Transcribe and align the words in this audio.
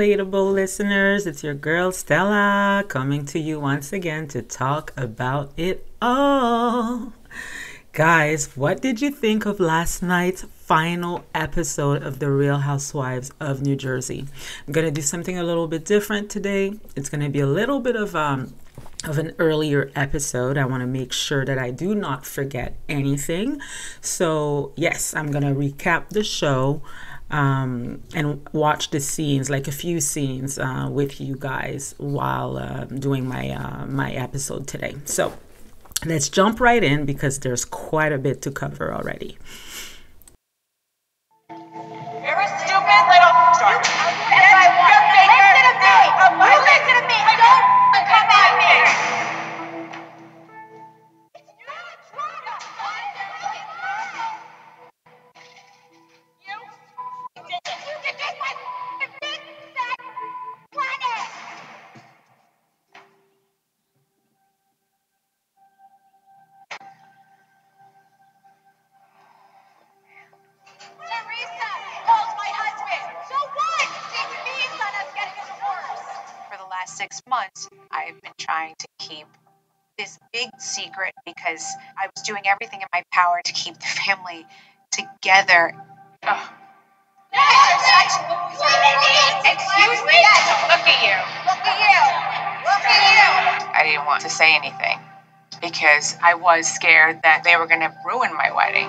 Relatable 0.00 0.54
listeners. 0.54 1.26
It's 1.26 1.44
your 1.44 1.52
girl 1.52 1.92
Stella 1.92 2.82
coming 2.88 3.26
to 3.26 3.38
you 3.38 3.60
once 3.60 3.92
again 3.92 4.28
to 4.28 4.40
talk 4.40 4.94
about 4.96 5.52
it 5.58 5.86
all. 6.00 7.12
Guys, 7.92 8.56
what 8.56 8.80
did 8.80 9.02
you 9.02 9.10
think 9.10 9.44
of 9.44 9.60
last 9.60 10.02
night's 10.02 10.46
final 10.56 11.26
episode 11.34 12.02
of 12.02 12.18
The 12.18 12.30
Real 12.30 12.60
Housewives 12.60 13.30
of 13.40 13.60
New 13.60 13.76
Jersey? 13.76 14.26
I'm 14.66 14.72
going 14.72 14.86
to 14.86 14.90
do 14.90 15.02
something 15.02 15.36
a 15.36 15.44
little 15.44 15.68
bit 15.68 15.84
different 15.84 16.30
today. 16.30 16.72
It's 16.96 17.10
going 17.10 17.22
to 17.22 17.28
be 17.28 17.40
a 17.40 17.46
little 17.46 17.80
bit 17.80 17.94
of 17.94 18.16
um 18.16 18.54
of 19.04 19.18
an 19.18 19.34
earlier 19.38 19.90
episode. 19.94 20.56
I 20.56 20.64
want 20.64 20.80
to 20.80 20.86
make 20.86 21.12
sure 21.12 21.44
that 21.44 21.58
I 21.58 21.70
do 21.70 21.94
not 21.94 22.24
forget 22.24 22.76
anything. 22.88 23.60
So, 24.00 24.72
yes, 24.76 25.14
I'm 25.14 25.30
going 25.30 25.44
to 25.44 25.54
recap 25.54 26.08
the 26.10 26.24
show 26.24 26.82
um, 27.30 28.02
and 28.14 28.46
watch 28.52 28.90
the 28.90 29.00
scenes, 29.00 29.50
like 29.50 29.68
a 29.68 29.72
few 29.72 30.00
scenes, 30.00 30.58
uh, 30.58 30.88
with 30.90 31.20
you 31.20 31.36
guys 31.38 31.94
while 31.98 32.56
uh, 32.56 32.84
doing 32.84 33.26
my 33.26 33.50
uh, 33.50 33.86
my 33.86 34.12
episode 34.12 34.66
today. 34.66 34.96
So 35.04 35.32
let's 36.04 36.28
jump 36.28 36.60
right 36.60 36.82
in 36.82 37.06
because 37.06 37.38
there's 37.40 37.64
quite 37.64 38.12
a 38.12 38.18
bit 38.18 38.42
to 38.42 38.50
cover 38.50 38.92
already. 38.92 39.38
You're 41.50 42.40
a 42.40 42.48
stupid 42.58 43.02
little. 43.08 43.54
Sorry. 43.54 43.99
Keep 79.10 79.26
this 79.98 80.18
big 80.32 80.48
secret 80.58 81.12
because 81.26 81.64
I 81.98 82.08
was 82.14 82.22
doing 82.24 82.44
everything 82.46 82.80
in 82.80 82.88
my 82.92 83.02
power 83.12 83.40
to 83.44 83.52
keep 83.52 83.74
the 83.74 83.86
family 83.86 84.46
together. 84.90 85.74
Ugh. 86.22 86.50
Excuse 89.44 90.02
me? 90.06 90.18
Look 90.70 90.86
at 90.86 91.02
you. 91.02 91.16
Look 91.46 91.66
at 91.66 91.78
you. 91.84 92.00
Look 92.64 92.84
at 92.86 93.62
you. 93.62 93.70
I 93.74 93.82
didn't 93.84 94.06
want 94.06 94.22
to 94.22 94.30
say 94.30 94.54
anything 94.54 94.98
because 95.60 96.16
I 96.22 96.34
was 96.34 96.66
scared 96.66 97.20
that 97.22 97.42
they 97.44 97.56
were 97.56 97.66
going 97.66 97.80
to 97.80 97.92
ruin 98.06 98.34
my 98.34 98.52
wedding. 98.54 98.88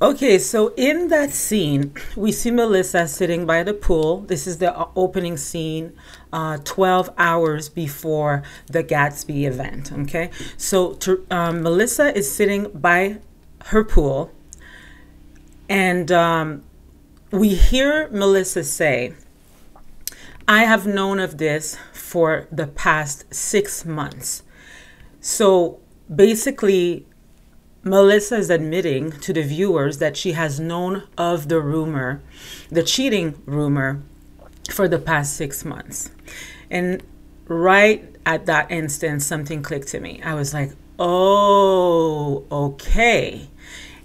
Okay, 0.00 0.38
so 0.38 0.74
in 0.76 1.08
that 1.08 1.30
scene, 1.30 1.94
we 2.16 2.30
see 2.30 2.50
Melissa 2.50 3.08
sitting 3.08 3.46
by 3.46 3.62
the 3.62 3.72
pool. 3.72 4.20
This 4.20 4.46
is 4.46 4.58
the 4.58 4.76
uh, 4.76 4.88
opening 4.94 5.38
scene, 5.38 5.94
uh, 6.34 6.58
12 6.64 7.08
hours 7.16 7.70
before 7.70 8.42
the 8.66 8.84
Gatsby 8.84 9.46
event. 9.46 9.90
Okay, 9.90 10.28
so 10.58 10.92
to, 10.96 11.26
um, 11.30 11.62
Melissa 11.62 12.14
is 12.14 12.30
sitting 12.30 12.70
by 12.74 13.20
her 13.68 13.82
pool, 13.82 14.30
and 15.66 16.12
um, 16.12 16.62
we 17.30 17.54
hear 17.54 18.10
Melissa 18.10 18.64
say, 18.64 19.14
I 20.46 20.64
have 20.64 20.86
known 20.86 21.20
of 21.20 21.38
this 21.38 21.78
for 21.94 22.48
the 22.52 22.66
past 22.66 23.32
six 23.34 23.86
months. 23.86 24.42
So 25.22 25.80
basically, 26.14 27.06
Melissa 27.86 28.34
is 28.34 28.50
admitting 28.50 29.12
to 29.12 29.32
the 29.32 29.44
viewers 29.44 29.98
that 29.98 30.16
she 30.16 30.32
has 30.32 30.58
known 30.58 31.04
of 31.16 31.48
the 31.48 31.60
rumor, 31.60 32.20
the 32.68 32.82
cheating 32.82 33.40
rumor, 33.46 34.02
for 34.68 34.88
the 34.88 34.98
past 34.98 35.36
six 35.36 35.64
months. 35.64 36.10
And 36.68 37.00
right 37.46 38.04
at 38.26 38.46
that 38.46 38.72
instant, 38.72 39.22
something 39.22 39.62
clicked 39.62 39.86
to 39.88 40.00
me. 40.00 40.20
I 40.24 40.34
was 40.34 40.52
like, 40.52 40.72
oh, 40.98 42.44
okay. 42.50 43.48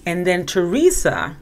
And 0.06 0.28
then 0.28 0.46
Teresa, 0.46 1.38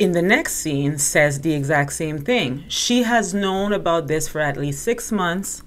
in 0.00 0.10
the 0.10 0.22
next 0.22 0.56
scene, 0.56 0.98
says 0.98 1.42
the 1.42 1.54
exact 1.54 1.92
same 1.92 2.18
thing. 2.18 2.64
She 2.66 3.04
has 3.04 3.32
known 3.32 3.72
about 3.72 4.08
this 4.08 4.26
for 4.26 4.40
at 4.40 4.56
least 4.56 4.82
six 4.82 5.12
months 5.12 5.62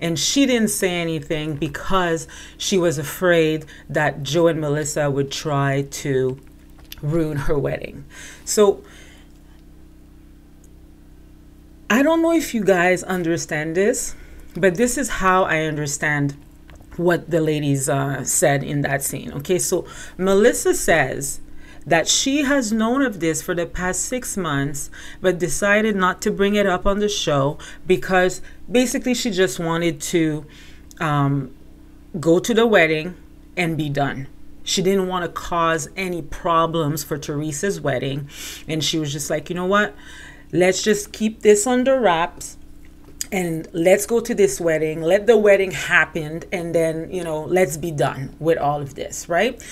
and 0.00 0.18
she 0.18 0.46
didn't 0.46 0.68
say 0.68 0.90
anything 0.90 1.56
because 1.56 2.28
she 2.58 2.78
was 2.78 2.98
afraid 2.98 3.64
that 3.88 4.22
Joe 4.22 4.48
and 4.48 4.60
Melissa 4.60 5.10
would 5.10 5.30
try 5.30 5.82
to 5.82 6.38
ruin 7.02 7.36
her 7.38 7.58
wedding. 7.58 8.04
So 8.44 8.82
I 11.88 12.02
don't 12.02 12.22
know 12.22 12.32
if 12.32 12.54
you 12.54 12.64
guys 12.64 13.02
understand 13.04 13.76
this, 13.76 14.14
but 14.54 14.74
this 14.74 14.98
is 14.98 15.08
how 15.08 15.44
I 15.44 15.60
understand 15.60 16.36
what 16.96 17.30
the 17.30 17.40
ladies 17.40 17.88
uh, 17.88 18.24
said 18.24 18.62
in 18.62 18.80
that 18.80 19.02
scene. 19.02 19.32
Okay, 19.32 19.58
so 19.58 19.86
Melissa 20.16 20.74
says 20.74 21.40
that 21.86 22.08
she 22.08 22.42
has 22.42 22.72
known 22.72 23.02
of 23.02 23.20
this 23.20 23.40
for 23.40 23.54
the 23.54 23.66
past 23.66 24.04
six 24.04 24.36
months, 24.36 24.90
but 25.20 25.38
decided 25.38 25.94
not 25.94 26.20
to 26.22 26.30
bring 26.30 26.56
it 26.56 26.66
up 26.66 26.86
on 26.86 26.98
the 26.98 27.08
show 27.08 27.58
because 27.86 28.42
basically 28.70 29.14
she 29.14 29.30
just 29.30 29.58
wanted 29.58 30.00
to 30.00 30.46
um, 31.00 31.54
go 32.18 32.38
to 32.38 32.54
the 32.54 32.66
wedding 32.66 33.14
and 33.56 33.76
be 33.76 33.88
done. 33.88 34.28
She 34.64 34.82
didn't 34.82 35.06
want 35.06 35.24
to 35.24 35.30
cause 35.30 35.88
any 35.96 36.22
problems 36.22 37.04
for 37.04 37.16
Teresa's 37.16 37.80
wedding. 37.80 38.28
And 38.66 38.82
she 38.82 38.98
was 38.98 39.12
just 39.12 39.30
like, 39.30 39.48
you 39.48 39.54
know 39.54 39.66
what? 39.66 39.94
Let's 40.52 40.82
just 40.82 41.12
keep 41.12 41.42
this 41.42 41.66
under 41.66 42.00
wraps 42.00 42.56
and 43.30 43.68
let's 43.72 44.06
go 44.06 44.20
to 44.20 44.34
this 44.34 44.60
wedding. 44.60 45.02
Let 45.02 45.26
the 45.26 45.36
wedding 45.36 45.70
happen. 45.70 46.42
And 46.52 46.74
then, 46.74 47.12
you 47.12 47.22
know, 47.22 47.44
let's 47.44 47.76
be 47.76 47.92
done 47.92 48.34
with 48.40 48.58
all 48.58 48.80
of 48.80 48.94
this, 48.96 49.28
right? 49.28 49.62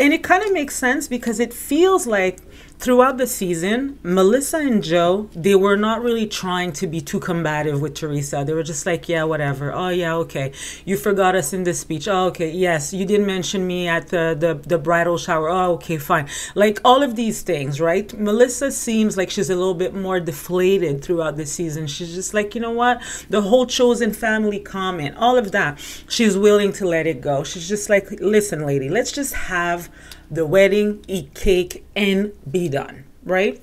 And 0.00 0.12
it 0.12 0.24
kind 0.24 0.42
of 0.42 0.52
makes 0.52 0.74
sense 0.74 1.06
because 1.06 1.38
it 1.38 1.54
feels 1.54 2.06
like 2.06 2.40
throughout 2.78 3.16
the 3.16 3.26
season, 3.26 3.98
Melissa 4.02 4.58
and 4.58 4.82
Joe, 4.82 5.30
they 5.34 5.54
were 5.54 5.76
not 5.76 6.02
really 6.02 6.26
trying 6.26 6.72
to 6.74 6.86
be 6.86 7.00
too 7.00 7.18
combative 7.18 7.80
with 7.80 7.94
Teresa. 7.94 8.44
They 8.46 8.52
were 8.52 8.62
just 8.62 8.84
like, 8.84 9.08
yeah, 9.08 9.24
whatever. 9.24 9.72
Oh, 9.72 9.88
yeah, 9.88 10.14
okay. 10.16 10.52
You 10.84 10.96
forgot 10.96 11.34
us 11.34 11.52
in 11.52 11.64
this 11.64 11.80
speech. 11.80 12.08
Oh, 12.08 12.26
okay. 12.26 12.50
Yes, 12.50 12.92
you 12.92 13.06
didn't 13.06 13.26
mention 13.26 13.66
me 13.66 13.88
at 13.88 14.08
the, 14.08 14.36
the, 14.38 14.54
the 14.68 14.78
bridal 14.78 15.16
shower. 15.16 15.48
Oh, 15.48 15.72
okay, 15.74 15.96
fine. 15.96 16.28
Like 16.54 16.80
all 16.84 17.02
of 17.02 17.16
these 17.16 17.42
things, 17.42 17.80
right? 17.80 18.12
Melissa 18.18 18.70
seems 18.70 19.16
like 19.16 19.30
she's 19.30 19.50
a 19.50 19.56
little 19.56 19.74
bit 19.74 19.94
more 19.94 20.20
deflated 20.20 21.02
throughout 21.02 21.36
the 21.36 21.46
season. 21.46 21.86
She's 21.86 22.14
just 22.14 22.34
like, 22.34 22.54
you 22.54 22.60
know 22.60 22.72
what? 22.72 23.00
The 23.30 23.42
whole 23.42 23.66
chosen 23.66 24.12
family 24.12 24.60
comment, 24.60 25.16
all 25.16 25.38
of 25.38 25.52
that, 25.52 25.78
she's 26.08 26.36
willing 26.36 26.72
to 26.74 26.86
let 26.86 27.06
it 27.06 27.20
go. 27.20 27.44
She's 27.44 27.68
just 27.68 27.88
like, 27.88 28.10
listen, 28.20 28.66
lady, 28.66 28.88
let's 28.88 29.12
just 29.12 29.34
have 29.34 29.88
the 30.34 30.46
wedding, 30.46 31.04
eat 31.08 31.34
cake, 31.34 31.84
and 31.94 32.32
be 32.50 32.68
done, 32.68 33.04
right? 33.24 33.60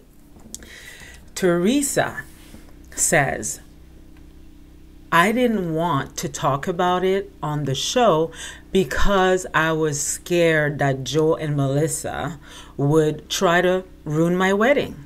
Teresa 1.36 2.24
says, 2.96 3.60
I 5.12 5.32
didn't 5.34 5.74
want 5.74 6.16
to 6.18 6.30
talk 6.30 6.68
about 6.68 7.04
it 7.04 7.34
on 7.44 7.66
the 7.66 7.76
show 7.76 8.32
because 8.72 9.46
I 9.54 9.74
was 9.74 10.02
scared 10.02 10.80
that 10.80 11.04
Joe 11.04 11.36
and 11.36 11.58
Melissa 11.58 12.40
would 12.78 13.30
try 13.30 13.62
to 13.62 13.84
ruin 14.06 14.38
my 14.38 14.54
wedding. 14.54 15.06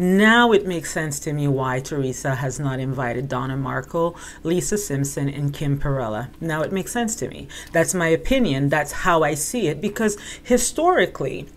Now 0.00 0.52
it 0.52 0.66
makes 0.66 0.90
sense 0.90 1.20
to 1.20 1.32
me 1.34 1.46
why 1.46 1.80
Teresa 1.80 2.36
has 2.36 2.58
not 2.58 2.80
invited 2.80 3.28
Donna 3.28 3.54
Marco, 3.54 4.14
Lisa 4.42 4.78
Simpson, 4.78 5.28
and 5.28 5.52
Kim 5.52 5.78
Perella. 5.78 6.30
Now 6.40 6.62
it 6.62 6.72
makes 6.72 6.90
sense 6.90 7.14
to 7.16 7.28
me. 7.28 7.48
That's 7.72 7.92
my 7.92 8.06
opinion. 8.06 8.70
That's 8.70 8.92
how 8.92 9.22
I 9.22 9.34
see 9.34 9.68
it 9.68 9.82
because 9.82 10.16
historically, 10.42 11.50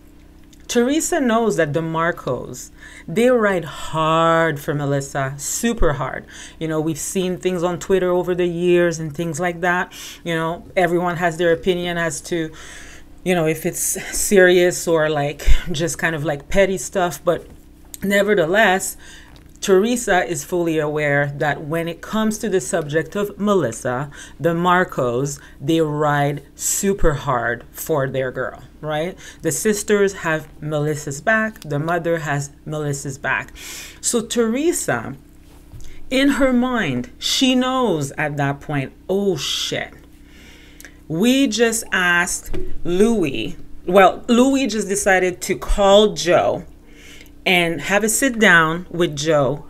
Teresa 0.68 1.22
knows 1.22 1.56
that 1.56 1.72
the 1.72 1.80
Marcos, 1.80 2.70
they 3.08 3.30
ride 3.30 3.64
hard 3.64 4.60
for 4.60 4.74
Melissa, 4.74 5.32
super 5.38 5.94
hard. 5.94 6.26
You 6.58 6.68
know, 6.68 6.82
we've 6.82 6.98
seen 6.98 7.38
things 7.38 7.62
on 7.62 7.78
Twitter 7.78 8.10
over 8.10 8.34
the 8.34 8.46
years 8.46 8.98
and 8.98 9.16
things 9.16 9.40
like 9.40 9.62
that. 9.62 9.90
You 10.22 10.34
know, 10.34 10.66
everyone 10.76 11.16
has 11.16 11.38
their 11.38 11.50
opinion 11.54 11.96
as 11.96 12.20
to, 12.22 12.52
you 13.24 13.34
know, 13.34 13.46
if 13.46 13.64
it's 13.64 13.80
serious 14.14 14.86
or 14.86 15.08
like 15.08 15.48
just 15.72 15.96
kind 15.96 16.14
of 16.14 16.26
like 16.26 16.50
petty 16.50 16.76
stuff. 16.76 17.24
But 17.24 17.46
nevertheless, 18.04 18.96
Teresa 19.64 20.26
is 20.26 20.44
fully 20.44 20.78
aware 20.78 21.32
that 21.36 21.64
when 21.64 21.88
it 21.88 22.02
comes 22.02 22.36
to 22.36 22.50
the 22.50 22.60
subject 22.60 23.16
of 23.16 23.38
Melissa, 23.40 24.10
the 24.38 24.52
Marcos, 24.52 25.40
they 25.58 25.80
ride 25.80 26.42
super 26.54 27.14
hard 27.14 27.64
for 27.70 28.06
their 28.06 28.30
girl, 28.30 28.62
right? 28.82 29.18
The 29.40 29.50
sisters 29.50 30.12
have 30.16 30.48
Melissa's 30.60 31.22
back, 31.22 31.60
the 31.60 31.78
mother 31.78 32.18
has 32.18 32.50
Melissa's 32.66 33.16
back. 33.16 33.56
So 34.02 34.20
Teresa, 34.20 35.16
in 36.10 36.28
her 36.32 36.52
mind, 36.52 37.10
she 37.18 37.54
knows 37.54 38.12
at 38.18 38.36
that 38.36 38.60
point, 38.60 38.92
oh 39.08 39.38
shit. 39.38 39.94
We 41.08 41.46
just 41.46 41.84
asked 41.90 42.54
Louis, 42.84 43.56
well, 43.86 44.24
Louis 44.28 44.66
just 44.66 44.88
decided 44.88 45.40
to 45.40 45.56
call 45.56 46.12
Joe 46.12 46.66
and 47.46 47.80
have 47.82 48.04
a 48.04 48.08
sit 48.08 48.38
down 48.38 48.86
with 48.90 49.16
Joe 49.16 49.66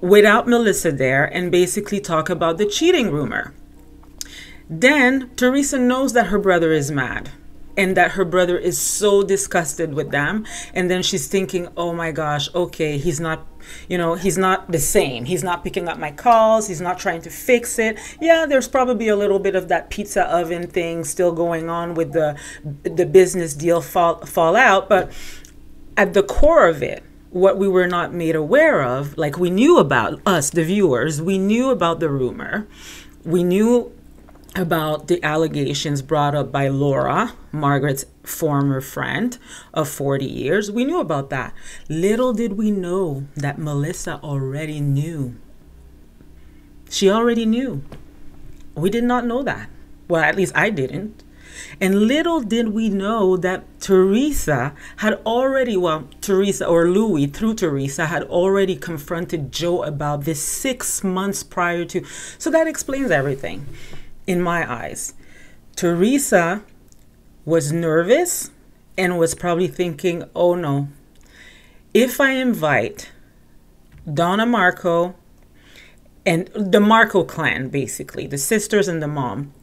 without 0.00 0.46
Melissa 0.46 0.92
there 0.92 1.24
and 1.24 1.50
basically 1.50 2.00
talk 2.00 2.28
about 2.28 2.58
the 2.58 2.66
cheating 2.66 3.10
rumor. 3.10 3.54
Then 4.70 5.30
Teresa 5.36 5.78
knows 5.78 6.12
that 6.12 6.26
her 6.26 6.38
brother 6.38 6.72
is 6.72 6.90
mad 6.90 7.30
and 7.78 7.96
that 7.96 8.12
her 8.12 8.24
brother 8.24 8.58
is 8.58 8.76
so 8.76 9.22
disgusted 9.22 9.94
with 9.94 10.10
them. 10.10 10.44
And 10.74 10.90
then 10.90 11.00
she's 11.02 11.28
thinking, 11.28 11.68
oh 11.76 11.94
my 11.94 12.10
gosh, 12.10 12.52
okay, 12.52 12.98
he's 12.98 13.20
not, 13.20 13.46
you 13.88 13.96
know, 13.96 14.14
he's 14.14 14.36
not 14.36 14.72
the 14.72 14.80
same. 14.80 15.26
He's 15.26 15.44
not 15.44 15.62
picking 15.62 15.88
up 15.88 15.96
my 15.96 16.10
calls. 16.10 16.66
He's 16.66 16.80
not 16.80 16.98
trying 16.98 17.22
to 17.22 17.30
fix 17.30 17.78
it. 17.78 17.96
Yeah, 18.20 18.46
there's 18.46 18.66
probably 18.66 19.06
a 19.06 19.14
little 19.14 19.38
bit 19.38 19.54
of 19.54 19.68
that 19.68 19.90
pizza 19.90 20.24
oven 20.24 20.66
thing 20.66 21.04
still 21.04 21.30
going 21.30 21.70
on 21.70 21.94
with 21.94 22.12
the 22.12 22.36
the 22.82 23.06
business 23.06 23.54
deal 23.54 23.80
fall, 23.80 24.26
fall 24.26 24.56
out, 24.56 24.88
but 24.88 25.12
at 25.98 26.14
the 26.14 26.22
core 26.22 26.68
of 26.68 26.80
it, 26.82 27.02
what 27.30 27.58
we 27.58 27.68
were 27.68 27.88
not 27.88 28.14
made 28.14 28.36
aware 28.36 28.82
of, 28.82 29.18
like 29.18 29.36
we 29.36 29.50
knew 29.50 29.78
about 29.78 30.20
us, 30.24 30.48
the 30.48 30.62
viewers, 30.62 31.20
we 31.20 31.36
knew 31.36 31.70
about 31.70 31.98
the 31.98 32.08
rumor, 32.08 32.68
we 33.24 33.42
knew 33.42 33.92
about 34.54 35.08
the 35.08 35.22
allegations 35.22 36.00
brought 36.00 36.34
up 36.36 36.52
by 36.52 36.68
Laura, 36.68 37.34
Margaret's 37.52 38.06
former 38.22 38.80
friend 38.80 39.36
of 39.74 39.88
40 39.88 40.24
years. 40.24 40.70
We 40.70 40.84
knew 40.84 41.00
about 41.00 41.30
that. 41.30 41.52
Little 41.88 42.32
did 42.32 42.52
we 42.52 42.70
know 42.70 43.26
that 43.34 43.58
Melissa 43.58 44.20
already 44.22 44.80
knew. 44.80 45.34
She 46.88 47.10
already 47.10 47.44
knew. 47.44 47.82
We 48.74 48.88
did 48.88 49.04
not 49.04 49.26
know 49.26 49.42
that. 49.42 49.68
Well, 50.06 50.22
at 50.22 50.36
least 50.36 50.56
I 50.56 50.70
didn't. 50.70 51.24
And 51.80 52.06
little 52.06 52.40
did 52.40 52.68
we 52.68 52.88
know 52.88 53.36
that 53.36 53.64
Teresa 53.80 54.74
had 54.96 55.14
already, 55.26 55.76
well, 55.76 56.08
Teresa 56.20 56.66
or 56.66 56.88
Louis 56.88 57.26
through 57.26 57.54
Teresa 57.54 58.06
had 58.06 58.22
already 58.24 58.76
confronted 58.76 59.52
Joe 59.52 59.82
about 59.82 60.24
this 60.24 60.42
six 60.42 61.04
months 61.04 61.42
prior 61.42 61.84
to. 61.86 62.04
So 62.38 62.50
that 62.50 62.66
explains 62.66 63.10
everything 63.10 63.66
in 64.26 64.42
my 64.42 64.70
eyes. 64.70 65.14
Teresa 65.76 66.62
was 67.44 67.72
nervous 67.72 68.50
and 68.96 69.18
was 69.18 69.34
probably 69.34 69.68
thinking, 69.68 70.24
oh 70.34 70.54
no, 70.54 70.88
if 71.94 72.20
I 72.20 72.32
invite 72.32 73.10
Donna 74.12 74.44
Marco 74.44 75.14
and 76.26 76.48
the 76.54 76.80
Marco 76.80 77.24
clan, 77.24 77.68
basically, 77.68 78.26
the 78.26 78.36
sisters 78.36 78.88
and 78.88 79.02
the 79.02 79.08
mom, 79.08 79.54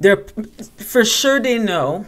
they're 0.00 0.24
for 0.76 1.04
sure 1.04 1.40
they 1.40 1.58
know 1.58 2.06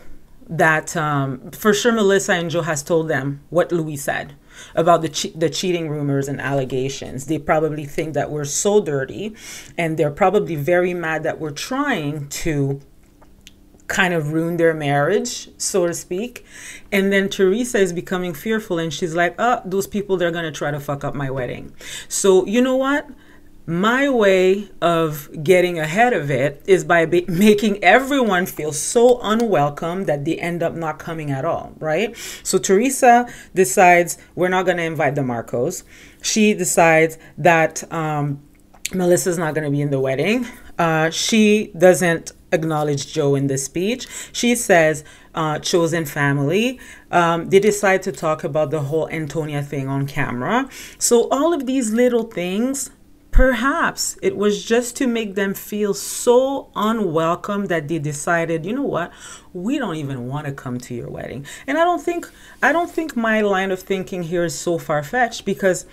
that 0.49 0.97
um, 0.97 1.51
for 1.51 1.75
sure 1.75 1.93
Melissa 1.93 2.33
and 2.35 2.51
Joe 2.51 2.63
has 2.63 2.83
told 2.83 3.09
them 3.09 3.41
what 3.51 3.71
Louis 3.71 3.97
said 3.97 4.35
about 4.75 5.03
the 5.03 5.09
che- 5.09 5.33
the 5.35 5.51
cheating 5.51 5.89
rumors 5.89 6.29
and 6.29 6.41
allegations. 6.41 7.27
They 7.27 7.39
probably 7.39 7.85
think 7.85 8.15
that 8.15 8.31
we're 8.31 8.45
so 8.45 8.81
dirty, 8.81 9.35
and 9.77 9.97
they're 9.99 10.11
probably 10.11 10.57
very 10.57 10.95
mad 10.95 11.23
that 11.23 11.39
we're 11.39 11.51
trying 11.51 12.29
to 12.29 12.81
kind 13.87 14.13
of 14.13 14.33
ruin 14.33 14.59
their 14.59 14.75
marriage, 14.75 15.49
so 15.57 15.87
to 15.87 15.95
speak. 15.95 16.45
And 16.93 17.11
then 17.11 17.29
Teresa 17.29 17.79
is 17.79 17.93
becoming 17.93 18.35
fearful, 18.35 18.79
and 18.79 18.93
she's 18.93 19.15
like, 19.15 19.35
"Oh, 19.39 19.61
those 19.65 19.87
people 19.87 20.17
they're 20.17 20.31
gonna 20.31 20.53
try 20.53 20.71
to 20.71 20.81
fuck 20.81 21.05
up 21.05 21.15
my 21.15 21.31
wedding." 21.31 21.73
So 22.09 22.45
you 22.47 22.61
know 22.61 22.77
what? 22.77 23.09
My 23.69 24.09
way 24.09 24.67
of 24.81 25.29
getting 25.45 25.79
ahead 25.79 26.15
of 26.15 26.31
it 26.31 26.63
is 26.67 26.85
by 26.85 27.05
be- 27.05 27.27
making 27.29 27.85
everyone 27.85 28.47
feel 28.47 28.73
so 28.73 29.21
unwelcome 29.21 30.05
that 30.05 30.25
they 30.25 30.37
end 30.39 30.63
up 30.63 30.75
not 30.75 30.99
coming 30.99 31.31
at 31.31 31.45
all, 31.45 31.75
right? 31.79 32.17
So 32.43 32.57
Teresa 32.57 33.29
decides 33.55 34.17
we're 34.35 34.49
not 34.49 34.65
going 34.65 34.79
to 34.79 34.85
invite 34.85 35.17
the 35.17 35.23
Marcos. 35.23 35.85
She 36.23 36.55
decides 36.55 37.19
that 37.37 37.93
um, 37.93 38.43
Melissa's 38.95 39.37
not 39.37 39.55
going 39.55 39.67
to 39.67 39.71
be 39.71 39.83
in 39.83 39.91
the 39.91 40.01
wedding. 40.01 40.47
Uh, 40.79 41.11
she 41.11 41.71
doesn't 41.77 42.33
acknowledge 42.53 43.13
Joe 43.13 43.35
in 43.35 43.49
the 43.49 43.59
speech. 43.59 44.07
She 44.33 44.55
says, 44.55 45.05
uh, 45.35 45.59
chosen 45.59 46.07
family. 46.07 46.81
Um, 47.11 47.51
they 47.51 47.61
decide 47.61 48.03
to 48.05 48.13
talk 48.13 48.45
about 48.45 48.71
the 48.71 48.81
whole 48.81 49.11
Antonia 49.11 49.63
thing 49.63 49.89
on 49.89 50.07
camera. 50.07 50.71
So, 50.99 51.29
all 51.29 51.53
of 51.53 51.67
these 51.67 51.93
little 51.93 52.25
things 52.25 52.91
Perhaps 53.31 54.19
it 54.23 54.37
was 54.37 54.65
just 54.65 54.97
to 54.97 55.07
make 55.07 55.35
them 55.35 55.55
feel 55.55 55.95
so 55.95 56.71
unwelcome 56.75 57.67
that 57.67 57.87
they 57.87 57.99
decided, 57.99 58.67
you 58.67 58.73
know 58.73 58.83
what, 58.83 59.13
we 59.53 59.79
don't 59.79 59.97
even 59.97 60.27
want 60.27 60.47
to 60.47 60.53
come 60.53 60.79
to 60.79 60.95
your 60.95 61.09
wedding. 61.09 61.47
And 61.67 61.79
I 61.79 61.85
don't 61.85 62.03
think 62.03 62.29
I 62.63 62.73
don't 62.73 62.91
think 62.91 63.17
my 63.17 63.41
line 63.41 63.71
of 63.71 63.81
thinking 63.81 64.25
here 64.25 64.45
is 64.45 64.59
so 64.59 64.79
far 64.79 65.03
fetched 65.03 65.45
because 65.45 65.87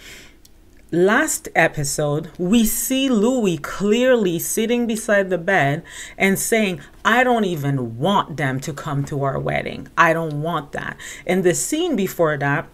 last 0.91 1.49
episode 1.55 2.29
we 2.37 2.63
see 2.65 3.09
Louis 3.09 3.57
clearly 3.57 4.39
sitting 4.39 4.87
beside 4.87 5.29
the 5.29 5.37
bed 5.37 5.83
and 6.17 6.39
saying, 6.39 6.81
I 7.03 7.23
don't 7.23 7.45
even 7.45 7.97
want 7.97 8.37
them 8.37 8.59
to 8.61 8.73
come 8.73 9.03
to 9.05 9.23
our 9.23 9.39
wedding. 9.39 9.89
I 9.97 10.13
don't 10.13 10.41
want 10.41 10.71
that. 10.71 10.97
And 11.25 11.43
the 11.43 11.53
scene 11.53 11.95
before 11.95 12.37
that, 12.37 12.67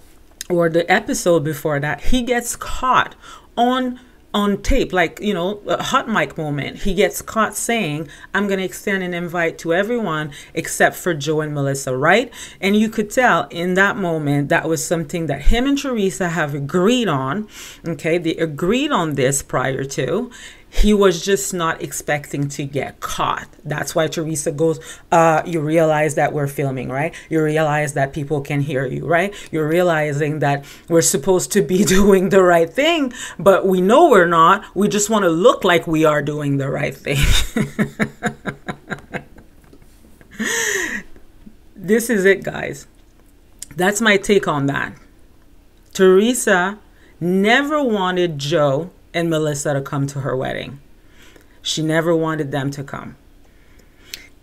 or 0.50 0.69
the 0.69 0.90
episode 0.92 1.44
before 1.44 1.80
that, 1.80 2.02
he 2.06 2.24
gets 2.24 2.56
caught 2.56 3.16
on 3.58 4.00
on 4.33 4.62
tape, 4.62 4.94
like, 4.94 5.19
you 5.19 5.33
know, 5.33 5.62
a 5.68 5.83
hot 5.83 6.07
mic 6.07 6.38
moment, 6.38 6.78
he 6.78 6.94
gets 6.94 7.22
caught 7.22 7.56
saying, 7.56 8.07
I'm 8.33 8.48
going 8.48 8.60
to 8.60 8.66
extend 8.66 9.04
an 9.04 9.13
invite 9.13 9.57
to 9.60 9.74
everyone 9.74 10.31
except 10.54 10.95
for 10.95 11.13
Joe 11.13 11.42
and 11.42 11.54
Melissa, 11.54 11.95
right? 11.95 12.33
And 12.62 12.75
you 12.75 12.89
could 12.89 13.10
tell 13.10 13.48
in 13.50 13.74
that 13.74 13.98
moment 13.98 14.50
that 14.50 14.68
was 14.68 14.86
something 14.86 15.25
that 15.28 15.44
him 15.44 15.68
and 15.68 15.78
Teresa 15.78 16.30
have 16.30 16.56
agreed 16.56 17.07
on. 17.07 17.48
Okay. 17.86 18.17
They 18.17 18.36
agreed 18.36 18.91
on 18.91 19.15
this 19.15 19.41
prior 19.41 19.84
to 19.84 20.32
he 20.74 20.94
was 20.94 21.24
just 21.24 21.54
not 21.54 21.84
expecting 21.84 22.48
to 22.48 22.63
get 22.63 23.01
caught. 23.01 23.46
That's 23.66 23.94
why 23.94 24.08
Teresa 24.08 24.54
goes, 24.54 24.80
uh, 25.12 25.42
you 25.46 25.60
realize 25.60 26.16
that 26.16 26.32
we're 26.32 26.48
filming, 26.48 26.88
right? 26.88 27.13
You 27.30 27.44
realize 27.44 27.94
that 27.94 28.13
people 28.13 28.40
can 28.40 28.62
hear 28.62 28.86
you, 28.86 29.06
right? 29.06 29.36
You're 29.51 29.68
realizing 29.68 30.40
that 30.40 30.63
we're 30.88 31.01
supposed 31.01 31.51
to 31.51 31.62
be 31.62 31.84
doing 31.98 32.30
the 32.30 32.42
right 32.42 32.70
thing, 32.72 33.12
but 33.38 33.68
we 33.68 33.82
know 33.82 34.10
we're 34.10 34.25
not. 34.25 34.63
We 34.74 34.88
just 34.88 35.10
want 35.10 35.24
to 35.24 35.30
look 35.30 35.66
like 35.66 35.88
we 35.88 36.06
are 36.06 36.22
doing 36.22 36.56
the 36.56 36.70
right 36.70 36.96
thing. 36.96 37.18
this 41.75 42.10
is 42.10 42.24
it, 42.24 42.46
guys. 42.46 42.88
That's 43.75 44.00
my 44.00 44.16
take 44.16 44.48
on 44.48 44.68
that. 44.68 44.94
Teresa 45.94 46.80
never 47.20 47.84
wanted 47.84 48.40
Joe 48.40 48.92
and 49.13 49.30
Melissa 49.30 49.74
to 49.74 49.82
come 49.82 50.08
to 50.08 50.22
her 50.22 50.36
wedding. 50.36 50.80
She 51.62 51.82
never 51.82 52.15
wanted 52.15 52.51
them 52.51 52.72
to 52.72 52.84
come. 52.84 53.15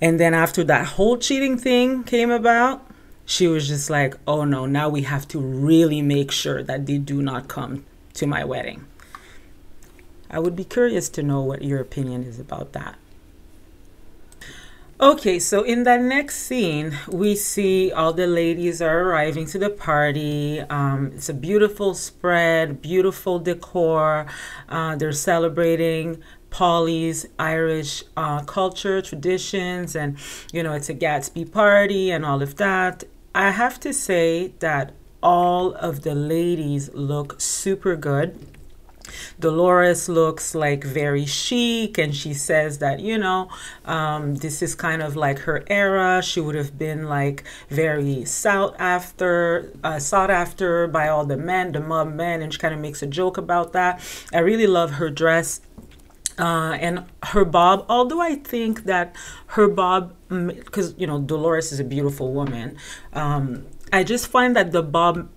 And 0.00 0.20
then 0.20 0.34
after 0.34 0.62
that 0.64 0.86
whole 0.86 1.18
cheating 1.18 1.58
thing 1.58 2.04
came 2.04 2.30
about, 2.30 2.86
she 3.24 3.46
was 3.46 3.68
just 3.68 3.90
like, 3.90 4.14
oh 4.26 4.44
no, 4.44 4.64
now 4.66 4.88
we 4.88 5.02
have 5.02 5.26
to 5.28 5.40
really 5.40 6.00
make 6.00 6.30
sure 6.30 6.62
that 6.62 6.86
they 6.86 6.98
do 6.98 7.20
not 7.20 7.48
come 7.48 7.84
to 8.14 8.26
my 8.26 8.44
wedding. 8.44 8.86
I 10.30 10.38
would 10.38 10.54
be 10.54 10.64
curious 10.64 11.08
to 11.10 11.22
know 11.22 11.40
what 11.40 11.62
your 11.62 11.80
opinion 11.80 12.22
is 12.24 12.38
about 12.38 12.72
that. 12.72 12.96
Okay, 15.00 15.38
so 15.38 15.62
in 15.62 15.84
that 15.84 16.00
next 16.02 16.40
scene, 16.40 16.98
we 17.06 17.36
see 17.36 17.92
all 17.92 18.12
the 18.12 18.26
ladies 18.26 18.82
are 18.82 19.02
arriving 19.02 19.46
to 19.46 19.56
the 19.56 19.70
party. 19.70 20.58
Um, 20.58 21.12
it's 21.14 21.28
a 21.28 21.34
beautiful 21.34 21.94
spread, 21.94 22.82
beautiful 22.82 23.38
decor. 23.38 24.26
Uh, 24.68 24.96
they're 24.96 25.12
celebrating 25.12 26.20
Paulie's 26.50 27.26
Irish 27.38 28.02
uh, 28.16 28.42
culture, 28.42 29.00
traditions, 29.00 29.94
and 29.94 30.18
you 30.52 30.64
know, 30.64 30.72
it's 30.72 30.88
a 30.88 30.94
Gatsby 30.94 31.52
party 31.52 32.10
and 32.10 32.26
all 32.26 32.42
of 32.42 32.56
that. 32.56 33.04
I 33.32 33.52
have 33.52 33.78
to 33.80 33.92
say 33.92 34.48
that 34.58 34.94
all 35.22 35.74
of 35.74 36.02
the 36.02 36.16
ladies 36.16 36.92
look 36.92 37.40
super 37.40 37.94
good. 37.94 38.57
Dolores 39.40 40.08
looks 40.08 40.54
like 40.54 40.84
very 40.84 41.26
chic, 41.26 41.98
and 41.98 42.14
she 42.14 42.34
says 42.34 42.78
that, 42.78 43.00
you 43.00 43.18
know, 43.18 43.48
um, 43.84 44.36
this 44.36 44.62
is 44.62 44.74
kind 44.74 45.02
of 45.02 45.16
like 45.16 45.40
her 45.40 45.64
era. 45.68 46.22
She 46.22 46.40
would 46.40 46.54
have 46.54 46.78
been 46.78 47.08
like 47.08 47.44
very 47.68 48.24
sought 48.24 48.74
after, 48.78 49.72
uh, 49.84 49.98
sought 49.98 50.30
after 50.30 50.86
by 50.88 51.08
all 51.08 51.24
the 51.24 51.36
men, 51.36 51.72
the 51.72 51.80
mob 51.80 52.14
men, 52.14 52.42
and 52.42 52.52
she 52.52 52.58
kind 52.58 52.74
of 52.74 52.80
makes 52.80 53.02
a 53.02 53.06
joke 53.06 53.38
about 53.38 53.72
that. 53.72 54.00
I 54.32 54.38
really 54.38 54.66
love 54.66 54.92
her 54.92 55.10
dress. 55.10 55.60
Uh, 56.38 56.78
and 56.80 57.04
her 57.24 57.44
bob, 57.44 57.84
although 57.88 58.20
I 58.20 58.36
think 58.36 58.84
that 58.84 59.16
her 59.48 59.66
bob, 59.66 60.14
because 60.28 60.94
you 60.96 61.04
know 61.04 61.20
Dolores 61.20 61.72
is 61.72 61.80
a 61.80 61.84
beautiful 61.84 62.32
woman, 62.32 62.76
um, 63.12 63.66
I 63.92 64.04
just 64.04 64.28
find 64.28 64.54
that 64.54 64.70
the 64.70 64.84
bob 64.84 65.28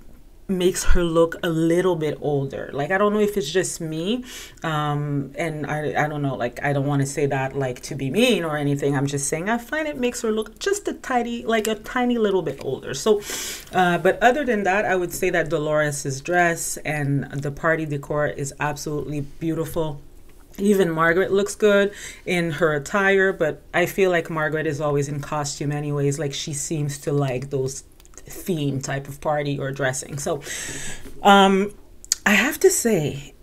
makes 0.52 0.84
her 0.84 1.04
look 1.04 1.36
a 1.44 1.50
little 1.50 1.96
bit 1.96 2.18
older. 2.22 2.70
Like 2.74 2.92
I 2.92 2.98
don't 2.98 3.14
know 3.14 3.20
if 3.20 3.38
it's 3.38 3.50
just 3.50 3.82
me, 3.82 4.24
um, 4.64 5.32
and 5.36 5.66
I 5.66 6.04
I 6.04 6.08
don't 6.08 6.22
know. 6.22 6.36
Like 6.36 6.64
I 6.64 6.74
don't 6.74 6.86
want 6.86 7.02
to 7.02 7.06
say 7.06 7.26
that 7.28 7.56
like 7.56 7.82
to 7.84 7.96
be 7.96 8.10
mean 8.10 8.44
or 8.44 8.58
anything. 8.58 8.96
I'm 8.96 9.08
just 9.08 9.28
saying 9.28 9.50
I 9.50 9.58
find 9.58 9.88
it 9.88 9.98
makes 9.98 10.22
her 10.22 10.32
look 10.32 10.60
just 10.60 10.88
a 10.88 10.94
tiny 10.94 11.44
like 11.44 11.68
a 11.68 11.76
tiny 11.76 12.18
little 12.18 12.42
bit 12.42 12.64
older. 12.64 12.94
So, 12.94 13.22
uh, 13.74 13.98
but 13.98 14.22
other 14.22 14.46
than 14.46 14.64
that, 14.64 14.86
I 14.86 14.96
would 14.96 15.14
say 15.14 15.30
that 15.32 15.50
Dolores's 15.50 16.22
dress 16.22 16.78
and 16.78 17.32
the 17.32 17.52
party 17.52 17.86
decor 17.86 18.28
is 18.28 18.54
absolutely 18.60 19.22
beautiful. 19.22 20.02
Even 20.58 20.92
Margaret 20.92 21.32
looks 21.32 21.56
good 21.56 21.94
in 22.26 22.52
her 22.52 22.74
attire, 22.74 23.32
but 23.32 23.62
I 23.74 23.86
feel 23.86 24.12
like 24.12 24.30
Margaret 24.30 24.68
is 24.68 24.82
always 24.82 25.08
in 25.08 25.22
costume, 25.22 25.72
anyways. 25.72 26.20
Like 26.20 26.34
she 26.34 26.54
seems 26.54 26.98
to 27.00 27.14
like 27.14 27.50
those 27.50 27.84
theme 28.26 28.82
type 28.82 29.08
of 29.08 29.22
party 29.22 29.60
or 29.60 29.72
dressing. 29.72 30.18
So, 30.18 30.42
um, 31.24 31.74
I 32.26 32.32
have 32.32 32.60
to 32.60 32.70
say, 32.70 33.34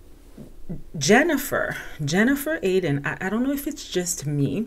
Jennifer, 0.97 1.77
Jennifer 2.05 2.59
Aydin, 2.61 3.07
I, 3.07 3.27
I 3.27 3.29
don't 3.31 3.43
know 3.43 3.53
if 3.53 3.67
it's 3.67 3.89
just 3.89 4.27
me, 4.27 4.67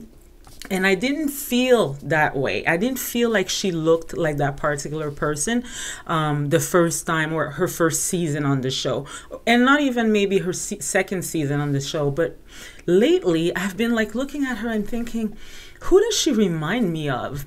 and 0.70 0.86
I 0.86 0.96
didn't 0.96 1.30
feel 1.30 1.94
that 2.04 2.36
way. 2.36 2.66
I 2.66 2.78
didn't 2.78 3.00
feel 3.00 3.30
like 3.30 3.50
she 3.50 3.72
looked 3.72 4.16
like 4.16 4.38
that 4.38 4.58
particular 4.58 5.12
person 5.12 5.64
um, 6.08 6.50
the 6.50 6.60
first 6.60 7.06
time 7.06 7.34
or 7.34 7.52
her 7.52 7.68
first 7.68 8.04
season 8.04 8.46
on 8.46 8.62
the 8.62 8.72
show, 8.72 9.06
and 9.48 9.66
not 9.66 9.82
even 9.82 10.12
maybe 10.12 10.40
her 10.40 10.54
se- 10.54 10.80
second 10.80 11.24
season 11.24 11.60
on 11.60 11.72
the 11.72 11.82
show. 11.82 12.12
But 12.12 12.38
lately, 12.86 13.56
I've 13.56 13.76
been 13.76 13.96
like 13.96 14.14
looking 14.14 14.46
at 14.46 14.60
her 14.60 14.70
and 14.70 14.88
thinking, 14.88 15.36
who 15.82 16.00
does 16.00 16.18
she 16.18 16.32
remind 16.32 16.92
me 16.94 17.10
of? 17.10 17.46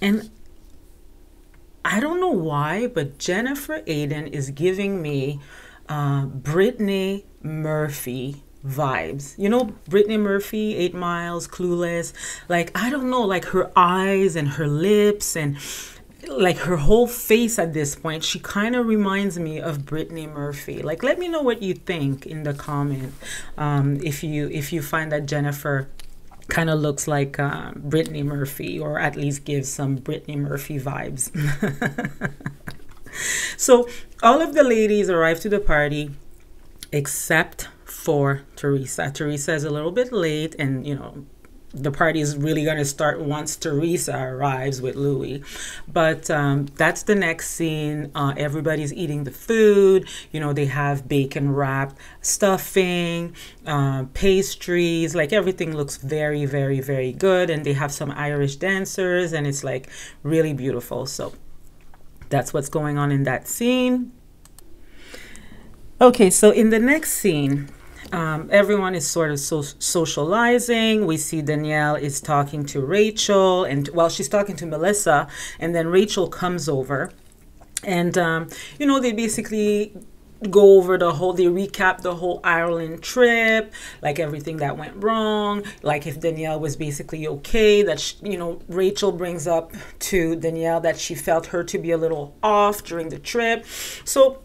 And 0.00 0.30
I 1.90 2.00
don't 2.00 2.20
know 2.20 2.28
why, 2.30 2.86
but 2.86 3.16
Jennifer 3.16 3.80
Aydin 3.80 4.30
is 4.30 4.50
giving 4.50 5.00
me 5.00 5.40
uh, 5.88 6.26
Brittany 6.26 7.24
Murphy 7.42 8.44
vibes. 8.64 9.38
You 9.38 9.48
know, 9.48 9.72
Brittany 9.88 10.18
Murphy, 10.18 10.76
Eight 10.76 10.92
Miles, 10.92 11.48
Clueless. 11.48 12.12
Like, 12.46 12.76
I 12.78 12.90
don't 12.90 13.08
know, 13.08 13.22
like 13.22 13.46
her 13.46 13.72
eyes 13.74 14.36
and 14.36 14.48
her 14.50 14.68
lips 14.68 15.34
and 15.34 15.56
like 16.28 16.58
her 16.58 16.76
whole 16.76 17.06
face 17.06 17.58
at 17.58 17.72
this 17.72 17.94
point, 17.94 18.22
she 18.22 18.38
kind 18.38 18.76
of 18.76 18.86
reminds 18.86 19.38
me 19.38 19.58
of 19.58 19.86
Brittany 19.86 20.26
Murphy. 20.26 20.82
Like, 20.82 21.02
let 21.02 21.18
me 21.18 21.26
know 21.26 21.40
what 21.40 21.62
you 21.62 21.72
think 21.72 22.26
in 22.26 22.42
the 22.42 22.52
comment. 22.52 23.14
Um, 23.56 23.98
if 24.02 24.22
you 24.22 24.50
if 24.50 24.72
you 24.74 24.82
find 24.82 25.10
that 25.12 25.24
Jennifer 25.24 25.88
kind 26.48 26.70
of 26.70 26.80
looks 26.80 27.06
like 27.06 27.38
uh, 27.38 27.72
Brittany 27.76 28.22
Murphy, 28.22 28.78
or 28.78 28.98
at 28.98 29.16
least 29.16 29.44
gives 29.44 29.68
some 29.68 29.96
Brittany 29.96 30.36
Murphy 30.36 30.78
vibes. 30.80 31.30
so 33.56 33.88
all 34.22 34.40
of 34.40 34.54
the 34.54 34.64
ladies 34.64 35.08
arrive 35.08 35.40
to 35.40 35.48
the 35.48 35.60
party 35.60 36.10
except 36.90 37.68
for 37.84 38.42
Teresa. 38.56 39.10
Teresa 39.10 39.54
is 39.54 39.64
a 39.64 39.70
little 39.70 39.90
bit 39.92 40.12
late, 40.12 40.54
and 40.58 40.86
you 40.86 40.94
know 40.94 41.26
the 41.74 41.90
party 41.90 42.20
is 42.20 42.36
really 42.36 42.64
going 42.64 42.78
to 42.78 42.84
start 42.84 43.20
once 43.20 43.56
Teresa 43.56 44.16
arrives 44.16 44.80
with 44.80 44.96
Louis. 44.96 45.42
But 45.86 46.30
um, 46.30 46.66
that's 46.76 47.02
the 47.02 47.14
next 47.14 47.50
scene. 47.50 48.10
Uh, 48.14 48.34
everybody's 48.36 48.92
eating 48.92 49.24
the 49.24 49.30
food. 49.30 50.08
You 50.32 50.40
know, 50.40 50.52
they 50.52 50.66
have 50.66 51.08
bacon 51.08 51.52
wrapped 51.52 51.96
stuffing, 52.20 53.34
uh, 53.66 54.04
pastries. 54.14 55.14
Like 55.14 55.32
everything 55.32 55.76
looks 55.76 55.96
very, 55.96 56.46
very, 56.46 56.80
very 56.80 57.12
good. 57.12 57.50
And 57.50 57.64
they 57.64 57.74
have 57.74 57.92
some 57.92 58.10
Irish 58.12 58.56
dancers, 58.56 59.32
and 59.32 59.46
it's 59.46 59.62
like 59.62 59.88
really 60.22 60.54
beautiful. 60.54 61.06
So 61.06 61.34
that's 62.30 62.54
what's 62.54 62.68
going 62.68 62.98
on 62.98 63.12
in 63.12 63.24
that 63.24 63.46
scene. 63.46 64.12
Okay, 66.00 66.30
so 66.30 66.50
in 66.50 66.70
the 66.70 66.78
next 66.78 67.12
scene, 67.12 67.68
um, 68.12 68.48
everyone 68.50 68.94
is 68.94 69.06
sort 69.06 69.30
of 69.30 69.38
so- 69.38 69.62
socializing. 69.62 71.06
We 71.06 71.16
see 71.16 71.42
Danielle 71.42 71.96
is 71.96 72.20
talking 72.20 72.64
to 72.66 72.80
Rachel, 72.80 73.64
and 73.64 73.88
well, 73.90 74.08
she's 74.08 74.28
talking 74.28 74.56
to 74.56 74.66
Melissa, 74.66 75.28
and 75.58 75.74
then 75.74 75.88
Rachel 75.88 76.28
comes 76.28 76.68
over, 76.68 77.12
and 77.84 78.16
um, 78.16 78.48
you 78.78 78.86
know 78.86 79.00
they 79.00 79.12
basically 79.12 79.92
go 80.50 80.76
over 80.78 80.96
the 80.96 81.14
whole 81.14 81.32
they 81.32 81.46
recap 81.46 82.02
the 82.02 82.14
whole 82.14 82.40
Ireland 82.44 83.02
trip 83.02 83.72
like 84.02 84.20
everything 84.20 84.58
that 84.58 84.76
went 84.76 85.02
wrong 85.02 85.64
like 85.82 86.06
if 86.06 86.20
Danielle 86.20 86.60
was 86.60 86.76
basically 86.76 87.26
okay 87.26 87.82
that 87.82 87.98
she, 87.98 88.14
you 88.22 88.38
know 88.38 88.60
Rachel 88.68 89.10
brings 89.10 89.48
up 89.48 89.72
to 89.98 90.36
Danielle 90.36 90.80
that 90.82 90.96
she 90.96 91.16
felt 91.16 91.46
her 91.46 91.64
to 91.64 91.76
be 91.78 91.90
a 91.90 91.98
little 91.98 92.36
off 92.40 92.84
during 92.84 93.08
the 93.08 93.18
trip 93.18 93.66
so 94.04 94.40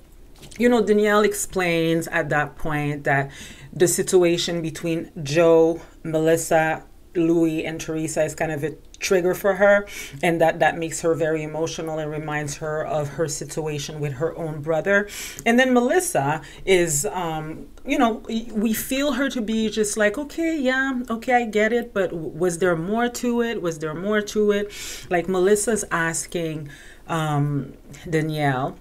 you 0.57 0.69
know, 0.69 0.83
Danielle 0.83 1.24
explains 1.24 2.07
at 2.07 2.29
that 2.29 2.55
point 2.55 3.03
that 3.05 3.31
the 3.72 3.88
situation 3.88 4.62
between 4.62 5.12
Joe, 5.24 5.81
Melissa, 6.03 6.83
Louis, 7.15 7.65
and 7.65 7.79
Teresa 7.79 8.24
is 8.24 8.36
kind 8.36 8.51
of 8.51 8.63
a 8.63 8.75
trigger 9.00 9.33
for 9.36 9.55
her, 9.55 9.86
and 10.22 10.39
that 10.41 10.60
that 10.60 10.77
makes 10.77 11.01
her 11.01 11.13
very 11.13 11.43
emotional 11.43 12.00
and 12.00 12.10
reminds 12.10 12.57
her 12.57 12.86
of 12.86 13.10
her 13.10 13.27
situation 13.27 14.00
with 14.00 14.13
her 14.13 14.36
own 14.38 14.62
brother. 14.62 15.07
And 15.45 15.60
then 15.60 15.74
Melissa 15.74 16.41
is, 16.65 17.05
um, 17.05 17.67
you 17.86 18.00
know, 18.00 18.24
we 18.53 18.74
feel 18.74 19.13
her 19.13 19.29
to 19.29 19.41
be 19.41 19.69
just 19.69 19.98
like, 19.98 20.17
okay, 20.17 20.57
yeah, 20.57 21.01
okay, 21.10 21.33
I 21.33 21.45
get 21.45 21.74
it, 21.74 21.93
but 21.93 22.13
was 22.13 22.60
there 22.60 22.75
more 22.75 23.10
to 23.10 23.41
it? 23.41 23.62
Was 23.62 23.79
there 23.79 23.93
more 23.93 24.22
to 24.22 24.51
it? 24.51 24.72
Like 25.10 25.27
Melissa's 25.27 25.83
asking 25.91 26.69
um, 27.07 27.74
Danielle 28.10 28.77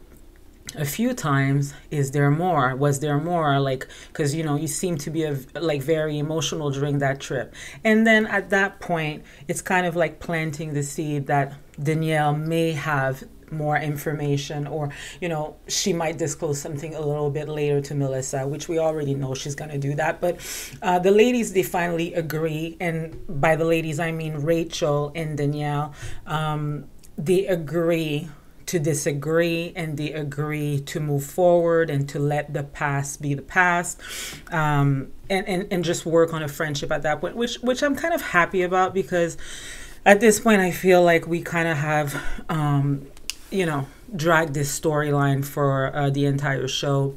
a 0.76 0.85
few 0.85 1.14
times 1.14 1.75
is 1.91 2.11
there 2.12 2.31
more? 2.31 2.75
Was 2.76 3.00
there 3.00 3.19
more? 3.19 3.61
Like 3.61 3.87
because 4.09 4.35
you 4.35 4.43
know 4.43 4.57
you 4.57 4.69
seem 4.69 4.97
to 4.99 5.11
be 5.11 5.25
a, 5.25 5.38
like 5.55 5.83
very 5.83 6.19
emotional 6.19 6.71
during 6.71 6.99
that 6.99 7.21
trip. 7.21 7.55
And 7.85 8.07
then 8.07 8.26
at 8.26 8.50
that 8.50 8.81
point 8.81 9.25
it's 9.49 9.62
kind 9.62 9.87
of 9.87 9.97
like 9.97 10.21
planting 10.21 10.75
the 10.75 10.83
seed 10.83 11.26
that 11.26 11.55
danielle 11.83 12.35
may 12.35 12.73
have 12.73 13.25
more 13.50 13.76
information 13.76 14.67
or 14.67 14.91
you 15.21 15.29
know 15.29 15.57
she 15.69 15.93
might 15.93 16.19
disclose 16.19 16.61
something 16.61 16.95
a 16.95 17.00
little 17.00 17.31
bit 17.31 17.49
later 17.49 17.81
to 17.81 17.95
melissa 17.95 18.47
which 18.47 18.69
we 18.69 18.79
already 18.79 19.14
know 19.14 19.35
she's 19.35 19.55
going 19.55 19.71
to 19.71 19.79
do 19.79 19.95
that. 19.95 20.21
But 20.21 20.41
uh, 20.83 20.99
the 20.99 21.11
ladies 21.11 21.52
they 21.52 21.62
finally 21.62 22.14
agree. 22.14 22.76
And 22.81 23.21
by 23.29 23.57
the 23.57 23.64
ladies 23.64 24.00
i 24.00 24.11
mean 24.11 24.35
rachel 24.35 25.12
and 25.14 25.37
danielle 25.37 25.95
um, 26.26 26.87
they 27.19 27.47
agree 27.47 28.29
to 28.66 28.78
disagree 28.78 29.73
and 29.76 29.97
they 29.97 30.12
agree 30.12 30.81
to 30.81 31.00
move 31.00 31.25
forward 31.25 31.90
and 31.90 32.09
to 32.09 32.19
let 32.19 32.52
the 32.52 32.62
past 32.62 33.21
be 33.21 33.35
the 33.35 33.42
past 33.42 34.00
um, 34.50 35.12
and, 35.28 35.47
and, 35.49 35.73
and 35.73 35.85
just 35.85 36.07
work 36.07 36.33
on 36.33 36.42
a 36.42 36.49
friendship 36.49 36.90
at 36.90 37.02
that 37.02 37.21
point 37.21 37.37
which 37.37 37.57
which 37.57 37.83
i'm 37.83 37.97
kind 37.97 38.14
of 38.14 38.23
happy 38.23 38.62
about 38.62 38.95
because 38.95 39.37
at 40.04 40.21
this 40.21 40.40
point 40.40 40.61
i 40.61 40.71
feel 40.71 41.02
like 41.02 41.26
we 41.26 41.40
kind 41.40 41.69
of 41.69 41.76
have 41.76 42.23
um, 42.49 43.07
you 43.50 43.66
know 43.66 43.87
dragged 44.14 44.54
this 44.54 44.78
storyline 44.78 45.45
for 45.45 45.95
uh, 45.95 46.11
the 46.11 46.26
entire 46.26 46.69
show 46.69 47.16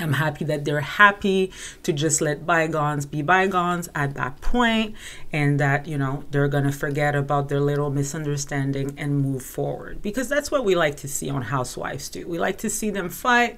I'm 0.00 0.14
happy 0.14 0.44
that 0.46 0.64
they're 0.64 0.80
happy 0.80 1.52
to 1.82 1.92
just 1.92 2.20
let 2.20 2.46
bygones 2.46 3.06
be 3.06 3.22
bygones 3.22 3.88
at 3.94 4.14
that 4.14 4.40
point 4.40 4.94
and 5.32 5.58
that, 5.60 5.86
you 5.86 5.98
know, 5.98 6.24
they're 6.30 6.48
going 6.48 6.64
to 6.64 6.72
forget 6.72 7.14
about 7.14 7.48
their 7.48 7.60
little 7.60 7.90
misunderstanding 7.90 8.94
and 8.96 9.20
move 9.20 9.42
forward. 9.42 10.00
Because 10.02 10.28
that's 10.28 10.50
what 10.50 10.64
we 10.64 10.74
like 10.74 10.96
to 10.98 11.08
see 11.08 11.30
on 11.30 11.42
Housewives 11.42 12.08
too. 12.08 12.26
We 12.28 12.38
like 12.38 12.58
to 12.58 12.70
see 12.70 12.90
them 12.90 13.08
fight, 13.08 13.56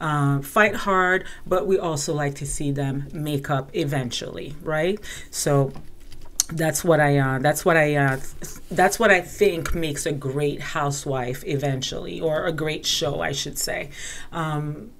uh, 0.00 0.40
fight 0.40 0.74
hard, 0.74 1.24
but 1.46 1.66
we 1.66 1.78
also 1.78 2.14
like 2.14 2.34
to 2.36 2.46
see 2.46 2.70
them 2.70 3.08
make 3.12 3.48
up 3.50 3.70
eventually, 3.74 4.54
right? 4.62 4.98
So 5.30 5.72
that's 6.48 6.84
what 6.84 7.00
I 7.00 7.18
uh, 7.18 7.38
that's 7.40 7.64
what 7.64 7.76
I 7.76 7.96
uh, 7.96 8.20
that's 8.70 8.98
what 9.00 9.10
I 9.10 9.20
think 9.20 9.74
makes 9.74 10.06
a 10.06 10.12
great 10.12 10.60
housewife 10.60 11.42
eventually, 11.44 12.20
or 12.20 12.44
a 12.44 12.52
great 12.52 12.86
show, 12.86 13.20
I 13.20 13.32
should 13.32 13.58
say. 13.58 13.90
Um, 14.30 14.92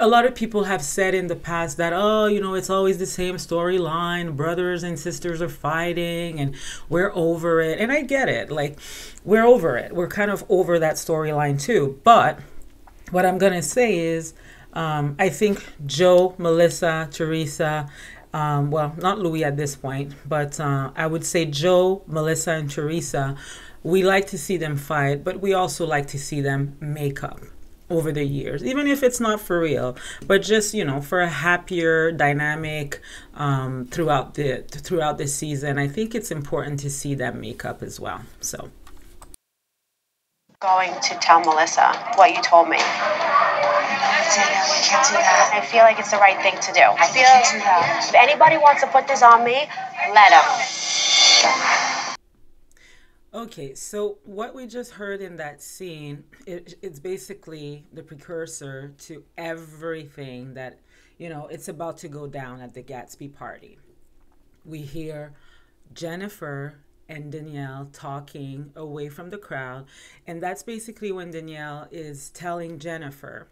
a 0.00 0.06
lot 0.06 0.24
of 0.24 0.34
people 0.34 0.64
have 0.64 0.82
said 0.82 1.14
in 1.14 1.26
the 1.26 1.36
past 1.36 1.76
that 1.76 1.92
oh 1.92 2.26
you 2.26 2.40
know 2.40 2.54
it's 2.54 2.70
always 2.70 2.98
the 2.98 3.06
same 3.06 3.36
storyline. 3.36 4.36
Brothers 4.36 4.82
and 4.82 4.98
sisters 4.98 5.42
are 5.42 5.48
fighting 5.48 6.38
and 6.40 6.54
we're 6.88 7.12
over 7.14 7.60
it. 7.60 7.78
And 7.80 7.90
i 7.92 8.02
get 8.02 8.28
it. 8.28 8.50
Like 8.50 8.78
we're 9.24 9.44
over 9.44 9.76
it. 9.76 9.92
We're 9.94 10.08
kind 10.08 10.30
of 10.30 10.44
over 10.48 10.78
that 10.78 10.94
storyline 10.96 11.60
too. 11.60 12.00
But 12.04 12.40
what 13.10 13.24
i'm 13.24 13.38
going 13.38 13.54
to 13.54 13.62
say 13.62 13.98
is 13.98 14.34
Um, 14.74 15.16
I 15.18 15.30
think 15.30 15.64
Joe, 15.86 16.34
Melissa, 16.38 17.08
Teresa, 17.10 17.88
um, 18.34 18.70
well, 18.70 18.94
not 18.98 19.18
Louis 19.18 19.42
at 19.42 19.56
this 19.56 19.74
point, 19.74 20.14
but 20.28 20.60
uh, 20.60 20.90
I 20.94 21.06
would 21.06 21.24
say 21.24 21.46
Joe, 21.46 22.02
Melissa, 22.06 22.52
and 22.52 22.70
Teresa. 22.70 23.34
We 23.82 24.02
like 24.04 24.26
to 24.28 24.38
see 24.38 24.58
them 24.58 24.76
fight, 24.76 25.24
but 25.24 25.40
we 25.40 25.54
also 25.54 25.86
like 25.86 26.06
to 26.08 26.18
see 26.18 26.40
them 26.42 26.76
make 26.80 27.24
up 27.24 27.40
over 27.90 28.12
the 28.12 28.24
years, 28.24 28.62
even 28.64 28.86
if 28.86 29.02
it's 29.02 29.20
not 29.20 29.40
for 29.40 29.60
real, 29.60 29.96
but 30.26 30.42
just 30.42 30.74
you 30.74 30.84
know 30.84 31.00
for 31.00 31.20
a 31.20 31.28
happier 31.28 32.12
dynamic 32.12 33.00
um, 33.34 33.86
throughout 33.86 34.34
the 34.34 34.64
throughout 34.68 35.18
the 35.18 35.26
season. 35.26 35.78
I 35.78 35.88
think 35.88 36.14
it's 36.14 36.30
important 36.30 36.80
to 36.80 36.90
see 36.90 37.14
that 37.16 37.36
makeup 37.36 37.82
as 37.82 37.98
well. 37.98 38.22
So, 38.40 38.70
going 40.60 40.92
to 41.00 41.14
tell 41.20 41.40
Melissa 41.40 41.92
what 42.16 42.34
you 42.34 42.42
told 42.42 42.68
me. 42.68 42.78
Say 44.28 44.44
no, 44.44 44.60
you 44.68 44.84
can't 44.84 45.06
do 45.08 45.16
that. 45.16 45.50
I 45.54 45.64
feel 45.64 45.80
like 45.80 45.98
it's 45.98 46.10
the 46.10 46.18
right 46.18 46.40
thing 46.42 46.60
to 46.60 46.72
do. 46.72 46.82
I 46.82 47.06
feel 47.06 47.22
can't 47.24 47.52
do 47.52 47.58
that. 47.60 48.06
if 48.08 48.14
anybody 48.14 48.58
wants 48.58 48.82
to 48.82 48.88
put 48.88 49.08
this 49.08 49.22
on 49.22 49.44
me, 49.44 49.68
let 50.12 50.30
them. 50.30 51.97
Okay, 53.34 53.74
so 53.74 54.16
what 54.24 54.54
we 54.54 54.66
just 54.66 54.92
heard 54.92 55.20
in 55.20 55.36
that 55.36 55.60
scene, 55.60 56.24
it, 56.46 56.76
it's 56.80 56.98
basically 56.98 57.84
the 57.92 58.02
precursor 58.02 58.94
to 59.00 59.22
everything 59.36 60.54
that, 60.54 60.78
you 61.18 61.28
know, 61.28 61.46
it's 61.48 61.68
about 61.68 61.98
to 61.98 62.08
go 62.08 62.26
down 62.26 62.62
at 62.62 62.72
the 62.72 62.82
Gatsby 62.82 63.34
party. 63.34 63.78
We 64.64 64.80
hear 64.80 65.34
Jennifer 65.92 66.78
and 67.06 67.30
Danielle 67.30 67.90
talking 67.92 68.72
away 68.74 69.10
from 69.10 69.28
the 69.28 69.36
crowd, 69.36 69.84
and 70.26 70.42
that's 70.42 70.62
basically 70.62 71.12
when 71.12 71.30
Danielle 71.30 71.86
is 71.90 72.30
telling 72.30 72.78
Jennifer, 72.78 73.48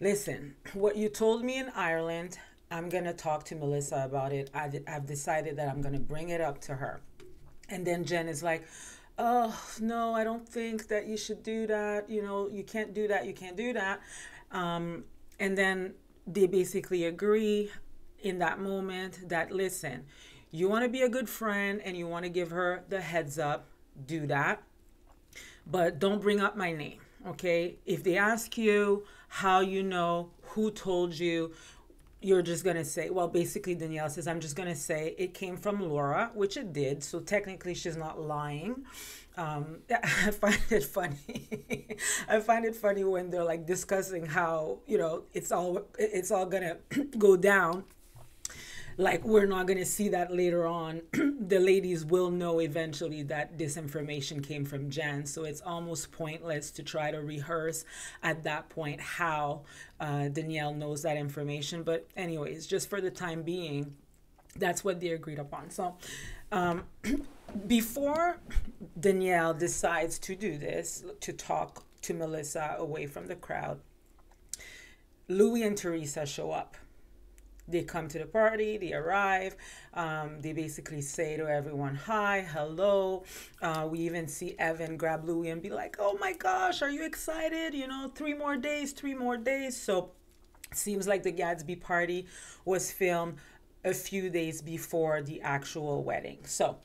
listen, 0.00 0.56
what 0.72 0.96
you 0.96 1.08
told 1.08 1.44
me 1.44 1.58
in 1.58 1.68
Ireland, 1.68 2.36
I'm 2.68 2.88
going 2.88 3.04
to 3.04 3.12
talk 3.12 3.44
to 3.44 3.54
Melissa 3.54 4.02
about 4.04 4.32
it. 4.32 4.50
I, 4.52 4.72
I've 4.88 5.06
decided 5.06 5.56
that 5.58 5.68
I'm 5.68 5.80
going 5.80 5.94
to 5.94 6.00
bring 6.00 6.30
it 6.30 6.40
up 6.40 6.60
to 6.62 6.74
her. 6.74 7.00
And 7.68 7.86
then 7.86 8.04
Jen 8.04 8.28
is 8.28 8.42
like, 8.42 8.64
oh, 9.18 9.58
no, 9.80 10.14
I 10.14 10.24
don't 10.24 10.48
think 10.48 10.88
that 10.88 11.06
you 11.06 11.16
should 11.16 11.42
do 11.42 11.66
that. 11.66 12.10
You 12.10 12.22
know, 12.22 12.48
you 12.48 12.64
can't 12.64 12.92
do 12.92 13.08
that. 13.08 13.26
You 13.26 13.32
can't 13.32 13.56
do 13.56 13.72
that. 13.72 14.00
Um, 14.50 15.04
and 15.40 15.56
then 15.56 15.94
they 16.26 16.46
basically 16.46 17.04
agree 17.04 17.70
in 18.22 18.38
that 18.38 18.58
moment 18.58 19.28
that, 19.28 19.50
listen, 19.50 20.04
you 20.50 20.68
want 20.68 20.84
to 20.84 20.88
be 20.88 21.02
a 21.02 21.08
good 21.08 21.28
friend 21.28 21.80
and 21.84 21.96
you 21.96 22.06
want 22.06 22.24
to 22.24 22.28
give 22.28 22.50
her 22.50 22.84
the 22.88 23.00
heads 23.00 23.38
up, 23.38 23.66
do 24.06 24.26
that. 24.26 24.62
But 25.66 25.98
don't 25.98 26.20
bring 26.20 26.40
up 26.40 26.56
my 26.56 26.72
name, 26.72 27.00
okay? 27.26 27.76
If 27.86 28.04
they 28.04 28.16
ask 28.16 28.56
you 28.56 29.04
how 29.28 29.60
you 29.60 29.82
know, 29.82 30.30
who 30.42 30.70
told 30.70 31.18
you, 31.18 31.52
you're 32.24 32.42
just 32.42 32.64
going 32.64 32.76
to 32.76 32.84
say, 32.84 33.10
well, 33.10 33.28
basically, 33.28 33.74
Danielle 33.74 34.08
says, 34.08 34.26
I'm 34.26 34.40
just 34.40 34.56
going 34.56 34.68
to 34.68 34.74
say 34.74 35.14
it 35.18 35.34
came 35.34 35.58
from 35.58 35.80
Laura, 35.80 36.30
which 36.34 36.56
it 36.56 36.72
did. 36.72 37.04
So 37.04 37.20
technically, 37.20 37.74
she's 37.74 37.96
not 37.96 38.18
lying. 38.18 38.84
Um, 39.36 39.80
I 39.90 40.30
find 40.30 40.58
it 40.70 40.84
funny. 40.84 41.98
I 42.28 42.40
find 42.40 42.64
it 42.64 42.74
funny 42.74 43.04
when 43.04 43.28
they're 43.28 43.44
like 43.44 43.66
discussing 43.66 44.24
how, 44.24 44.78
you 44.86 44.96
know, 44.96 45.24
it's 45.34 45.52
all, 45.52 45.82
it's 45.98 46.30
all 46.30 46.46
going 46.46 46.62
to 46.62 47.04
go 47.18 47.36
down 47.36 47.84
like 48.96 49.24
we're 49.24 49.46
not 49.46 49.66
going 49.66 49.78
to 49.78 49.84
see 49.84 50.08
that 50.10 50.32
later 50.32 50.66
on. 50.66 51.02
The 51.44 51.58
ladies 51.58 52.06
will 52.06 52.30
know 52.30 52.60
eventually 52.60 53.22
that 53.24 53.58
this 53.58 53.76
information 53.76 54.40
came 54.40 54.64
from 54.64 54.88
jen. 54.88 55.26
So 55.26 55.44
it's 55.44 55.60
almost 55.60 56.10
pointless 56.10 56.70
to 56.70 56.82
try 56.82 57.10
to 57.10 57.18
rehearse 57.18 57.84
at 58.22 58.44
that 58.44 58.70
point 58.70 58.98
how 58.98 59.62
uh, 60.00 60.28
danielle 60.28 60.72
knows 60.72 61.02
that 61.02 61.18
information. 61.18 61.82
But 61.82 62.08
anyways 62.16 62.66
just 62.66 62.88
for 62.88 63.00
the 63.02 63.10
time 63.10 63.42
being 63.42 63.94
that's 64.56 64.84
what 64.84 65.00
they 65.00 65.08
agreed 65.08 65.38
upon. 65.38 65.68
So 65.70 65.96
um, 66.50 66.84
before 67.66 68.38
danielle 68.98 69.54
decides 69.54 70.18
to 70.18 70.34
do 70.34 70.58
this 70.58 71.04
to 71.20 71.32
talk 71.32 71.84
to 72.02 72.12
melissa 72.12 72.74
away 72.78 73.06
from 73.06 73.26
the 73.26 73.36
crowd 73.36 73.80
louis 75.28 75.62
and 75.62 75.76
teresa 75.76 76.26
show 76.26 76.50
up 76.50 76.76
they 77.66 77.82
come 77.82 78.08
to 78.08 78.18
the 78.18 78.26
party, 78.26 78.76
they 78.76 78.92
arrive, 78.92 79.56
um, 79.94 80.40
they 80.40 80.52
basically 80.52 81.00
say 81.00 81.36
to 81.36 81.48
everyone, 81.48 81.94
Hi, 81.94 82.46
hello. 82.52 83.24
Uh, 83.62 83.88
we 83.90 84.00
even 84.00 84.28
see 84.28 84.54
Evan 84.58 84.96
grab 84.96 85.24
Louis 85.24 85.50
and 85.50 85.62
be 85.62 85.70
like, 85.70 85.96
Oh 85.98 86.16
my 86.20 86.32
gosh, 86.32 86.82
are 86.82 86.90
you 86.90 87.04
excited? 87.04 87.74
You 87.74 87.88
know, 87.88 88.10
three 88.14 88.34
more 88.34 88.56
days, 88.56 88.92
three 88.92 89.14
more 89.14 89.36
days. 89.36 89.76
So 89.76 90.10
seems 90.72 91.06
like 91.06 91.22
the 91.22 91.32
Gatsby 91.32 91.80
party 91.80 92.26
was 92.64 92.90
filmed 92.92 93.36
a 93.84 93.94
few 93.94 94.30
days 94.30 94.62
before 94.62 95.22
the 95.22 95.40
actual 95.42 96.02
wedding. 96.02 96.38
So 96.44 96.78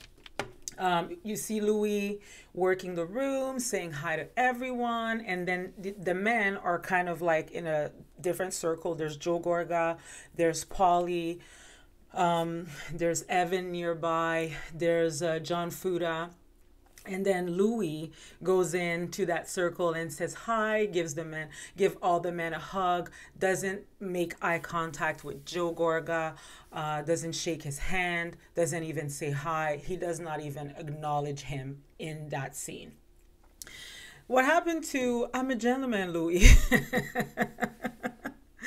um, 0.79 1.17
you 1.23 1.35
see 1.35 1.59
Louis 1.59 2.21
working 2.53 2.95
the 2.95 3.05
room, 3.05 3.59
saying 3.59 3.91
hi 3.91 4.15
to 4.15 4.27
everyone, 4.37 5.21
and 5.21 5.47
then 5.47 5.73
the, 5.77 5.91
the, 5.91 6.13
men 6.13 6.55
are 6.57 6.79
kind 6.79 7.09
of 7.09 7.21
like 7.21 7.51
in 7.51 7.67
a 7.67 7.91
different 8.21 8.53
circle. 8.53 8.95
There's 8.95 9.17
Joe 9.17 9.39
Gorga, 9.39 9.97
there's 10.35 10.65
Paulie, 10.65 11.39
um, 12.13 12.67
there's 12.91 13.23
Evan 13.29 13.71
nearby, 13.71 14.53
there's 14.73 15.21
uh, 15.21 15.39
John 15.39 15.69
Fuda. 15.69 16.31
And 17.05 17.25
then 17.25 17.53
Louis 17.53 18.11
goes 18.43 18.73
into 18.73 19.25
that 19.25 19.49
circle 19.49 19.93
and 19.93 20.11
says 20.11 20.33
hi, 20.33 20.85
gives 20.85 21.15
the 21.15 21.23
men, 21.23 21.49
give 21.75 21.97
all 22.03 22.19
the 22.19 22.31
men 22.31 22.53
a 22.53 22.59
hug, 22.59 23.09
doesn't 23.37 23.81
make 23.99 24.35
eye 24.43 24.59
contact 24.59 25.23
with 25.23 25.43
Joe 25.45 25.73
Gorga, 25.73 26.35
uh, 26.71 27.01
doesn't 27.01 27.31
shake 27.33 27.63
his 27.63 27.79
hand, 27.79 28.37
doesn't 28.53 28.83
even 28.83 29.09
say 29.09 29.31
hi. 29.31 29.81
He 29.83 29.95
does 29.95 30.19
not 30.19 30.41
even 30.41 30.73
acknowledge 30.77 31.41
him 31.41 31.81
in 31.97 32.29
that 32.29 32.55
scene. 32.55 32.91
What 34.27 34.45
happened 34.45 34.83
to 34.85 35.27
I'm 35.33 35.49
a 35.49 35.55
gentleman, 35.55 36.13
Louis? 36.13 36.47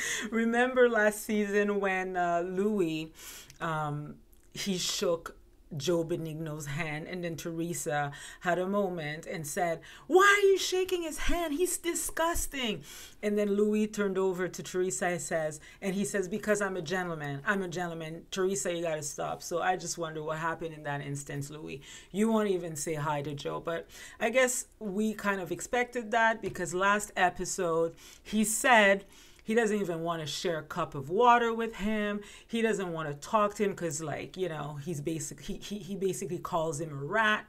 Remember 0.30 0.88
last 0.88 1.24
season 1.24 1.80
when 1.80 2.16
uh, 2.16 2.42
Louis 2.44 3.12
um, 3.60 4.16
he 4.52 4.78
shook 4.78 5.36
Joe 5.76 6.04
Benigno's 6.04 6.66
hand, 6.66 7.06
and 7.08 7.24
then 7.24 7.36
Teresa 7.36 8.12
had 8.40 8.58
a 8.58 8.66
moment 8.66 9.26
and 9.26 9.46
said, 9.46 9.80
Why 10.06 10.40
are 10.42 10.46
you 10.46 10.58
shaking 10.58 11.02
his 11.02 11.18
hand? 11.18 11.54
He's 11.54 11.78
disgusting. 11.78 12.82
And 13.22 13.38
then 13.38 13.56
Louis 13.56 13.86
turned 13.86 14.18
over 14.18 14.48
to 14.48 14.62
Teresa 14.62 15.06
and 15.06 15.20
says, 15.20 15.60
and 15.80 15.94
he 15.94 16.04
says, 16.04 16.28
Because 16.28 16.60
I'm 16.60 16.76
a 16.76 16.82
gentleman. 16.82 17.40
I'm 17.46 17.62
a 17.62 17.68
gentleman. 17.68 18.24
Teresa, 18.30 18.74
you 18.74 18.82
gotta 18.82 19.02
stop. 19.02 19.42
So 19.42 19.62
I 19.62 19.76
just 19.76 19.98
wonder 19.98 20.22
what 20.22 20.38
happened 20.38 20.74
in 20.74 20.82
that 20.82 21.00
instance, 21.00 21.50
Louis. 21.50 21.80
You 22.10 22.30
won't 22.30 22.50
even 22.50 22.76
say 22.76 22.94
hi 22.94 23.22
to 23.22 23.34
Joe. 23.34 23.60
But 23.60 23.88
I 24.20 24.30
guess 24.30 24.66
we 24.78 25.14
kind 25.14 25.40
of 25.40 25.50
expected 25.50 26.10
that 26.10 26.42
because 26.42 26.74
last 26.74 27.12
episode 27.16 27.94
he 28.22 28.44
said 28.44 29.04
he 29.44 29.54
doesn't 29.54 29.80
even 29.80 30.02
want 30.02 30.20
to 30.20 30.26
share 30.26 30.58
a 30.58 30.62
cup 30.62 30.94
of 30.94 31.10
water 31.10 31.52
with 31.52 31.76
him. 31.76 32.20
He 32.46 32.62
doesn't 32.62 32.92
want 32.92 33.08
to 33.08 33.14
talk 33.14 33.54
to 33.56 33.64
him 33.64 33.70
because, 33.70 34.00
like, 34.00 34.36
you 34.36 34.48
know, 34.48 34.78
he's 34.84 35.00
basic. 35.00 35.40
He, 35.40 35.54
he 35.54 35.78
he 35.78 35.96
basically 35.96 36.38
calls 36.38 36.80
him 36.80 36.90
a 36.92 37.04
rat. 37.04 37.46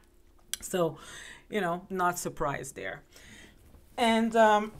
So, 0.61 0.97
you 1.49 1.61
know, 1.61 1.85
not 1.89 2.17
surprised 2.17 2.75
there. 2.75 3.03
And 3.97 4.35
um, 4.35 4.71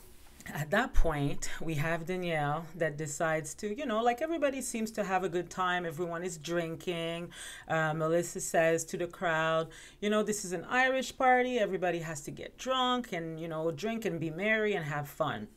at 0.54 0.70
that 0.70 0.94
point, 0.94 1.50
we 1.60 1.74
have 1.74 2.06
Danielle 2.06 2.66
that 2.76 2.96
decides 2.96 3.54
to, 3.54 3.76
you 3.76 3.84
know, 3.84 4.02
like 4.02 4.22
everybody 4.22 4.60
seems 4.60 4.92
to 4.92 5.04
have 5.04 5.24
a 5.24 5.28
good 5.28 5.50
time. 5.50 5.84
Everyone 5.84 6.22
is 6.22 6.38
drinking. 6.38 7.30
Uh, 7.66 7.94
Melissa 7.94 8.40
says 8.40 8.84
to 8.84 8.96
the 8.96 9.06
crowd, 9.08 9.68
you 10.00 10.08
know, 10.08 10.22
this 10.22 10.44
is 10.44 10.52
an 10.52 10.64
Irish 10.68 11.16
party. 11.16 11.58
Everybody 11.58 11.98
has 11.98 12.20
to 12.22 12.30
get 12.30 12.58
drunk 12.58 13.12
and, 13.12 13.40
you 13.40 13.48
know, 13.48 13.70
drink 13.72 14.04
and 14.04 14.20
be 14.20 14.30
merry 14.30 14.74
and 14.74 14.84
have 14.84 15.08
fun. 15.08 15.48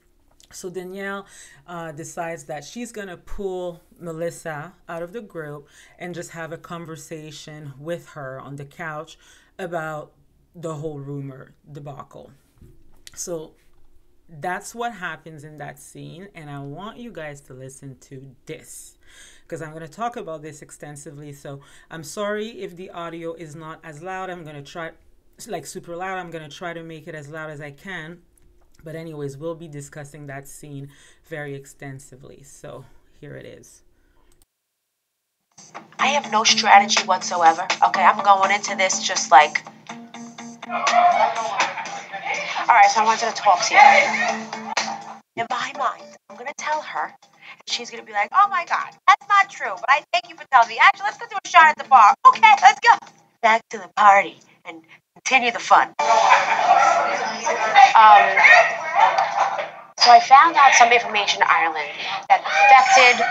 So 0.54 0.70
Danielle 0.70 1.26
uh, 1.68 1.92
decides 1.92 2.46
that 2.46 2.64
she's 2.64 2.92
going 2.92 3.08
to 3.08 3.18
pull 3.18 3.82
Melissa 4.00 4.74
out 4.88 5.04
of 5.04 5.14
the 5.14 5.22
group 5.22 5.68
and 6.00 6.14
just 6.14 6.32
have 6.32 6.52
a 6.52 6.58
conversation 6.58 7.74
with 7.80 8.10
her 8.10 8.40
on 8.40 8.56
the 8.56 8.66
couch 8.66 9.18
about 9.58 10.14
the 10.56 10.76
whole 10.76 11.00
rumor 11.00 11.54
debacle. 11.72 12.32
So 13.16 13.54
that's 14.30 14.74
what 14.74 14.94
happens 14.94 15.44
in 15.44 15.58
that 15.58 15.80
scene. 15.80 16.30
And 16.36 16.50
I 16.50 16.60
want 16.60 16.98
you 16.98 17.12
guys 17.12 17.42
to 17.42 17.54
listen 17.54 17.98
to 18.02 18.36
this 18.46 18.98
because 19.44 19.62
I'm 19.62 19.72
going 19.72 19.86
to 19.86 19.92
talk 19.92 20.16
about 20.16 20.42
this 20.42 20.62
extensively. 20.62 21.34
So 21.34 21.62
I'm 21.92 22.04
sorry 22.04 22.48
if 22.62 22.76
the 22.76 22.90
audio 22.92 23.34
is 23.34 23.56
not 23.56 23.80
as 23.84 24.02
loud. 24.02 24.30
I'm 24.30 24.44
going 24.44 24.56
to 24.56 24.64
try, 24.64 24.92
like 25.48 25.66
super 25.66 25.96
loud. 25.96 26.18
I'm 26.18 26.32
going 26.32 26.50
to 26.50 26.56
try 26.56 26.74
to 26.74 26.84
make 26.84 27.08
it 27.08 27.16
as 27.16 27.30
loud 27.30 27.50
as 27.50 27.62
I 27.62 27.72
can 27.72 28.22
but, 28.84 28.96
anyways, 28.96 29.38
we'll 29.38 29.56
be 29.56 29.68
discussing 29.68 30.28
that 30.28 30.48
scene 30.48 30.90
very 31.26 31.56
extensively. 31.56 32.44
So, 32.44 32.86
here 33.20 33.36
it 33.36 33.46
is. 33.46 33.84
I 36.00 36.08
have 36.08 36.32
no 36.32 36.44
strategy 36.44 37.04
whatsoever. 37.06 37.64
Okay, 37.88 38.02
I'm 38.04 38.24
going 38.24 38.52
into 38.52 38.76
this 38.76 39.06
just 39.06 39.32
like. 39.32 39.66
All 40.68 40.76
right, 42.76 42.90
so 42.92 43.02
I 43.02 43.06
wanted 43.06 43.30
to 43.30 43.36
talk 43.36 43.62
to 43.68 43.74
you. 43.74 43.80
in 45.36 45.46
my 45.50 45.72
mind, 45.78 46.04
I'm 46.30 46.38
gonna 46.38 46.54
tell 46.58 46.82
her, 46.82 47.06
and 47.06 47.68
she's 47.68 47.90
gonna 47.90 48.04
be 48.04 48.14
like, 48.14 48.30
"Oh 48.34 48.48
my 48.50 48.66
God, 48.66 48.90
that's 49.08 49.28
not 49.30 49.50
true." 49.50 49.74
But 49.76 49.90
I 49.90 50.04
thank 50.14 50.30
you 50.30 50.36
for 50.36 50.46
telling 50.52 50.70
me. 50.70 50.80
Actually, 50.82 51.06
let's 51.06 51.18
go 51.18 51.26
do 51.30 51.38
a 51.44 51.50
shot 51.50 51.70
at 51.70 51.78
the 51.78 51.86
bar. 51.86 52.14
Okay, 52.28 52.54
let's 52.62 52.80
go. 52.80 52.98
Back 53.42 53.62
to 53.70 53.78
the 53.80 53.90
party 53.96 54.38
and 54.66 54.82
continue 55.26 55.52
the 55.52 55.60
fun. 55.60 55.88
Um, 57.96 58.26
so 60.00 60.12
I 60.12 60.20
found 60.20 60.56
out 60.58 60.74
some 60.74 60.92
information 60.92 61.42
in 61.42 61.48
Ireland 61.50 61.90
that 62.30 62.42
affected 62.44 63.26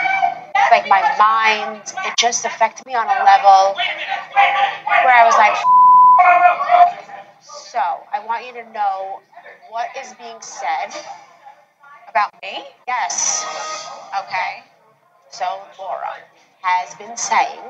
like 0.71 0.89
my 0.89 1.03
mind. 1.19 1.83
It 2.07 2.15
just 2.19 2.45
affected 2.45 2.87
me 2.87 2.95
on 2.95 3.07
a 3.07 3.25
level 3.25 3.77
where 5.05 5.15
I 5.15 5.25
was 5.25 5.35
like, 5.37 5.57
so 7.43 7.81
I 8.13 8.25
want 8.27 8.47
you 8.47 8.53
to 8.55 8.73
know 8.73 9.21
what 9.71 9.89
is 10.01 10.15
being 10.15 10.41
said 10.41 10.95
About 12.09 12.33
me? 12.43 12.65
Yes. 12.89 13.47
Okay. 14.25 14.65
So 15.31 15.47
Laura 15.79 16.15
has 16.63 16.95
been 16.97 17.17
saying 17.17 17.61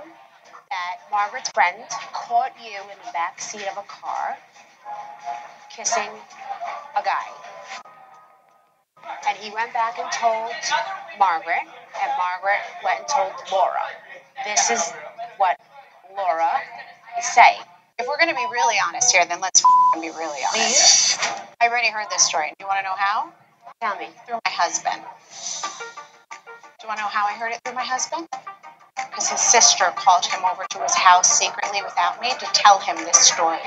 that 0.72 1.04
Margaret's 1.10 1.50
friend 1.50 1.84
caught 2.14 2.52
you 2.56 2.80
in 2.80 2.96
the 3.04 3.12
back 3.12 3.38
seat 3.38 3.68
of 3.68 3.76
a 3.76 3.84
car 3.84 4.38
kissing 5.68 6.08
a 6.96 7.02
guy. 7.04 7.28
And 9.28 9.36
he 9.36 9.52
went 9.52 9.72
back 9.74 9.98
and 9.98 10.10
told 10.10 10.52
Margaret, 11.18 11.68
and 12.00 12.10
Margaret 12.16 12.64
went 12.82 13.00
and 13.00 13.08
told 13.08 13.32
Laura. 13.52 13.84
This 14.44 14.70
is 14.70 14.92
what 15.36 15.58
Laura 16.16 16.52
is 17.18 17.26
saying. 17.26 17.60
If 17.98 18.06
we're 18.08 18.16
going 18.16 18.30
to 18.30 18.34
be 18.34 18.46
really 18.50 18.76
honest 18.86 19.12
here, 19.12 19.26
then 19.26 19.40
let's 19.40 19.62
be 19.94 20.08
really 20.08 20.40
honest. 20.54 21.20
I 21.60 21.68
already 21.68 21.90
heard 21.90 22.06
this 22.10 22.22
story. 22.22 22.48
Do 22.58 22.64
you 22.64 22.66
want 22.66 22.78
to 22.78 22.84
know 22.84 22.96
how? 22.96 23.30
Tell 23.82 23.96
me. 23.98 24.08
Through 24.26 24.40
my 24.44 24.50
husband. 24.50 25.02
Do 25.02 26.82
you 26.82 26.88
want 26.88 26.98
to 26.98 27.04
know 27.04 27.10
how 27.10 27.26
I 27.26 27.32
heard 27.32 27.52
it 27.52 27.60
through 27.64 27.74
my 27.74 27.84
husband? 27.84 28.26
Because 29.12 29.28
his 29.28 29.40
sister 29.40 29.92
called 29.94 30.24
him 30.24 30.40
over 30.50 30.64
to 30.70 30.78
his 30.78 30.94
house 30.94 31.38
secretly 31.38 31.82
without 31.84 32.18
me 32.22 32.30
to 32.30 32.46
tell 32.54 32.78
him 32.78 32.96
this 32.96 33.18
story 33.18 33.60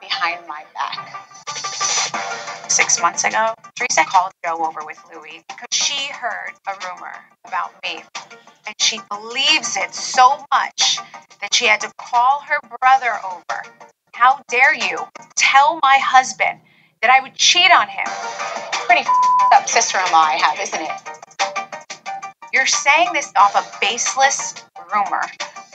behind 0.00 0.40
my 0.48 0.64
back. 0.72 2.70
Six 2.70 2.98
months 3.00 3.24
ago, 3.24 3.54
Teresa 3.76 4.04
called 4.06 4.32
Joe 4.42 4.64
over 4.64 4.80
with 4.86 4.98
Louie 5.12 5.44
because 5.48 5.68
she 5.70 6.10
heard 6.10 6.52
a 6.66 6.72
rumor 6.88 7.12
about 7.44 7.72
me. 7.84 8.02
And 8.66 8.74
she 8.80 9.00
believes 9.10 9.76
it 9.76 9.94
so 9.94 10.44
much 10.50 10.98
that 11.42 11.52
she 11.52 11.66
had 11.66 11.82
to 11.82 11.92
call 11.98 12.40
her 12.48 12.58
brother 12.80 13.12
over. 13.22 13.62
How 14.14 14.40
dare 14.48 14.74
you 14.74 15.06
tell 15.36 15.78
my 15.82 15.98
husband 15.98 16.58
that 17.02 17.10
I 17.10 17.20
would 17.20 17.34
cheat 17.34 17.70
on 17.70 17.88
him? 17.88 18.06
Pretty 18.86 19.06
up 19.52 19.68
sister 19.68 19.98
in 19.98 20.10
law 20.10 20.22
I 20.22 20.38
have, 20.42 20.58
isn't 20.58 20.80
it? 20.80 21.16
You're 22.52 22.66
saying 22.66 23.12
this 23.12 23.30
off 23.36 23.54
a 23.54 23.64
baseless 23.80 24.54
rumor 24.92 25.22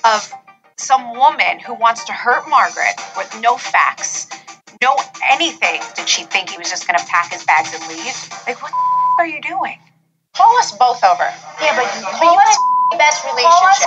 of 0.03 0.33
some 0.77 1.13
woman 1.15 1.59
who 1.59 1.73
wants 1.73 2.05
to 2.05 2.13
hurt 2.13 2.47
Margaret 2.49 2.95
with 3.17 3.29
no 3.41 3.57
facts, 3.57 4.27
no 4.81 4.95
anything. 5.31 5.81
Did 5.95 6.09
she 6.09 6.23
think 6.23 6.49
he 6.49 6.57
was 6.57 6.69
just 6.69 6.87
going 6.87 6.97
to 6.97 7.05
pack 7.05 7.31
his 7.31 7.43
bags 7.45 7.73
and 7.73 7.87
leave? 7.87 8.15
Like, 8.47 8.61
what 8.61 8.71
the 8.71 9.23
are 9.23 9.27
you 9.27 9.41
doing? 9.41 9.77
Call 10.33 10.57
us 10.57 10.71
both 10.77 11.03
over. 11.03 11.29
Yeah, 11.61 11.75
but 11.75 11.85
Call 12.17 12.39
us 12.39 12.57
best 12.97 13.23
Call 13.23 13.63
us 13.65 13.85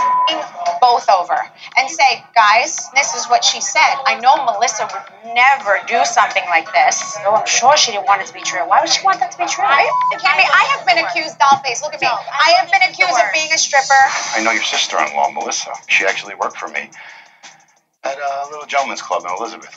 both 0.85 1.09
over 1.09 1.39
and 1.81 1.89
say, 1.89 2.21
guys, 2.37 2.93
this 2.93 3.17
is 3.17 3.25
what 3.33 3.43
she 3.43 3.61
said. 3.65 3.95
I 4.05 4.21
know 4.21 4.37
Melissa 4.45 4.85
would 4.85 5.35
never 5.35 5.81
do 5.89 6.05
something 6.05 6.45
like 6.53 6.69
this. 6.77 7.17
No, 7.25 7.33
I'm 7.33 7.49
sure 7.49 7.73
she 7.81 7.93
didn't 7.93 8.05
want 8.05 8.21
it 8.21 8.29
to 8.29 8.35
be 8.37 8.45
true. 8.45 8.61
Why 8.69 8.85
would 8.85 8.93
she 8.93 9.01
want 9.01 9.21
that 9.21 9.33
to 9.33 9.39
be 9.41 9.49
true? 9.49 9.65
Are 9.65 9.81
you 9.81 9.89
f***ing 9.89 10.21
kidding 10.21 10.37
me? 10.37 10.45
I 10.45 10.65
have 10.77 10.85
been 10.85 11.01
accused, 11.01 11.41
dollface. 11.41 11.81
Look 11.81 11.95
at 11.97 12.05
me. 12.05 12.13
I 12.13 12.61
have 12.61 12.69
been 12.69 12.85
accused 12.85 13.17
of 13.17 13.33
being 13.33 13.49
a 13.49 13.57
stripper. 13.57 14.03
I 14.37 14.45
know 14.45 14.53
your 14.53 14.63
sister-in-law, 14.63 15.33
Melissa. 15.33 15.73
She 15.89 16.05
actually 16.05 16.35
worked 16.37 16.59
for 16.61 16.69
me 16.69 16.91
at 18.05 18.19
a 18.21 18.53
little 18.53 18.67
gentleman's 18.69 19.01
club 19.01 19.25
in 19.25 19.33
Elizabeth. 19.33 19.73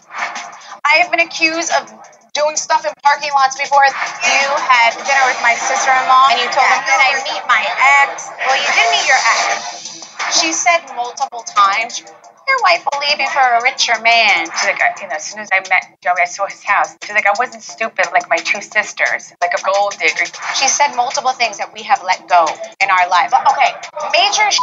I 0.84 1.00
have 1.00 1.10
been 1.10 1.24
accused 1.24 1.72
of 1.72 1.88
doing 2.36 2.60
stuff 2.60 2.84
in 2.84 2.92
parking 3.02 3.32
lots 3.32 3.56
before. 3.56 3.88
You 3.88 4.48
had 4.60 4.92
dinner 4.92 5.26
with 5.32 5.40
my 5.40 5.56
sister-in-law, 5.56 6.36
and 6.36 6.38
you 6.44 6.48
told 6.52 6.68
him, 6.68 6.84
"Did 6.84 7.00
I 7.00 7.12
meet 7.24 7.44
my 7.48 7.64
ex?" 8.04 8.28
Well, 8.44 8.60
you 8.60 8.68
did 8.76 8.88
meet 8.92 9.08
your 9.08 9.22
ex. 9.24 10.07
She 10.42 10.52
said 10.54 10.80
multiple 10.96 11.44
times, 11.44 12.00
"Your 12.48 12.58
wife 12.64 12.86
will 12.92 13.00
leave 13.00 13.20
you 13.20 13.30
for 13.30 13.40
a 13.42 13.62
richer 13.64 14.00
man." 14.02 14.46
She's 14.46 14.66
like, 14.66 14.80
you 15.02 15.08
know, 15.08 15.16
as 15.16 15.26
soon 15.26 15.40
as 15.40 15.50
I 15.52 15.60
met 15.70 15.98
Joey, 16.04 16.22
I 16.22 16.26
saw 16.26 16.46
his 16.46 16.64
house. 16.64 16.96
She's 17.04 17.14
like, 17.16 17.26
I 17.26 17.34
wasn't 17.40 17.64
stupid 17.64 18.08
like 18.12 18.30
my 18.30 18.38
two 18.38 18.62
sisters, 18.62 19.34
like 19.42 19.52
a 19.58 19.62
gold 19.62 19.96
digger. 20.00 20.26
She 20.56 20.68
said 20.68 20.96
multiple 20.96 21.32
things 21.32 21.58
that 21.60 21.74
we 21.74 21.84
have 21.84 22.04
let 22.04 22.28
go 22.28 22.46
in 22.82 22.90
our 22.90 23.10
life. 23.10 23.32
Okay, 23.34 23.72
major. 24.14 24.52
sh- 24.52 24.58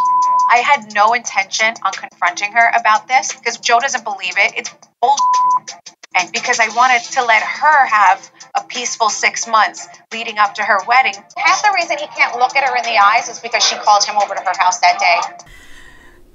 I 0.52 0.58
had 0.58 0.94
no 0.94 1.12
intention 1.14 1.74
on 1.82 1.92
confronting 1.92 2.52
her 2.52 2.70
about 2.78 3.08
this 3.08 3.32
because 3.32 3.58
Joe 3.58 3.80
doesn't 3.80 4.04
believe 4.04 4.34
it. 4.36 4.52
It's 4.56 4.70
bullshit. 5.00 6.03
And 6.14 6.30
because 6.32 6.60
I 6.60 6.68
wanted 6.76 7.02
to 7.12 7.24
let 7.24 7.42
her 7.42 7.86
have 7.86 8.30
a 8.54 8.62
peaceful 8.62 9.08
six 9.08 9.48
months 9.48 9.88
leading 10.12 10.38
up 10.38 10.54
to 10.54 10.62
her 10.62 10.78
wedding. 10.86 11.14
Half 11.36 11.62
the 11.62 11.72
reason 11.74 11.98
he 11.98 12.06
can't 12.06 12.38
look 12.38 12.54
at 12.56 12.68
her 12.68 12.76
in 12.76 12.84
the 12.84 12.96
eyes 12.96 13.28
is 13.28 13.40
because 13.40 13.64
she 13.64 13.76
called 13.76 14.04
him 14.04 14.16
over 14.16 14.34
to 14.34 14.40
her 14.40 14.52
house 14.58 14.78
that 14.80 14.98
day. 14.98 15.44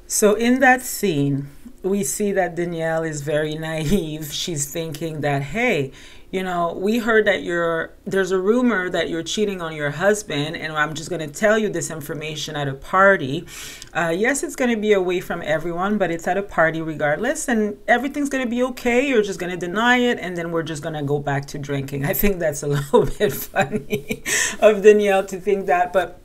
So 0.08 0.36
in 0.36 0.60
that 0.60 0.82
scene, 0.82 1.48
we 1.82 2.04
see 2.04 2.32
that 2.34 2.56
Danielle 2.56 3.04
is 3.04 3.22
very 3.22 3.56
naive. 3.56 4.34
She's 4.34 4.70
thinking 4.72 5.22
that, 5.22 5.44
hey, 5.44 5.92
you 6.32 6.44
know, 6.44 6.74
we 6.74 7.00
heard 7.00 7.26
that 7.26 7.42
you're 7.42 7.92
there's 8.06 8.32
a 8.32 8.38
rumor 8.38 8.89
that 8.89 9.10
you're 9.10 9.24
cheating 9.24 9.62
on 9.62 9.76
your 9.76 9.89
husband, 9.89 10.56
and 10.56 10.74
I'm 10.74 10.94
just 10.94 11.10
going 11.10 11.28
to 11.28 11.34
tell 11.34 11.58
you 11.58 11.70
this 11.70 11.89
information 11.89 12.56
at 12.56 12.68
a 12.68 12.74
party. 12.74 13.48
Uh, 13.94 14.13
yes, 14.15 14.44
it's 14.44 14.56
going 14.56 14.70
to 14.70 14.80
be 14.80 14.94
away 14.94 15.22
from 15.22 15.42
everyone, 15.44 15.98
but 15.98 16.12
it's 16.12 16.28
at 16.28 16.38
a 16.38 16.44
party 16.44 16.82
regardless, 16.82 17.48
and 17.48 17.78
everything's 17.88 18.30
going 18.30 18.44
to 18.44 18.50
be 18.50 18.62
okay. 18.62 19.08
You're 19.08 19.24
just 19.24 19.39
going 19.39 19.52
to 19.52 19.58
deny 19.58 19.98
it, 19.98 20.20
and 20.20 20.38
then 20.38 20.52
we're 20.52 20.63
just 20.63 20.84
going 20.84 20.94
to 20.94 21.04
go 21.04 21.18
back 21.18 21.48
to 21.48 21.58
drinking. 21.58 22.06
I 22.06 22.13
think 22.13 22.38
that's 22.38 22.62
a 22.62 22.68
little 22.76 23.06
bit 23.06 23.34
funny 23.34 24.24
of 24.60 24.84
Danielle 24.84 25.26
to 25.26 25.39
think 25.39 25.65
that, 25.65 25.92
but 25.92 26.18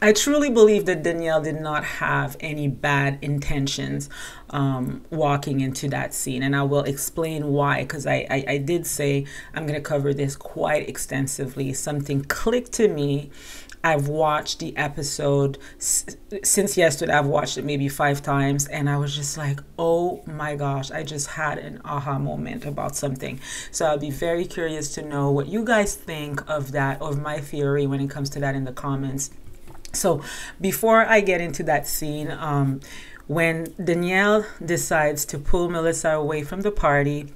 I 0.00 0.12
truly 0.12 0.48
believe 0.48 0.84
that 0.84 1.02
Danielle 1.02 1.42
did 1.42 1.60
not 1.60 1.84
have 1.84 2.36
any 2.38 2.68
bad 2.68 3.18
intentions 3.20 4.08
um, 4.50 5.04
walking 5.10 5.60
into 5.60 5.88
that 5.88 6.14
scene, 6.14 6.42
and 6.44 6.54
I 6.54 6.62
will 6.62 6.84
explain 6.84 7.48
why. 7.48 7.82
Because 7.82 8.06
I, 8.06 8.26
I, 8.30 8.44
I 8.48 8.58
did 8.58 8.86
say 8.86 9.26
I'm 9.54 9.66
going 9.66 9.74
to 9.74 9.80
cover 9.80 10.14
this 10.14 10.36
quite 10.36 10.88
extensively. 10.88 11.72
Something 11.72 12.24
clicked 12.24 12.72
to 12.74 12.86
me. 12.88 13.30
I've 13.82 14.08
watched 14.08 14.58
the 14.58 14.76
episode 14.76 15.58
since 15.78 16.76
yesterday. 16.76 17.12
I've 17.12 17.26
watched 17.26 17.58
it 17.58 17.64
maybe 17.64 17.88
five 17.88 18.22
times, 18.22 18.68
and 18.68 18.88
I 18.88 18.98
was 18.98 19.16
just 19.16 19.36
like, 19.36 19.60
oh 19.78 20.22
my 20.26 20.54
gosh, 20.54 20.92
I 20.92 21.02
just 21.02 21.28
had 21.28 21.58
an 21.58 21.80
aha 21.84 22.18
moment 22.18 22.64
about 22.64 22.94
something. 22.94 23.40
So 23.72 23.86
I'll 23.86 23.98
be 23.98 24.10
very 24.10 24.44
curious 24.44 24.94
to 24.94 25.02
know 25.02 25.30
what 25.30 25.48
you 25.48 25.64
guys 25.64 25.96
think 25.96 26.48
of 26.48 26.72
that, 26.72 27.00
of 27.02 27.20
my 27.20 27.38
theory 27.40 27.86
when 27.86 28.00
it 28.00 28.10
comes 28.10 28.30
to 28.30 28.40
that 28.40 28.54
in 28.54 28.64
the 28.64 28.72
comments. 28.72 29.30
So 29.92 30.22
before 30.60 31.04
I 31.06 31.20
get 31.20 31.40
into 31.40 31.62
that 31.64 31.86
scene, 31.86 32.30
um, 32.30 32.80
when 33.26 33.74
Danielle 33.82 34.46
decides 34.64 35.24
to 35.26 35.38
pull 35.38 35.68
Melissa 35.70 36.10
away 36.10 36.42
from 36.42 36.62
the 36.62 36.70
party, 36.70 37.28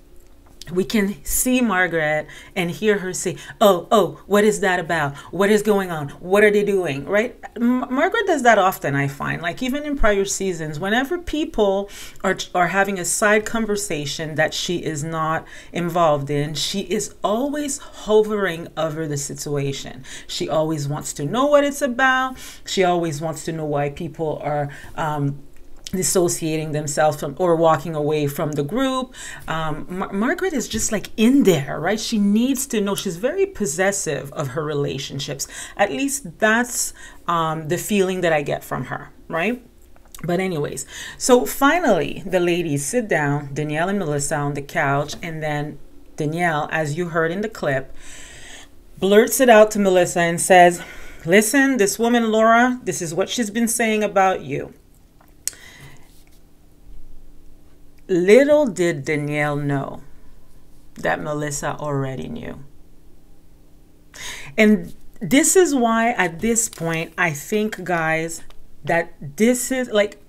we 0.70 0.84
can 0.84 1.16
see 1.24 1.60
Margaret 1.60 2.26
and 2.54 2.70
hear 2.70 2.98
her 2.98 3.12
say, 3.12 3.36
"Oh, 3.60 3.88
oh, 3.90 4.20
what 4.26 4.44
is 4.44 4.60
that 4.60 4.78
about? 4.78 5.16
What 5.32 5.50
is 5.50 5.62
going 5.62 5.90
on? 5.90 6.10
What 6.20 6.44
are 6.44 6.50
they 6.50 6.64
doing?" 6.64 7.04
Right? 7.06 7.38
M- 7.56 7.86
Margaret 7.92 8.26
does 8.26 8.42
that 8.42 8.58
often. 8.58 8.94
I 8.94 9.08
find, 9.08 9.42
like 9.42 9.62
even 9.62 9.82
in 9.84 9.96
prior 9.96 10.24
seasons, 10.24 10.78
whenever 10.78 11.18
people 11.18 11.90
are 12.22 12.36
are 12.54 12.68
having 12.68 12.98
a 12.98 13.04
side 13.04 13.44
conversation 13.44 14.34
that 14.36 14.54
she 14.54 14.78
is 14.78 15.02
not 15.02 15.46
involved 15.72 16.30
in, 16.30 16.54
she 16.54 16.80
is 16.80 17.14
always 17.24 17.78
hovering 17.78 18.68
over 18.76 19.06
the 19.06 19.16
situation. 19.16 20.04
She 20.26 20.48
always 20.48 20.88
wants 20.88 21.12
to 21.14 21.24
know 21.24 21.46
what 21.46 21.64
it's 21.64 21.82
about. 21.82 22.36
She 22.66 22.84
always 22.84 23.20
wants 23.20 23.44
to 23.46 23.52
know 23.52 23.64
why 23.64 23.90
people 23.90 24.40
are. 24.42 24.68
Um, 24.96 25.42
dissociating 25.92 26.72
themselves 26.72 27.20
from 27.20 27.36
or 27.38 27.54
walking 27.54 27.94
away 27.94 28.26
from 28.26 28.52
the 28.52 28.64
group. 28.64 29.14
Um, 29.46 29.86
Mar- 29.88 30.12
Margaret 30.12 30.52
is 30.52 30.68
just 30.68 30.90
like 30.90 31.10
in 31.16 31.44
there, 31.44 31.78
right? 31.78 32.00
She 32.00 32.18
needs 32.18 32.66
to 32.68 32.80
know. 32.80 32.94
She's 32.94 33.16
very 33.16 33.46
possessive 33.46 34.32
of 34.32 34.48
her 34.48 34.64
relationships. 34.64 35.46
At 35.76 35.90
least 35.90 36.38
that's 36.38 36.94
um, 37.28 37.68
the 37.68 37.78
feeling 37.78 38.22
that 38.22 38.32
I 38.32 38.42
get 38.42 38.64
from 38.64 38.86
her, 38.86 39.10
right? 39.28 39.62
But, 40.24 40.40
anyways, 40.40 40.86
so 41.18 41.44
finally, 41.46 42.22
the 42.24 42.40
ladies 42.40 42.86
sit 42.86 43.08
down, 43.08 43.54
Danielle 43.54 43.88
and 43.88 43.98
Melissa 43.98 44.36
on 44.36 44.54
the 44.54 44.62
couch, 44.62 45.14
and 45.22 45.42
then 45.42 45.78
Danielle, 46.16 46.68
as 46.70 46.96
you 46.96 47.08
heard 47.08 47.32
in 47.32 47.40
the 47.40 47.48
clip, 47.48 47.94
blurts 48.98 49.40
it 49.40 49.48
out 49.48 49.72
to 49.72 49.78
Melissa 49.78 50.20
and 50.20 50.40
says, 50.40 50.82
Listen, 51.24 51.76
this 51.76 51.98
woman, 51.98 52.30
Laura, 52.30 52.80
this 52.82 53.00
is 53.02 53.14
what 53.14 53.28
she's 53.28 53.50
been 53.50 53.68
saying 53.68 54.02
about 54.02 54.42
you. 54.42 54.74
Little 58.08 58.66
did 58.66 59.04
Danielle 59.04 59.56
know 59.56 60.02
that 60.94 61.20
Melissa 61.20 61.76
already 61.76 62.28
knew. 62.28 62.64
And 64.58 64.94
this 65.20 65.56
is 65.56 65.74
why 65.74 66.10
at 66.10 66.40
this 66.40 66.68
point 66.68 67.12
I 67.16 67.30
think 67.30 67.84
guys 67.84 68.42
that 68.84 69.14
this 69.36 69.70
is 69.70 69.88
like 69.88 70.20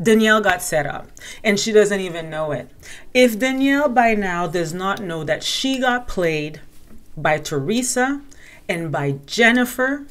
Danielle 0.00 0.40
got 0.40 0.62
set 0.62 0.86
up 0.86 1.08
and 1.42 1.58
she 1.58 1.72
doesn't 1.72 2.00
even 2.00 2.30
know 2.30 2.52
it. 2.52 2.70
If 3.12 3.38
Danielle 3.38 3.88
by 3.88 4.14
now 4.14 4.46
does 4.46 4.72
not 4.72 5.02
know 5.02 5.24
that 5.24 5.42
she 5.42 5.80
got 5.80 6.06
played 6.06 6.60
by 7.16 7.38
Teresa 7.38 8.22
and 8.68 8.92
by 8.92 9.12
Jennifer, 9.26 10.06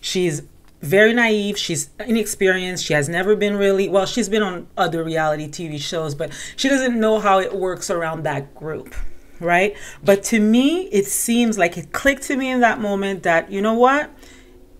she's 0.00 0.42
very 0.80 1.12
naive. 1.12 1.58
She's 1.58 1.90
inexperienced. 1.98 2.84
She 2.84 2.92
has 2.92 3.08
never 3.08 3.34
been 3.36 3.56
really, 3.56 3.88
well, 3.88 4.06
she's 4.06 4.28
been 4.28 4.42
on 4.42 4.68
other 4.76 5.02
reality 5.02 5.48
TV 5.48 5.80
shows, 5.80 6.14
but 6.14 6.32
she 6.56 6.68
doesn't 6.68 6.98
know 6.98 7.18
how 7.18 7.38
it 7.38 7.54
works 7.54 7.90
around 7.90 8.22
that 8.24 8.54
group, 8.54 8.94
right? 9.40 9.76
But 10.04 10.22
to 10.24 10.40
me, 10.40 10.82
it 10.88 11.06
seems 11.06 11.58
like 11.58 11.76
it 11.76 11.92
clicked 11.92 12.24
to 12.24 12.36
me 12.36 12.50
in 12.50 12.60
that 12.60 12.80
moment 12.80 13.22
that, 13.22 13.50
you 13.50 13.60
know 13.60 13.74
what? 13.74 14.10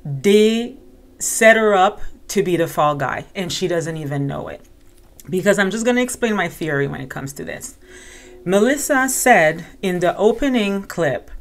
They 0.04 0.76
set 1.18 1.56
her 1.56 1.74
up 1.74 2.00
to 2.28 2.42
be 2.42 2.56
the 2.56 2.66
fall 2.66 2.94
guy 2.94 3.24
and 3.34 3.52
she 3.52 3.68
doesn't 3.68 3.96
even 3.96 4.26
know 4.26 4.48
it. 4.48 4.62
Because 5.28 5.58
I'm 5.58 5.70
just 5.70 5.84
going 5.84 5.96
to 5.96 6.02
explain 6.02 6.36
my 6.36 6.48
theory 6.48 6.86
when 6.86 7.00
it 7.00 7.10
comes 7.10 7.32
to 7.34 7.44
this. 7.44 7.76
Melissa 8.44 9.08
said 9.08 9.66
in 9.82 9.98
the 9.98 10.16
opening 10.16 10.84
clip, 10.84 11.32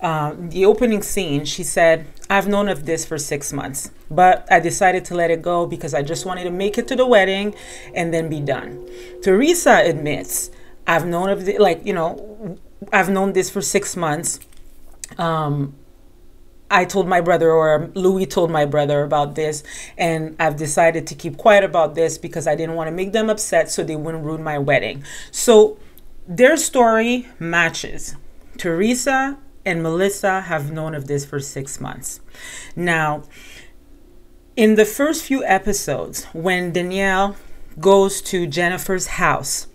uh, 0.00 0.34
the 0.36 0.64
opening 0.64 1.02
scene, 1.02 1.44
she 1.44 1.62
said, 1.62 2.06
I've 2.32 2.48
known 2.48 2.70
of 2.70 2.86
this 2.86 3.04
for 3.04 3.18
six 3.18 3.52
months, 3.52 3.90
but 4.10 4.46
I 4.50 4.58
decided 4.58 5.04
to 5.04 5.14
let 5.14 5.30
it 5.30 5.42
go 5.42 5.66
because 5.66 5.92
I 5.92 6.00
just 6.00 6.24
wanted 6.24 6.44
to 6.44 6.50
make 6.50 6.78
it 6.78 6.88
to 6.88 6.96
the 6.96 7.04
wedding 7.04 7.54
and 7.94 8.12
then 8.12 8.30
be 8.30 8.40
done. 8.40 8.88
Teresa 9.22 9.82
admits, 9.84 10.50
I've 10.86 11.04
known 11.04 11.28
of 11.28 11.44
the, 11.44 11.58
like, 11.58 11.84
you 11.84 11.92
know, 11.92 12.58
I've 12.90 13.10
known 13.10 13.34
this 13.34 13.50
for 13.50 13.60
six 13.60 13.96
months. 13.96 14.40
Um, 15.18 15.74
I 16.70 16.86
told 16.86 17.06
my 17.06 17.20
brother, 17.20 17.50
or 17.50 17.90
Louis 17.92 18.24
told 18.24 18.50
my 18.50 18.64
brother 18.64 19.02
about 19.02 19.34
this, 19.34 19.62
and 19.98 20.34
I've 20.40 20.56
decided 20.56 21.06
to 21.08 21.14
keep 21.14 21.36
quiet 21.36 21.64
about 21.64 21.94
this 21.94 22.16
because 22.16 22.46
I 22.46 22.54
didn't 22.54 22.76
want 22.76 22.88
to 22.88 22.92
make 22.92 23.12
them 23.12 23.28
upset 23.28 23.70
so 23.70 23.84
they 23.84 23.94
wouldn't 23.94 24.24
ruin 24.24 24.42
my 24.42 24.56
wedding. 24.56 25.04
So 25.30 25.76
their 26.26 26.56
story 26.56 27.28
matches. 27.38 28.16
Teresa 28.56 29.36
and 29.64 29.82
Melissa 29.82 30.42
have 30.42 30.72
known 30.72 30.94
of 30.94 31.06
this 31.06 31.24
for 31.24 31.40
six 31.40 31.80
months. 31.80 32.20
Now, 32.74 33.24
in 34.56 34.74
the 34.74 34.84
first 34.84 35.24
few 35.24 35.44
episodes, 35.44 36.24
when 36.32 36.72
Danielle 36.72 37.36
goes 37.80 38.20
to 38.22 38.46
Jennifer's 38.46 39.06
house, 39.06 39.66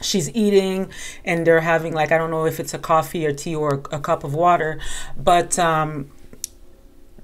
she's 0.00 0.30
eating 0.34 0.90
and 1.24 1.46
they're 1.46 1.60
having 1.60 1.94
like 1.94 2.12
i 2.12 2.18
don't 2.18 2.30
know 2.30 2.44
if 2.44 2.60
it's 2.60 2.74
a 2.74 2.78
coffee 2.78 3.24
or 3.24 3.32
tea 3.32 3.54
or 3.54 3.82
a 3.90 3.98
cup 3.98 4.22
of 4.22 4.34
water 4.34 4.78
but 5.16 5.58
um, 5.58 6.10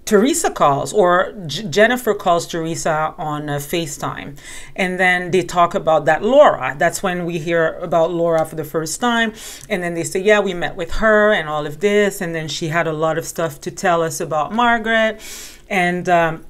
Teresa 0.05 0.51
calls 0.51 0.93
or 0.93 1.33
J- 1.47 1.65
Jennifer 1.69 2.15
calls 2.15 2.47
Teresa 2.47 3.15
on 3.17 3.49
uh, 3.49 3.57
FaceTime. 3.57 4.37
And 4.75 4.99
then 4.99 5.31
they 5.31 5.43
talk 5.43 5.75
about 5.75 6.05
that 6.07 6.23
Laura. 6.23 6.75
That's 6.77 7.03
when 7.03 7.25
we 7.27 7.39
hear 7.39 7.75
about 7.79 8.11
Laura 8.11 8.45
for 8.45 8.57
the 8.57 8.65
first 8.65 9.01
time. 9.01 9.33
And 9.69 9.83
then 9.83 9.95
they 9.95 10.05
say, 10.05 10.21
Yeah, 10.21 10.41
we 10.41 10.55
met 10.55 10.75
with 10.77 10.93
her 10.93 11.33
and 11.33 11.49
all 11.49 11.67
of 11.67 11.81
this. 11.81 12.21
And 12.21 12.35
then 12.35 12.49
she 12.49 12.69
had 12.69 12.87
a 12.87 12.93
lot 12.93 13.19
of 13.19 13.25
stuff 13.25 13.61
to 13.63 13.71
tell 13.71 14.03
us 14.03 14.21
about 14.21 14.53
Margaret. 14.53 15.21
And 15.69 16.09
um, 16.09 16.45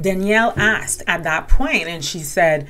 Danielle 0.00 0.52
asked 0.56 1.02
at 1.06 1.22
that 1.24 1.48
point, 1.48 1.88
and 1.88 2.04
she 2.04 2.20
said, 2.20 2.68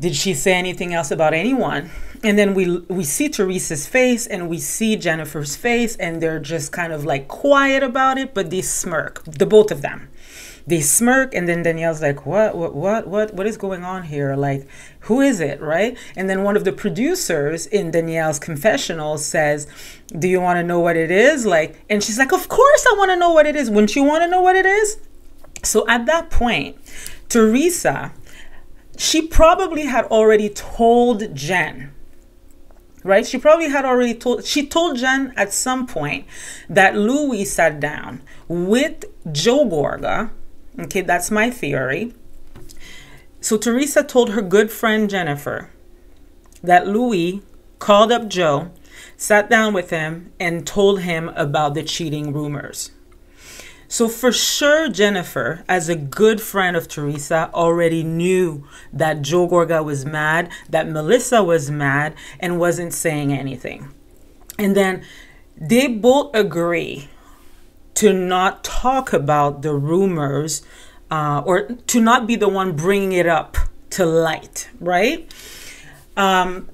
Did 0.00 0.16
she 0.16 0.34
say 0.34 0.54
anything 0.54 0.94
else 0.94 1.10
about 1.10 1.32
anyone? 1.32 1.90
And 2.22 2.38
then 2.38 2.54
we 2.54 2.78
we 2.88 3.04
see 3.04 3.28
Teresa's 3.28 3.86
face 3.86 4.26
and 4.26 4.48
we 4.48 4.58
see 4.58 4.96
Jennifer's 4.96 5.56
face 5.56 5.96
and 5.96 6.20
they're 6.20 6.40
just 6.40 6.72
kind 6.72 6.92
of 6.92 7.04
like 7.04 7.28
quiet 7.28 7.82
about 7.82 8.18
it 8.18 8.34
but 8.34 8.50
they 8.50 8.62
smirk 8.62 9.22
the 9.24 9.46
both 9.46 9.70
of 9.70 9.82
them. 9.82 10.08
They 10.66 10.80
smirk 10.80 11.34
and 11.34 11.48
then 11.48 11.62
Danielle's 11.62 12.02
like 12.02 12.26
what 12.26 12.56
what 12.56 12.74
what 12.74 13.06
what 13.06 13.34
what 13.34 13.46
is 13.46 13.56
going 13.56 13.84
on 13.84 14.04
here? 14.04 14.34
Like 14.34 14.66
who 15.00 15.20
is 15.20 15.40
it? 15.40 15.60
Right? 15.60 15.96
And 16.16 16.28
then 16.28 16.42
one 16.42 16.56
of 16.56 16.64
the 16.64 16.72
producers 16.72 17.66
in 17.66 17.90
Danielle's 17.90 18.38
confessional 18.38 19.18
says 19.18 19.66
do 20.18 20.28
you 20.28 20.40
want 20.40 20.58
to 20.58 20.64
know 20.64 20.80
what 20.80 20.96
it 20.96 21.10
is? 21.10 21.46
Like 21.46 21.84
and 21.88 22.02
she's 22.02 22.18
like 22.18 22.32
of 22.32 22.48
course 22.48 22.84
I 22.90 22.94
want 22.98 23.10
to 23.10 23.16
know 23.16 23.30
what 23.30 23.46
it 23.46 23.54
is. 23.54 23.70
Wouldn't 23.70 23.94
you 23.94 24.02
want 24.02 24.24
to 24.24 24.28
know 24.28 24.42
what 24.42 24.56
it 24.56 24.66
is? 24.66 24.98
So 25.62 25.86
at 25.88 26.06
that 26.06 26.30
point 26.30 26.76
Teresa 27.28 28.12
she 28.96 29.28
probably 29.28 29.84
had 29.84 30.04
already 30.06 30.48
told 30.48 31.32
Jen 31.34 31.92
right? 33.04 33.26
She 33.26 33.38
probably 33.38 33.68
had 33.68 33.84
already 33.84 34.14
told, 34.14 34.44
she 34.44 34.66
told 34.66 34.96
Jen 34.96 35.32
at 35.36 35.52
some 35.52 35.86
point 35.86 36.26
that 36.68 36.96
Louis 36.96 37.44
sat 37.44 37.80
down 37.80 38.22
with 38.48 39.04
Joe 39.30 39.64
Gorga. 39.64 40.30
Okay, 40.78 41.00
that's 41.00 41.30
my 41.30 41.50
theory. 41.50 42.14
So 43.40 43.56
Teresa 43.56 44.02
told 44.02 44.30
her 44.30 44.42
good 44.42 44.70
friend 44.70 45.08
Jennifer 45.08 45.70
that 46.62 46.86
Louis 46.86 47.42
called 47.78 48.10
up 48.10 48.28
Joe, 48.28 48.70
sat 49.16 49.48
down 49.48 49.72
with 49.72 49.90
him, 49.90 50.32
and 50.40 50.66
told 50.66 51.00
him 51.00 51.28
about 51.30 51.74
the 51.74 51.82
cheating 51.82 52.32
rumors. 52.32 52.90
So 53.90 54.06
for 54.06 54.32
sure, 54.32 54.90
Jennifer, 54.90 55.64
as 55.66 55.88
a 55.88 55.96
good 55.96 56.42
friend 56.42 56.76
of 56.76 56.88
Teresa, 56.88 57.50
already 57.54 58.04
knew 58.04 58.68
that 58.92 59.22
Joe 59.22 59.48
Gorga 59.48 59.82
was 59.82 60.04
mad, 60.04 60.50
that 60.68 60.88
Melissa 60.88 61.42
was 61.42 61.70
mad, 61.70 62.14
and 62.38 62.60
wasn't 62.60 62.92
saying 62.92 63.32
anything. 63.32 63.88
And 64.58 64.76
then 64.76 65.04
they 65.56 65.86
both 65.86 66.34
agree 66.34 67.08
to 67.94 68.12
not 68.12 68.62
talk 68.62 69.14
about 69.14 69.62
the 69.62 69.74
rumors 69.74 70.62
uh, 71.10 71.42
or 71.46 71.62
to 71.62 72.00
not 72.00 72.26
be 72.26 72.36
the 72.36 72.48
one 72.48 72.76
bringing 72.76 73.12
it 73.12 73.26
up 73.26 73.56
to 73.90 74.04
light, 74.04 74.68
right? 74.78 75.32
Um, 76.14 76.68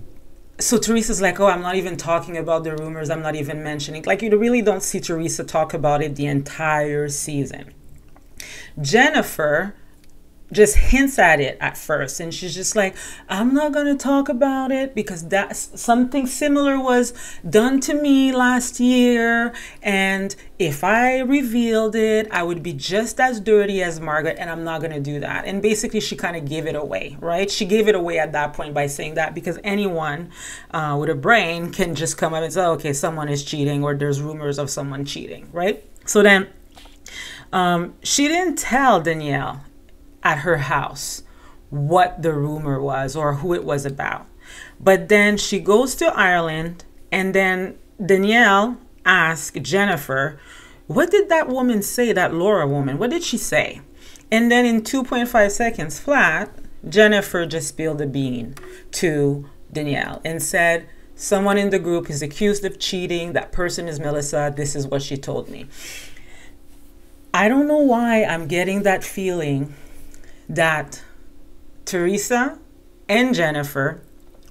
so 0.59 0.79
Teresa's 0.79 1.21
like, 1.21 1.41
oh, 1.41 1.47
I'm 1.47 1.63
not 1.63 1.75
even 1.75 1.97
talking 1.97 2.37
about 2.37 2.65
the 2.65 2.77
rumors. 2.77 3.11
I'm 3.11 3.23
not 3.23 3.35
even 3.35 3.63
mentioning. 3.63 4.05
Like, 4.05 4.23
you 4.23 4.37
really 4.39 4.63
don't 4.63 4.83
see 4.83 5.01
Teresa 5.01 5.45
talk 5.45 5.75
about 5.75 6.03
it 6.03 6.17
the 6.17 6.27
entire 6.27 7.09
season. 7.09 7.75
Jennifer 8.81 9.75
just 10.53 10.77
hints 10.77 11.19
at 11.19 11.41
it 11.41 11.57
at 11.61 11.77
first 11.77 12.21
and 12.21 12.33
she's 12.33 12.55
just 12.55 12.77
like 12.77 12.95
i'm 13.29 13.55
not 13.55 13.73
going 13.73 13.87
to 13.87 13.97
talk 13.97 14.29
about 14.29 14.71
it 14.71 14.95
because 14.95 15.27
that's 15.29 15.81
something 15.81 16.27
similar 16.27 16.79
was 16.79 17.13
done 17.49 17.81
to 17.81 17.95
me 17.95 18.33
last 18.33 18.79
year 18.79 19.53
and 19.83 20.37
if 20.59 20.85
i 20.85 21.19
revealed 21.21 21.97
it 21.97 22.29
i 22.31 22.43
would 22.43 22.63
be 22.63 22.73
just 22.73 23.19
as 23.19 23.41
dirty 23.41 23.83
as 23.83 23.99
margaret 24.01 24.37
and 24.39 24.51
i'm 24.51 24.65
not 24.65 24.81
going 24.81 24.93
to 24.93 25.01
do 25.01 25.21
that. 25.21 25.45
And 25.45 25.63
basically 25.63 26.01
she 26.01 26.17
kind 26.17 26.37
of 26.37 26.45
gave 26.49 26.67
it 26.67 26.75
away 26.75 27.17
right? 27.21 27.51
She 27.51 27.65
gave 27.65 27.89
it 27.89 27.95
away 27.95 28.19
at 28.19 28.33
that 28.33 28.53
point 28.53 28.75
by 28.75 28.87
saying 28.87 29.15
that 29.15 29.35
because 29.35 29.59
anyone 29.65 30.31
uh, 30.71 30.97
with 30.99 31.11
a 31.11 31.15
brain 31.15 31.73
can 31.73 31.95
just 31.95 32.17
come 32.17 32.35
up 32.35 32.43
and 32.43 32.53
say 32.53 32.65
okay 32.65 32.93
someone 32.93 33.29
is 33.29 33.45
cheating 33.45 33.85
or 33.85 33.95
there's 33.95 34.21
rumors 34.21 34.59
of 34.59 34.71
someone 34.71 35.05
cheating 35.05 35.49
right? 35.53 35.85
So 36.07 36.23
then 36.23 36.49
um, 37.53 37.95
she 38.03 38.29
didn't 38.29 38.57
tell 38.57 39.01
Danielle 39.01 39.63
at 40.25 40.39
her 40.39 40.57
house 40.57 41.23
what 41.71 42.23
the 42.23 42.33
rumor 42.33 42.81
was 42.81 43.15
or 43.15 43.35
who 43.35 43.53
it 43.53 43.65
was 43.65 43.85
about. 43.85 44.27
But 44.81 45.09
then 45.09 45.37
she 45.37 45.59
goes 45.59 45.95
to 45.97 46.07
Ireland, 46.07 46.85
and 47.11 47.35
then 47.35 47.79
Danielle 48.05 48.79
asks 49.05 49.59
Jennifer, 49.61 50.39
What 50.87 51.11
did 51.11 51.29
that 51.29 51.49
woman 51.49 51.83
say, 51.83 52.13
that 52.13 52.35
Laura 52.35 52.67
woman? 52.67 52.99
What 52.99 53.11
did 53.11 53.23
she 53.23 53.39
say? 53.39 53.81
And 54.31 54.51
then 54.51 54.65
in 54.67 54.83
2.5 54.83 55.51
seconds 55.51 55.99
flat, 55.99 56.51
Jennifer 56.89 57.47
just 57.47 57.69
spilled 57.69 57.99
the 57.99 58.07
bean 58.07 58.55
to 58.93 59.49
Danielle 59.73 60.21
and 60.25 60.43
said, 60.43 60.89
Someone 61.17 61.59
in 61.59 61.71
the 61.71 61.79
group 61.79 62.11
is 62.11 62.23
accused 62.23 62.65
of 62.65 62.79
cheating. 62.79 63.33
That 63.33 63.53
person 63.53 63.89
is 63.89 64.01
Melissa. 64.01 64.53
This 64.55 64.75
is 64.75 64.87
what 64.87 65.03
she 65.03 65.17
told 65.17 65.49
me. 65.49 65.67
I 67.33 67.49
don't 67.49 67.69
know 67.69 67.79
why 67.79 68.25
I'm 68.25 68.47
getting 68.47 68.83
that 68.83 69.05
feeling 69.05 69.75
that 70.49 71.03
Teresa 71.85 72.59
and 73.09 73.35
Jennifer 73.35 74.03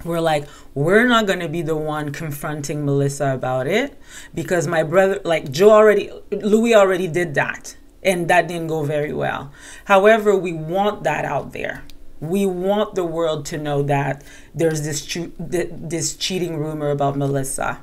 were 0.03 0.21
like, 0.21 0.47
we're 0.73 1.07
not 1.07 1.27
going 1.27 1.39
to 1.39 1.49
be 1.49 1.61
the 1.61 1.75
one 1.75 2.11
confronting 2.11 2.85
Melissa 2.85 3.33
about 3.33 3.67
it 3.67 3.97
because 4.33 4.67
my 4.67 4.83
brother, 4.83 5.19
like 5.23 5.51
Joe 5.51 5.71
already, 5.71 6.11
Louis 6.31 6.75
already 6.75 7.07
did 7.07 7.35
that 7.35 7.77
and 8.03 8.27
that 8.27 8.47
didn't 8.47 8.67
go 8.67 8.83
very 8.83 9.13
well. 9.13 9.51
However, 9.85 10.35
we 10.35 10.53
want 10.53 11.03
that 11.03 11.25
out 11.25 11.53
there. 11.53 11.83
We 12.19 12.45
want 12.45 12.95
the 12.95 13.03
world 13.03 13.45
to 13.47 13.57
know 13.57 13.83
that 13.83 14.23
there's 14.55 14.83
this 14.83 15.17
this 15.37 16.15
cheating 16.15 16.57
rumor 16.57 16.89
about 16.89 17.17
Melissa. 17.17 17.81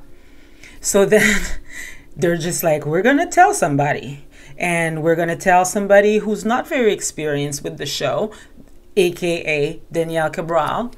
So 0.81 1.05
then 1.05 1.40
they're 2.16 2.38
just 2.38 2.62
like, 2.62 2.87
we're 2.87 3.03
going 3.03 3.18
to 3.18 3.27
tell 3.27 3.53
somebody 3.53 4.25
and 4.61 5.03
we're 5.03 5.16
going 5.16 5.29
to 5.29 5.37
tell 5.37 5.64
somebody 5.64 6.18
who's 6.18 6.44
not 6.44 6.68
very 6.68 6.92
experienced 6.92 7.64
with 7.64 7.79
the 7.79 7.87
show, 7.87 8.33
aka 8.96 9.81
Danielle 9.90 10.31
Cabral. 10.31 10.92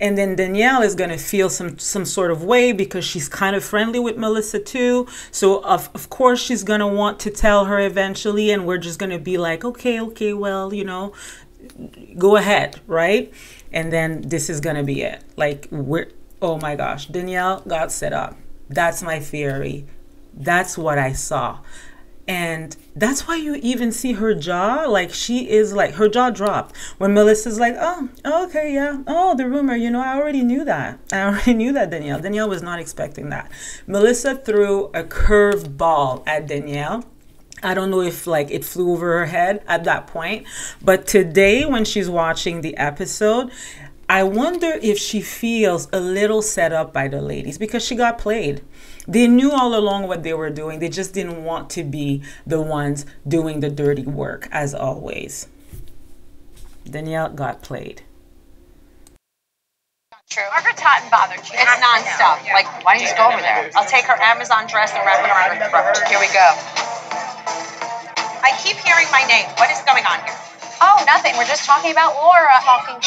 and 0.00 0.18
then 0.18 0.34
Danielle 0.34 0.82
is 0.82 0.94
gonna 0.96 1.18
feel 1.18 1.48
some 1.48 1.78
some 1.78 2.04
sort 2.04 2.30
of 2.32 2.42
way 2.42 2.72
because 2.72 3.04
she's 3.04 3.28
kind 3.28 3.54
of 3.54 3.62
friendly 3.62 4.00
with 4.00 4.16
Melissa 4.16 4.58
too. 4.58 5.06
So 5.30 5.62
of 5.64 5.90
of 5.94 6.08
course 6.10 6.40
she's 6.42 6.64
gonna 6.64 6.88
want 6.88 7.20
to 7.20 7.30
tell 7.30 7.66
her 7.66 7.78
eventually, 7.78 8.50
and 8.50 8.66
we're 8.66 8.78
just 8.78 8.98
gonna 8.98 9.18
be 9.20 9.38
like, 9.38 9.64
okay, 9.64 10.00
okay, 10.00 10.32
well, 10.32 10.74
you 10.74 10.84
know, 10.84 11.12
go 12.18 12.36
ahead, 12.36 12.80
right? 12.86 13.32
And 13.72 13.92
then 13.92 14.22
this 14.22 14.50
is 14.50 14.60
gonna 14.60 14.82
be 14.84 15.02
it. 15.02 15.22
Like 15.36 15.68
we're 15.70 16.08
oh 16.40 16.58
my 16.58 16.74
gosh, 16.74 17.06
Danielle 17.06 17.60
got 17.68 17.92
set 17.92 18.12
up. 18.12 18.36
That's 18.68 19.02
my 19.02 19.20
theory. 19.20 19.86
That's 20.34 20.76
what 20.78 20.98
I 20.98 21.12
saw. 21.12 21.60
And 22.28 22.76
that's 22.94 23.26
why 23.26 23.36
you 23.36 23.56
even 23.56 23.90
see 23.90 24.12
her 24.12 24.32
jaw, 24.32 24.86
like 24.86 25.12
she 25.12 25.50
is 25.50 25.72
like 25.72 25.94
her 25.94 26.08
jaw 26.08 26.30
dropped 26.30 26.76
when 26.98 27.12
Melissa's 27.12 27.58
like, 27.58 27.74
oh, 27.78 28.08
oh 28.24 28.46
okay, 28.46 28.72
yeah, 28.72 29.02
oh, 29.08 29.34
the 29.34 29.48
rumor, 29.48 29.74
you 29.74 29.90
know, 29.90 30.00
I 30.00 30.16
already 30.16 30.42
knew 30.42 30.64
that. 30.64 31.00
I 31.12 31.22
already 31.22 31.54
knew 31.54 31.72
that 31.72 31.90
Danielle. 31.90 32.20
Danielle 32.20 32.48
was 32.48 32.62
not 32.62 32.78
expecting 32.78 33.30
that. 33.30 33.50
Melissa 33.88 34.36
threw 34.36 34.86
a 34.94 35.02
curved 35.02 35.76
ball 35.76 36.22
at 36.26 36.46
Danielle. 36.46 37.04
I 37.64 37.74
don't 37.74 37.90
know 37.90 38.02
if 38.02 38.26
like 38.26 38.50
it 38.50 38.64
flew 38.64 38.92
over 38.92 39.18
her 39.18 39.26
head 39.26 39.62
at 39.66 39.84
that 39.84 40.06
point, 40.06 40.46
but 40.80 41.06
today 41.06 41.64
when 41.64 41.84
she's 41.84 42.10
watching 42.10 42.60
the 42.60 42.76
episode, 42.76 43.50
I 44.12 44.24
wonder 44.24 44.78
if 44.82 44.98
she 44.98 45.22
feels 45.22 45.88
a 45.90 45.98
little 45.98 46.42
set 46.42 46.70
up 46.70 46.92
by 46.92 47.08
the 47.08 47.22
ladies 47.22 47.56
because 47.56 47.82
she 47.82 47.96
got 47.96 48.18
played. 48.18 48.60
They 49.08 49.26
knew 49.26 49.50
all 49.50 49.74
along 49.74 50.06
what 50.06 50.22
they 50.22 50.34
were 50.34 50.50
doing. 50.50 50.80
They 50.80 50.90
just 50.90 51.14
didn't 51.14 51.44
want 51.44 51.70
to 51.70 51.82
be 51.82 52.22
the 52.46 52.60
ones 52.60 53.06
doing 53.26 53.60
the 53.60 53.70
dirty 53.70 54.04
work, 54.04 54.50
as 54.52 54.74
always. 54.74 55.48
Danielle 56.84 57.30
got 57.32 57.62
played. 57.62 58.02
True. 60.28 60.44
Margaret's 60.52 60.84
hot 60.84 61.00
and 61.00 61.08
bothered. 61.08 61.40
you. 61.48 61.56
it's 61.56 61.72
nonstop. 61.80 62.44
Like, 62.52 62.68
why 62.84 63.00
don't 63.00 63.08
you 63.08 63.16
go 63.16 63.32
over 63.32 63.40
there? 63.40 63.72
I'll 63.74 63.88
take 63.88 64.04
her 64.04 64.20
Amazon 64.20 64.68
dress 64.68 64.92
and 64.92 65.00
wrap 65.08 65.24
it 65.24 65.32
around 65.32 65.56
her 65.56 65.72
throat. 65.72 65.96
Here 66.12 66.20
we 66.20 66.28
go. 66.36 66.52
I 68.44 68.52
keep 68.60 68.76
hearing 68.76 69.08
my 69.08 69.24
name. 69.24 69.48
What 69.56 69.72
is 69.72 69.80
going 69.88 70.04
on 70.04 70.20
here? 70.20 70.36
Oh, 70.84 71.00
nothing. 71.08 71.32
We're 71.40 71.48
just 71.48 71.64
talking 71.64 71.92
about 71.92 72.12
Laura. 72.12 72.60
Talking. 72.60 73.00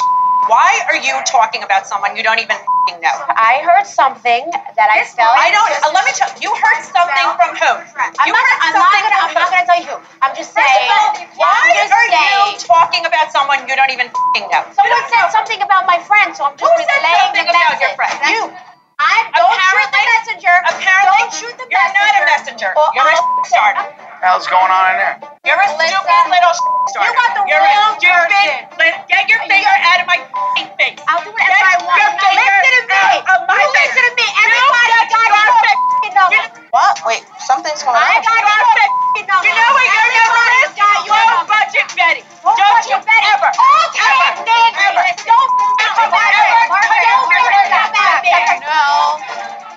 Why 0.47 0.77
are 0.93 0.99
you 1.01 1.17
talking 1.25 1.63
about 1.63 1.87
someone 1.87 2.13
you 2.15 2.21
don't 2.21 2.37
even 2.37 2.53
f***ing 2.53 3.01
know? 3.01 3.15
I 3.33 3.65
heard 3.65 3.89
something 3.89 4.45
that 4.77 4.89
I 4.93 5.01
felt. 5.01 5.33
I 5.33 5.49
don't. 5.49 5.73
Uh, 5.81 5.89
let 5.89 6.05
me 6.05 6.13
tell 6.13 6.29
you. 6.37 6.45
You 6.45 6.51
heard 6.53 6.81
something 6.85 7.27
from 7.33 7.51
who? 7.57 7.71
I'm 7.97 8.29
You 8.29 8.33
not, 8.33 8.45
heard 8.45 8.59
I'm 8.61 8.73
not 8.77 8.89
gonna. 8.93 9.19
I'm 9.25 9.33
not 9.33 9.49
gonna 9.49 9.65
tell 9.65 9.81
you 9.81 9.89
who. 9.89 9.97
I'm 10.21 10.33
just 10.37 10.53
First 10.53 10.69
saying. 10.69 10.85
of 10.85 11.01
all, 11.01 11.17
why 11.41 11.65
are 11.89 12.09
you 12.13 12.61
talking 12.61 13.03
about 13.09 13.33
someone 13.33 13.65
you 13.65 13.73
don't 13.73 13.89
even 13.89 14.13
f***ing 14.13 14.45
know? 14.53 14.61
Someone 14.77 15.03
said 15.09 15.33
something 15.33 15.61
about 15.65 15.89
my 15.89 15.97
friend, 15.97 16.29
so 16.37 16.45
I'm 16.45 16.53
just 16.53 16.69
Who 16.69 16.77
said 16.77 17.01
something 17.25 17.49
about 17.49 17.81
your 17.81 17.93
friend? 17.97 18.13
You. 18.29 18.74
I'm. 18.99 19.25
Don't 19.35 19.59
shoot 19.59 19.91
the 19.91 20.03
messenger. 20.07 20.55
Apparently, 20.71 21.19
don't 21.19 21.33
shoot 21.35 21.55
the 21.59 21.67
you're 21.67 21.79
messenger. 21.83 21.99
not 21.99 22.15
a 22.15 22.25
messenger. 22.31 22.71
Or 22.79 22.87
You're 22.95 23.11
a 23.11 23.15
I'll- 23.19 23.43
starter. 23.45 23.83
What 23.91 24.23
the 24.23 24.27
hell's 24.31 24.47
going 24.47 24.71
on 24.71 24.85
in 24.95 24.97
there? 25.03 25.15
You're 25.45 25.59
a 25.59 25.67
Listen, 25.67 25.91
stupid 25.91 26.25
little 26.31 26.53
starter. 26.89 27.03
you 27.05 27.11
got 27.19 27.31
the 27.35 27.41
You're 27.45 27.59
wrong 27.59 27.93
a 27.93 27.99
stupid. 27.99 28.25
person. 28.25 28.79
Li- 28.79 28.99
get 29.11 29.23
your 29.29 29.41
finger 29.45 29.75
out 29.85 29.99
of 30.01 30.07
my 30.07 30.17
f***ing 30.23 30.69
face. 30.79 30.97
I'll 31.11 31.21
do 31.21 31.29
whatever 31.35 31.51
Get 31.51 31.67
I 31.67 31.75
want. 31.83 31.99
your 31.99 32.11
Now 32.15 32.23
finger 32.23 32.55
listen 32.55 32.71
to 32.71 32.83
me. 32.87 32.95
out 32.95 33.27
of 33.35 33.39
my 33.45 33.59
you 33.59 33.67
face. 33.75 33.91
listen 33.91 34.03
to 34.07 34.13
me. 34.15 34.27
Everybody 34.31 34.87
get 34.87 35.05
got 35.11 35.27
your 35.27 35.35
your 35.35 35.59
fake- 35.61 36.15
number. 36.15 36.43
What? 36.71 36.95
Wait, 37.05 37.21
something's 37.45 37.83
going 37.83 37.99
on. 37.99 38.01
I 38.01 38.23
got 38.23 38.39
your 38.39 38.63
f***ing 38.63 39.27
number. 39.27 39.45
You 39.45 39.53
know 39.59 39.69
what 39.75 39.85
your 39.91 40.07
number 40.15 40.43
is? 40.63 40.71
Got 40.79 40.97
your 41.05 41.19
Low 41.19 41.27
number. 41.35 41.51
budget 41.51 41.87
Betty. 41.99 42.23
Don't 42.41 42.55
Don't 42.55 42.79
touch 42.79 42.87
you 42.89 42.97
Betty. 43.03 43.27
ever, 43.35 43.49
Okay, 43.51 44.15
ever, 44.31 44.47
Nancy. 44.47 44.79
ever, 44.87 45.05
Don't 45.27 45.51
come 45.83 46.15
at 46.15 46.31
me. 46.31 46.47
ever 46.47 46.71
Margaret, 46.71 47.03
come 47.03 47.27
don't 47.27 47.35
at 47.35 47.43
ever 47.43 47.59
me. 47.59 47.75
come 47.75 47.93
at 47.99 48.23
me. 48.23 48.31
No. 48.85 49.17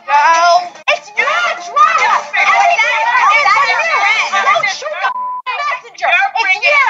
No. 0.05 0.69
It's 0.93 1.09
your 1.17 1.25
drama. 1.65 2.13
Everything 2.37 3.41
is 3.41 3.49
on 3.49 3.65
you. 3.73 4.43
Don't 4.45 4.69
shoot 4.69 4.97
the 5.01 5.11
messenger. 5.49 6.13
It's 6.13 6.55
you. 6.61 6.85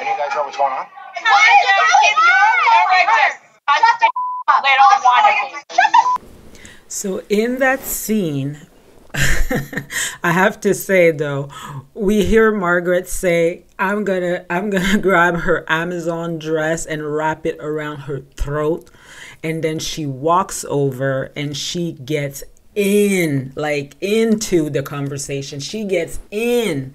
Any 0.00 0.10
of 0.10 0.16
you 0.16 0.24
guys 0.24 0.34
know 0.34 0.44
what's 0.44 0.56
going 0.56 0.72
on? 0.72 0.86
What 0.88 1.44
is 1.52 1.68
going 1.68 2.16
All 2.16 2.86
right, 2.88 3.08
on? 3.12 3.16
just 3.20 3.38
Shut 3.68 3.96
the 4.00 4.08
up. 4.48 4.64
Little 4.64 4.92
wannabes. 5.04 5.52
Shut 5.76 5.92
the 5.92 6.24
So 6.88 7.22
in 7.28 7.58
that 7.58 7.80
scene, 7.80 8.60
I 10.24 10.32
have 10.32 10.60
to 10.62 10.72
say 10.74 11.10
though, 11.10 11.50
we 11.92 12.24
hear 12.24 12.52
Margaret 12.52 13.06
say, 13.06 13.64
"I'm 13.78 14.04
gonna, 14.04 14.46
I'm 14.48 14.70
gonna 14.70 14.98
grab 15.02 15.36
her 15.40 15.64
Amazon 15.68 16.38
dress 16.38 16.86
and 16.86 17.14
wrap 17.14 17.44
it 17.46 17.58
around 17.60 17.98
her 18.00 18.20
throat," 18.36 18.90
and 19.44 19.62
then 19.62 19.78
she 19.78 20.06
walks 20.06 20.64
over 20.68 21.30
and 21.36 21.54
she 21.54 21.92
gets 21.92 22.42
in, 22.74 23.52
like 23.54 23.94
into 24.00 24.70
the 24.70 24.82
conversation. 24.82 25.60
She 25.60 25.84
gets 25.84 26.18
in 26.30 26.94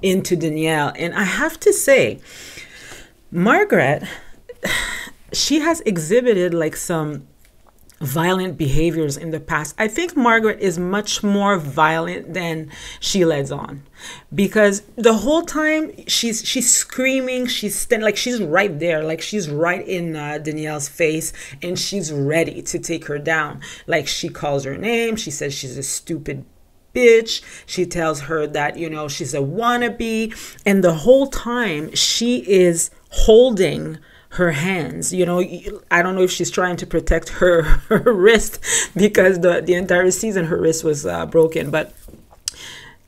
into 0.00 0.36
Danielle, 0.36 0.92
and 0.96 1.12
I 1.12 1.24
have 1.24 1.58
to 1.60 1.72
say, 1.72 2.20
Margaret, 3.32 4.04
she 5.32 5.58
has 5.58 5.80
exhibited 5.80 6.54
like 6.54 6.76
some 6.76 7.26
violent 8.00 8.56
behaviors 8.56 9.16
in 9.16 9.30
the 9.30 9.40
past. 9.40 9.74
I 9.78 9.88
think 9.88 10.16
Margaret 10.16 10.60
is 10.60 10.78
much 10.78 11.22
more 11.22 11.58
violent 11.58 12.34
than 12.34 12.70
she 13.00 13.24
lets 13.24 13.50
on 13.50 13.82
because 14.34 14.82
the 14.96 15.14
whole 15.14 15.42
time 15.42 15.92
she's 16.06 16.46
she's 16.46 16.72
screaming, 16.72 17.46
she's 17.46 17.74
stand, 17.74 18.02
like 18.02 18.16
she's 18.16 18.40
right 18.40 18.78
there, 18.78 19.02
like 19.02 19.20
she's 19.20 19.48
right 19.48 19.86
in 19.86 20.14
uh, 20.14 20.38
Danielle's 20.38 20.88
face 20.88 21.32
and 21.62 21.78
she's 21.78 22.12
ready 22.12 22.62
to 22.62 22.78
take 22.78 23.06
her 23.06 23.18
down. 23.18 23.60
Like 23.86 24.06
she 24.06 24.28
calls 24.28 24.64
her 24.64 24.76
name, 24.76 25.16
she 25.16 25.30
says 25.30 25.54
she's 25.54 25.76
a 25.76 25.82
stupid 25.82 26.44
bitch. 26.94 27.42
She 27.66 27.86
tells 27.86 28.22
her 28.22 28.46
that, 28.48 28.76
you 28.76 28.90
know, 28.90 29.08
she's 29.08 29.34
a 29.34 29.38
wannabe. 29.38 30.34
And 30.64 30.82
the 30.82 30.94
whole 30.94 31.26
time 31.26 31.94
she 31.94 32.38
is 32.50 32.90
holding 33.10 33.98
her 34.30 34.52
hands. 34.52 35.12
You 35.12 35.26
know, 35.26 35.40
I 35.90 36.02
don't 36.02 36.14
know 36.14 36.22
if 36.22 36.30
she's 36.30 36.50
trying 36.50 36.76
to 36.76 36.86
protect 36.86 37.28
her, 37.30 37.62
her 37.88 38.12
wrist 38.12 38.62
because 38.94 39.40
the, 39.40 39.60
the 39.60 39.74
entire 39.74 40.10
season 40.10 40.46
her 40.46 40.60
wrist 40.60 40.84
was 40.84 41.06
uh, 41.06 41.26
broken. 41.26 41.70
But 41.70 41.92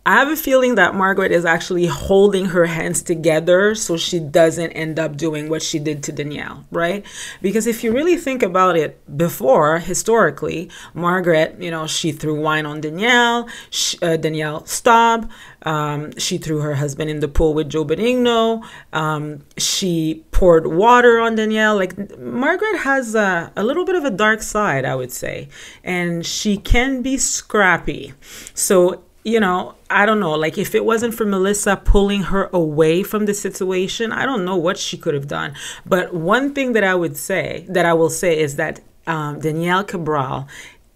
I 0.06 0.14
have 0.14 0.28
a 0.28 0.36
feeling 0.36 0.76
that 0.76 0.94
Margaret 0.94 1.30
is 1.30 1.44
actually 1.44 1.84
holding 1.84 2.46
her 2.46 2.64
hands 2.64 3.02
together 3.02 3.74
so 3.74 3.98
she 3.98 4.18
doesn't 4.18 4.72
end 4.72 4.98
up 4.98 5.14
doing 5.14 5.50
what 5.50 5.62
she 5.62 5.78
did 5.78 6.02
to 6.04 6.12
Danielle, 6.12 6.64
right? 6.70 7.04
Because 7.42 7.66
if 7.66 7.84
you 7.84 7.92
really 7.92 8.16
think 8.16 8.42
about 8.42 8.78
it, 8.78 8.98
before, 9.18 9.78
historically, 9.78 10.70
Margaret, 10.94 11.56
you 11.60 11.70
know, 11.70 11.86
she 11.86 12.12
threw 12.12 12.40
wine 12.40 12.64
on 12.64 12.80
Danielle, 12.80 13.46
she, 13.68 13.98
uh, 14.00 14.16
Danielle 14.16 14.64
stopped, 14.64 15.28
um, 15.62 16.16
she 16.18 16.38
threw 16.38 16.60
her 16.60 16.76
husband 16.76 17.10
in 17.10 17.20
the 17.20 17.28
pool 17.28 17.52
with 17.52 17.68
Joe 17.68 17.84
Benigno, 17.84 18.64
um, 18.94 19.44
she 19.58 20.24
poured 20.30 20.66
water 20.66 21.20
on 21.20 21.34
Danielle. 21.34 21.76
Like, 21.76 22.18
Margaret 22.18 22.78
has 22.78 23.14
a, 23.14 23.52
a 23.54 23.62
little 23.62 23.84
bit 23.84 23.96
of 23.96 24.04
a 24.04 24.10
dark 24.10 24.40
side, 24.40 24.86
I 24.86 24.94
would 24.94 25.12
say, 25.12 25.50
and 25.84 26.24
she 26.24 26.56
can 26.56 27.02
be 27.02 27.18
scrappy. 27.18 28.14
So, 28.54 29.02
you 29.24 29.40
know, 29.40 29.74
I 29.90 30.06
don't 30.06 30.20
know. 30.20 30.32
Like, 30.32 30.56
if 30.56 30.74
it 30.74 30.84
wasn't 30.84 31.14
for 31.14 31.26
Melissa 31.26 31.76
pulling 31.76 32.24
her 32.24 32.48
away 32.52 33.02
from 33.02 33.26
the 33.26 33.34
situation, 33.34 34.12
I 34.12 34.24
don't 34.24 34.44
know 34.44 34.56
what 34.56 34.78
she 34.78 34.96
could 34.96 35.14
have 35.14 35.28
done. 35.28 35.54
But 35.84 36.14
one 36.14 36.54
thing 36.54 36.72
that 36.72 36.84
I 36.84 36.94
would 36.94 37.16
say, 37.16 37.66
that 37.68 37.84
I 37.84 37.92
will 37.92 38.10
say, 38.10 38.38
is 38.38 38.56
that 38.56 38.80
um, 39.06 39.40
Danielle 39.40 39.84
Cabral 39.84 40.48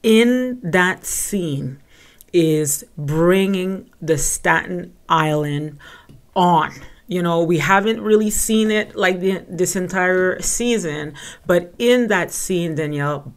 in 0.02 0.60
that 0.62 1.04
scene 1.04 1.80
is 2.32 2.84
bringing 2.96 3.90
the 4.00 4.18
Staten 4.18 4.94
Island 5.08 5.78
on. 6.34 6.72
You 7.06 7.22
know, 7.22 7.42
we 7.42 7.58
haven't 7.58 8.00
really 8.00 8.30
seen 8.30 8.70
it 8.70 8.96
like 8.96 9.20
the, 9.20 9.44
this 9.48 9.76
entire 9.76 10.40
season, 10.40 11.14
but 11.46 11.74
in 11.78 12.08
that 12.08 12.30
scene, 12.30 12.74
Danielle 12.74 13.32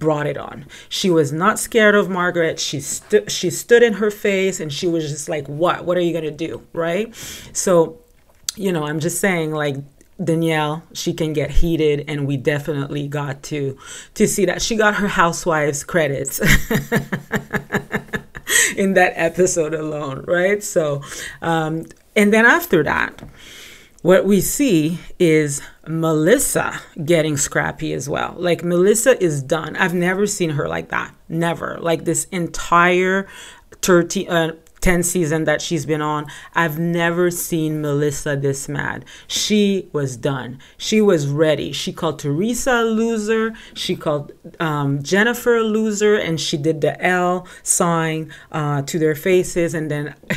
brought 0.00 0.26
it 0.26 0.36
on. 0.36 0.66
She 0.88 1.10
was 1.10 1.32
not 1.32 1.60
scared 1.60 1.94
of 1.94 2.10
Margaret. 2.10 2.58
She 2.58 2.80
stood 2.80 3.30
she 3.30 3.50
stood 3.50 3.84
in 3.84 3.92
her 3.94 4.10
face 4.10 4.58
and 4.58 4.72
she 4.72 4.88
was 4.88 5.08
just 5.08 5.28
like, 5.28 5.46
"What? 5.46 5.84
What 5.84 5.96
are 5.96 6.00
you 6.00 6.12
going 6.12 6.24
to 6.24 6.32
do?" 6.32 6.66
right? 6.72 7.14
So, 7.52 8.00
you 8.56 8.72
know, 8.72 8.84
I'm 8.84 8.98
just 8.98 9.20
saying 9.20 9.52
like 9.52 9.76
Danielle, 10.22 10.82
she 10.92 11.12
can 11.12 11.32
get 11.32 11.50
heated 11.50 12.04
and 12.08 12.26
we 12.26 12.36
definitely 12.36 13.06
got 13.06 13.44
to 13.44 13.78
to 14.14 14.26
see 14.26 14.46
that 14.46 14.60
she 14.60 14.74
got 14.74 14.96
her 14.96 15.08
housewives 15.08 15.84
credits. 15.84 16.40
in 18.76 18.94
that 18.94 19.12
episode 19.16 19.74
alone, 19.74 20.24
right? 20.26 20.62
So, 20.62 21.02
um, 21.42 21.86
and 22.16 22.32
then 22.32 22.46
after 22.46 22.82
that, 22.82 23.22
what 24.02 24.24
we 24.24 24.40
see 24.40 24.98
is 25.18 25.60
Melissa 25.90 26.80
getting 27.04 27.36
scrappy 27.36 27.92
as 27.92 28.08
well. 28.08 28.34
Like 28.38 28.62
Melissa 28.62 29.20
is 29.22 29.42
done. 29.42 29.74
I've 29.76 29.94
never 29.94 30.26
seen 30.26 30.50
her 30.50 30.68
like 30.68 30.90
that. 30.90 31.12
Never. 31.28 31.78
Like 31.80 32.04
this 32.04 32.24
entire 32.26 33.26
13 33.82 34.30
uh, 34.30 34.52
10 34.80 35.02
season 35.02 35.44
that 35.44 35.60
she's 35.62 35.86
been 35.86 36.02
on 36.02 36.26
i've 36.54 36.78
never 36.78 37.30
seen 37.30 37.80
melissa 37.80 38.36
this 38.36 38.68
mad. 38.68 39.04
She 39.26 39.88
was 39.92 40.16
done. 40.16 40.58
She 40.76 41.00
was 41.00 41.26
ready. 41.26 41.72
She 41.72 41.92
called 41.92 42.18
teresa 42.18 42.80
a 42.80 42.84
loser. 42.84 43.54
She 43.74 43.96
called 43.96 44.32
um, 44.58 45.02
jennifer 45.02 45.56
a 45.56 45.62
loser 45.62 46.14
and 46.16 46.40
she 46.40 46.56
did 46.56 46.80
the 46.80 47.00
l 47.04 47.46
sign 47.62 48.32
uh, 48.52 48.82
to 48.82 48.98
their 48.98 49.14
faces 49.14 49.74
and 49.74 49.90
then 49.90 50.14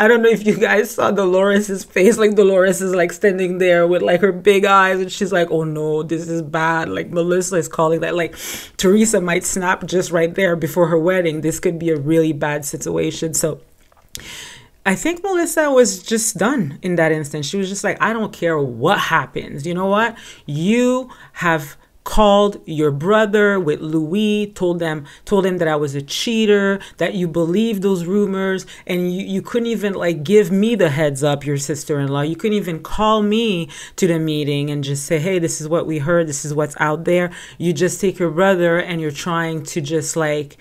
i 0.00 0.06
don't 0.08 0.22
know 0.22 0.28
if 0.28 0.46
you 0.46 0.56
guys 0.56 0.90
saw 0.90 1.10
dolores's 1.10 1.84
face 1.84 2.18
like 2.18 2.34
dolores 2.34 2.80
is 2.80 2.94
like 2.94 3.12
standing 3.12 3.58
there 3.58 3.86
with 3.86 4.02
like 4.02 4.20
her 4.20 4.32
big 4.32 4.64
eyes 4.64 5.00
and 5.00 5.10
she's 5.12 5.32
like 5.32 5.50
oh 5.50 5.64
no 5.64 6.02
this 6.02 6.28
is 6.28 6.42
bad. 6.42 6.88
Like 6.88 7.10
melissa 7.10 7.56
is 7.56 7.68
calling 7.68 8.00
that 8.00 8.14
like 8.14 8.34
teresa 8.76 9.20
might 9.20 9.44
snap 9.44 9.86
just 9.86 10.10
right 10.10 10.34
there 10.34 10.56
before 10.56 10.88
her 10.88 10.98
wedding. 10.98 11.40
This 11.40 11.60
could 11.60 11.78
be 11.78 11.90
a 11.90 11.96
really 11.96 12.32
bad 12.32 12.64
situation 12.64 13.27
so 13.36 13.60
I 14.86 14.94
think 14.94 15.22
Melissa 15.22 15.70
was 15.70 16.02
just 16.02 16.38
done 16.38 16.78
in 16.80 16.96
that 16.96 17.12
instance. 17.12 17.46
She 17.46 17.58
was 17.58 17.68
just 17.68 17.84
like, 17.84 18.00
I 18.00 18.12
don't 18.14 18.32
care 18.32 18.58
what 18.58 18.98
happens. 18.98 19.66
You 19.66 19.74
know 19.74 19.86
what? 19.86 20.16
You 20.46 21.10
have 21.34 21.76
called 22.08 22.58
your 22.64 22.90
brother 22.90 23.60
with 23.60 23.80
Louis, 23.82 24.50
told 24.54 24.78
them 24.78 25.04
told 25.26 25.44
him 25.44 25.58
that 25.58 25.68
I 25.68 25.76
was 25.76 25.94
a 25.94 26.00
cheater, 26.00 26.80
that 26.96 27.12
you 27.12 27.28
believed 27.28 27.82
those 27.82 28.06
rumors, 28.06 28.64
and 28.86 29.12
you, 29.14 29.26
you 29.26 29.42
couldn't 29.42 29.66
even 29.66 29.92
like 29.92 30.24
give 30.24 30.50
me 30.50 30.74
the 30.74 30.88
heads 30.88 31.22
up, 31.22 31.44
your 31.44 31.58
sister-in-law. 31.58 32.22
You 32.22 32.34
couldn't 32.34 32.56
even 32.56 32.82
call 32.82 33.22
me 33.22 33.68
to 33.96 34.06
the 34.06 34.18
meeting 34.18 34.70
and 34.70 34.82
just 34.82 35.04
say, 35.04 35.18
Hey, 35.18 35.38
this 35.38 35.60
is 35.60 35.68
what 35.68 35.86
we 35.86 35.98
heard, 35.98 36.26
this 36.28 36.46
is 36.46 36.54
what's 36.54 36.76
out 36.80 37.04
there. 37.04 37.30
You 37.58 37.74
just 37.74 38.00
take 38.00 38.18
your 38.18 38.30
brother 38.30 38.78
and 38.78 39.02
you're 39.02 39.10
trying 39.10 39.64
to 39.64 39.82
just 39.82 40.16
like 40.16 40.56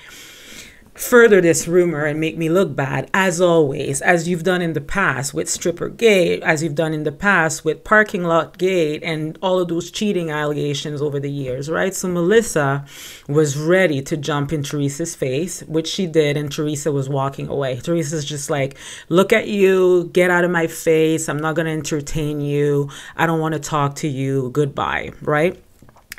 further 1.00 1.42
this 1.42 1.68
rumor 1.68 2.06
and 2.06 2.20
make 2.20 2.38
me 2.38 2.50
look 2.50 2.76
bad, 2.76 3.10
as 3.14 3.40
always, 3.40 4.02
as 4.02 4.28
you've 4.28 4.44
done 4.44 4.62
in 4.62 4.74
the 4.74 4.82
past 4.82 5.34
with 5.34 5.50
Stripper 5.50 5.90
Gate, 5.90 6.42
as 6.44 6.64
you've 6.64 6.76
done 6.76 6.94
in 6.94 7.04
the 7.04 7.12
past 7.12 7.64
with 7.64 7.84
Parking 7.84 8.24
Lot 8.24 8.58
Gate, 8.58 9.04
and 9.04 9.38
all 9.42 9.60
of 9.60 9.68
those 9.68 9.92
cheating 9.92 10.32
allegations 10.32 11.02
over 11.02 11.20
the 11.20 11.32
years, 11.32 11.70
right? 11.70 11.94
So 11.94 12.08
Melissa 12.08 12.86
was 13.28 13.58
ready 13.58 14.02
to 14.04 14.18
jump 14.18 14.52
in 14.52 14.64
Teresa's 14.64 15.16
face, 15.16 15.62
which 15.64 15.88
she 15.88 16.08
did, 16.08 16.38
and 16.38 16.52
Teresa 16.52 16.92
was 16.92 17.08
walking 17.08 17.48
away. 17.48 17.80
Teresa's 17.80 18.26
just 18.26 18.50
like, 18.50 18.78
Look 19.10 19.32
at 19.32 19.48
you, 19.48 20.10
get 20.14 20.32
out 20.32 20.44
of 20.44 20.52
my 20.52 20.68
face. 20.68 21.30
I'm 21.30 21.40
not 21.40 21.56
going 21.56 21.66
to 21.66 21.72
entertain 21.72 22.42
you. 22.42 22.90
I 23.16 23.26
don't 23.26 23.40
want 23.40 23.54
to 23.54 23.60
talk 23.60 23.96
to 23.96 24.08
you. 24.08 24.50
Goodbye, 24.52 25.12
right? 25.22 25.62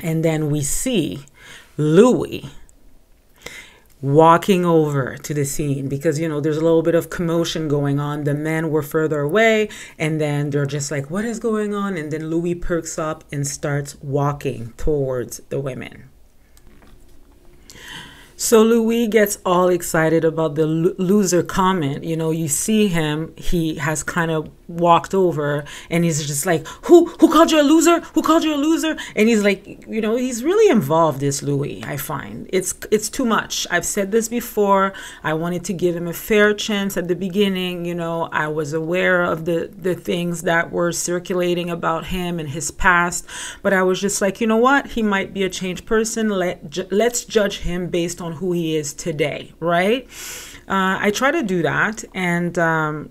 And 0.00 0.24
then 0.24 0.50
we 0.50 0.62
see 0.62 1.24
Louis 1.76 2.48
walking 4.01 4.64
over 4.64 5.16
to 5.16 5.34
the 5.34 5.44
scene 5.44 5.88
because 5.88 6.18
you 6.18 6.28
know 6.28 6.40
there's 6.40 6.57
a 6.57 6.62
little 6.62 6.82
bit 6.82 6.94
of 6.94 7.11
commotion 7.11 7.68
going 7.68 7.99
on. 7.99 8.24
The 8.24 8.34
men 8.34 8.70
were 8.70 8.82
further 8.82 9.20
away 9.20 9.68
and 9.99 10.20
then 10.20 10.51
they're 10.51 10.66
just 10.66 10.90
like 10.90 11.11
what 11.11 11.24
is 11.24 11.38
going 11.38 11.74
on? 11.74 11.96
And 11.96 12.11
then 12.11 12.30
louis 12.30 12.55
perks 12.55 12.99
up 12.99 13.24
and 13.32 13.46
starts 13.46 13.96
walking 14.03 14.72
towards 14.76 15.40
the 15.49 15.61
women 15.61 16.11
so 18.39 18.62
Louis 18.62 19.09
gets 19.09 19.39
all 19.45 19.68
excited 19.68 20.24
about 20.24 20.55
the 20.55 20.66
lo- 20.66 20.95
loser 20.97 21.43
comment. 21.43 22.05
You 22.05 22.16
know, 22.16 22.30
you 22.30 22.47
see 22.49 22.86
him, 22.86 23.34
he 23.36 23.74
has 23.74 24.03
kind 24.05 24.30
of 24.30 24.49
walked 24.68 25.14
over 25.14 25.64
and 25.91 26.05
he's 26.05 26.24
just 26.26 26.47
like, 26.47 26.66
"Who 26.82 27.07
who 27.20 27.32
called 27.32 27.51
you 27.51 27.61
a 27.61 27.62
loser? 27.62 28.01
Who 28.14 28.22
called 28.22 28.45
you 28.45 28.55
a 28.55 28.57
loser?" 28.68 28.97
And 29.16 29.28
he's 29.28 29.43
like, 29.43 29.84
you 29.89 30.01
know, 30.01 30.16
he's 30.16 30.45
really 30.45 30.70
involved 30.70 31.20
this 31.20 31.43
Louis, 31.43 31.82
I 31.84 31.97
find. 31.97 32.49
It's 32.53 32.74
it's 32.91 33.09
too 33.09 33.24
much. 33.24 33.66
I've 33.70 33.86
said 33.86 34.12
this 34.12 34.28
before. 34.28 34.93
I 35.24 35.34
wanted 35.34 35.64
to 35.64 35.72
give 35.72 35.97
him 35.97 36.07
a 36.07 36.12
fair 36.12 36.55
chance 36.55 36.97
at 36.97 37.09
the 37.09 37.16
beginning, 37.16 37.84
you 37.86 37.95
know. 37.95 38.28
I 38.30 38.49
was 38.49 38.72
aware 38.72 39.22
of 39.22 39.47
the 39.47 39.70
the 39.76 39.95
things 39.95 40.43
that 40.43 40.70
were 40.70 40.93
circulating 40.93 41.70
about 41.70 42.07
him 42.07 42.39
and 42.39 42.51
his 42.51 42.70
past, 42.70 43.26
but 43.62 43.72
I 43.72 43.82
was 43.82 44.01
just 44.01 44.20
like, 44.20 44.41
you 44.41 44.47
know 44.47 44.57
what? 44.57 44.89
He 44.89 45.03
might 45.03 45.32
be 45.32 45.43
a 45.43 45.51
changed 45.51 45.86
person. 45.86 46.28
Let 46.28 46.70
ju- 46.70 46.89
let's 46.91 47.24
judge 47.24 47.61
him 47.61 47.89
based 47.89 48.20
on 48.20 48.27
who 48.34 48.52
he 48.52 48.76
is 48.76 48.92
today, 48.92 49.52
right? 49.60 50.06
Uh, 50.68 50.98
I 51.00 51.10
try 51.10 51.30
to 51.30 51.42
do 51.42 51.62
that, 51.62 52.04
and 52.14 52.58
um, 52.58 53.10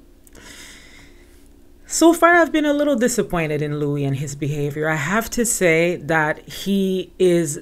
so 1.86 2.14
far 2.14 2.36
I've 2.36 2.52
been 2.52 2.66
a 2.66 2.74
little 2.74 2.96
disappointed 2.96 3.62
in 3.62 3.80
Louis 3.80 4.04
and 4.06 4.16
his 4.16 4.36
behavior. 4.36 4.90
I 4.90 4.96
have 4.96 5.30
to 5.32 5.46
say 5.46 5.96
that 5.96 6.48
he 6.48 7.14
is 7.18 7.62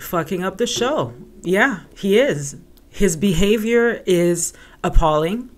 fucking 0.00 0.42
up 0.42 0.58
the 0.58 0.66
show. 0.66 1.14
Yeah, 1.42 1.80
he 1.96 2.18
is. 2.18 2.56
His 2.90 3.16
behavior 3.16 4.02
is 4.06 4.52
appalling. 4.82 5.50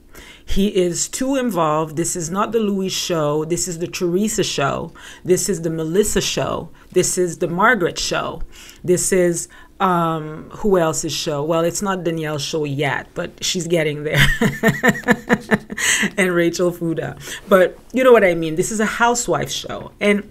He 0.48 0.68
is 0.76 1.08
too 1.08 1.34
involved. 1.34 1.96
This 1.96 2.14
is 2.14 2.30
not 2.30 2.52
the 2.52 2.60
Louis 2.60 2.88
show. 2.88 3.44
This 3.44 3.66
is 3.66 3.80
the 3.80 3.88
Teresa 3.88 4.44
show. 4.44 4.92
This 5.24 5.48
is 5.48 5.62
the 5.62 5.70
Melissa 5.70 6.20
show. 6.20 6.70
This 6.92 7.18
is 7.18 7.38
the 7.38 7.48
Margaret 7.48 7.98
show. 7.98 8.42
This 8.84 9.12
is 9.12 9.48
um 9.80 10.48
who 10.50 10.78
else's 10.78 11.12
show? 11.12 11.42
Well 11.42 11.60
it's 11.60 11.82
not 11.82 12.04
danielle's 12.04 12.42
show 12.42 12.64
yet 12.64 13.08
but 13.14 13.44
she's 13.44 13.66
getting 13.66 14.04
there. 14.04 14.24
And 16.16 16.32
rachel 16.32 16.72
fuda. 16.72 17.16
But 17.48 17.78
you 17.92 18.02
know 18.02 18.12
what 18.12 18.24
i 18.24 18.34
mean? 18.34 18.56
This 18.56 18.72
is 18.72 18.80
a 18.80 18.86
housewife 18.86 19.50
show. 19.50 19.92
And 20.00 20.28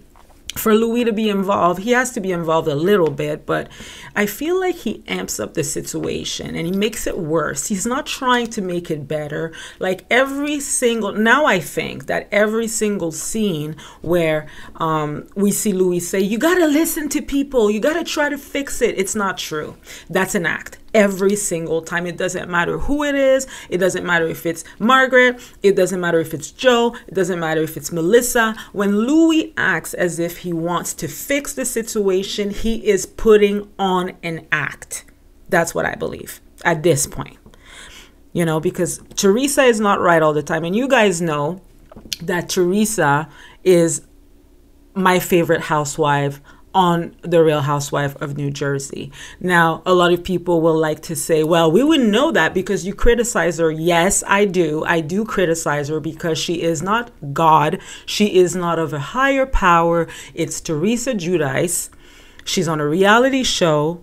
for 0.56 0.74
Louis 0.74 1.04
to 1.04 1.12
be 1.12 1.30
involved, 1.30 1.82
he 1.82 1.92
has 1.92 2.12
to 2.12 2.22
be 2.22 2.32
involved 2.32 2.68
a 2.68 2.76
little 2.76 3.12
bit, 3.12 3.46
but 3.46 3.70
I 4.16 4.26
feel 4.26 4.60
like 4.60 4.76
he 4.76 5.04
amps 5.06 5.40
up 5.40 5.54
the 5.54 5.64
situation 5.64 6.56
and 6.56 6.66
he 6.66 6.72
makes 6.72 7.06
it 7.06 7.18
worse. 7.18 7.68
He's 7.68 7.86
not 7.86 8.06
trying 8.06 8.48
to 8.52 8.62
make 8.62 8.90
it 8.90 9.08
better. 9.08 9.54
Like 9.80 10.06
every 10.10 10.60
single, 10.62 11.12
now 11.12 11.46
I 11.46 11.60
think 11.60 12.06
that 12.08 12.30
every 12.32 12.68
single 12.68 13.12
scene 13.12 13.76
where 14.02 14.48
um, 14.78 15.28
we 15.36 15.52
see 15.52 15.74
Louis 15.74 16.00
say, 16.00 16.20
You 16.22 16.38
gotta 16.38 16.68
listen 16.68 17.10
to 17.10 17.22
people, 17.22 17.70
you 17.70 17.80
gotta 17.82 18.04
try 18.04 18.30
to 18.30 18.38
fix 18.38 18.82
it, 18.82 18.98
it's 18.98 19.16
not 19.16 19.38
true. 19.38 19.76
That's 20.10 20.36
an 20.36 20.46
act 20.46 20.78
every 20.96 21.36
single 21.36 21.82
time. 21.82 22.08
It 22.08 22.18
doesn't 22.18 22.50
matter 22.50 22.80
who 22.80 23.04
it 23.04 23.14
is. 23.14 23.46
It 23.70 23.78
doesn't 23.78 24.06
matter 24.06 24.26
if 24.26 24.46
it's 24.46 24.64
Margaret. 24.80 25.40
It 25.62 25.76
doesn't 25.76 26.00
matter 26.00 26.20
if 26.22 26.34
it's 26.34 26.50
Joe. 26.50 26.96
It 27.06 27.14
doesn't 27.14 27.40
matter 27.40 27.62
if 27.62 27.76
it's 27.76 27.92
Melissa. 27.92 28.56
When 28.72 29.00
Louis 29.00 29.54
acts 29.58 29.94
as 29.94 30.18
if 30.18 30.38
he 30.38 30.54
wants 30.54 30.94
to 30.96 31.08
fix 31.10 31.54
the 31.54 31.66
situation, 31.66 32.50
he 32.50 32.88
is 32.88 33.06
putting 33.06 33.70
on 33.78 34.14
an 34.24 34.48
act. 34.52 35.04
That's 35.50 35.76
what 35.76 35.86
I 35.86 35.96
believe 35.96 36.40
at 36.64 36.82
this 36.82 37.06
point. 37.06 37.38
You 38.32 38.46
know, 38.46 38.60
because 38.60 39.02
Teresa 39.16 39.64
is 39.64 39.80
not 39.80 40.00
right 40.00 40.22
all 40.22 40.34
the 40.34 40.44
time. 40.44 40.64
And 40.64 40.76
you 40.76 40.88
guys 40.88 41.22
know 41.22 41.62
that 42.22 42.50
Teresa 42.50 43.30
is 43.64 44.02
my 44.94 45.20
favorite 45.20 45.62
housewife 45.62 46.40
on 46.76 47.16
The 47.22 47.42
Real 47.42 47.62
Housewife 47.62 48.22
of 48.22 48.36
New 48.36 48.52
Jersey. 48.52 49.12
Now, 49.40 49.82
a 49.86 49.94
lot 49.94 50.12
of 50.12 50.24
people 50.24 50.60
will 50.60 50.78
like 50.78 51.02
to 51.04 51.16
say, 51.16 51.42
well, 51.42 51.72
we 51.72 51.82
wouldn't 51.82 52.10
know 52.10 52.32
that 52.34 52.54
because 52.54 52.86
you 52.86 52.94
criticize 52.94 53.58
her. 53.58 53.72
Yes, 53.72 54.24
I 54.28 54.44
do. 54.44 54.84
I 54.84 55.00
do 55.00 55.24
criticize 55.24 55.88
her 55.88 56.02
because 56.02 56.38
she 56.38 56.62
is 56.62 56.84
not 56.84 57.12
God. 57.34 57.80
She 58.06 58.36
is 58.36 58.56
not 58.56 58.78
of 58.78 58.92
a 58.94 59.00
higher 59.00 59.46
power. 59.46 60.08
It's 60.34 60.60
Teresa 60.60 61.14
Giudice. 61.14 61.90
She's 62.44 62.68
on 62.68 62.82
a 62.82 62.88
reality 62.88 63.44
show. 63.44 64.02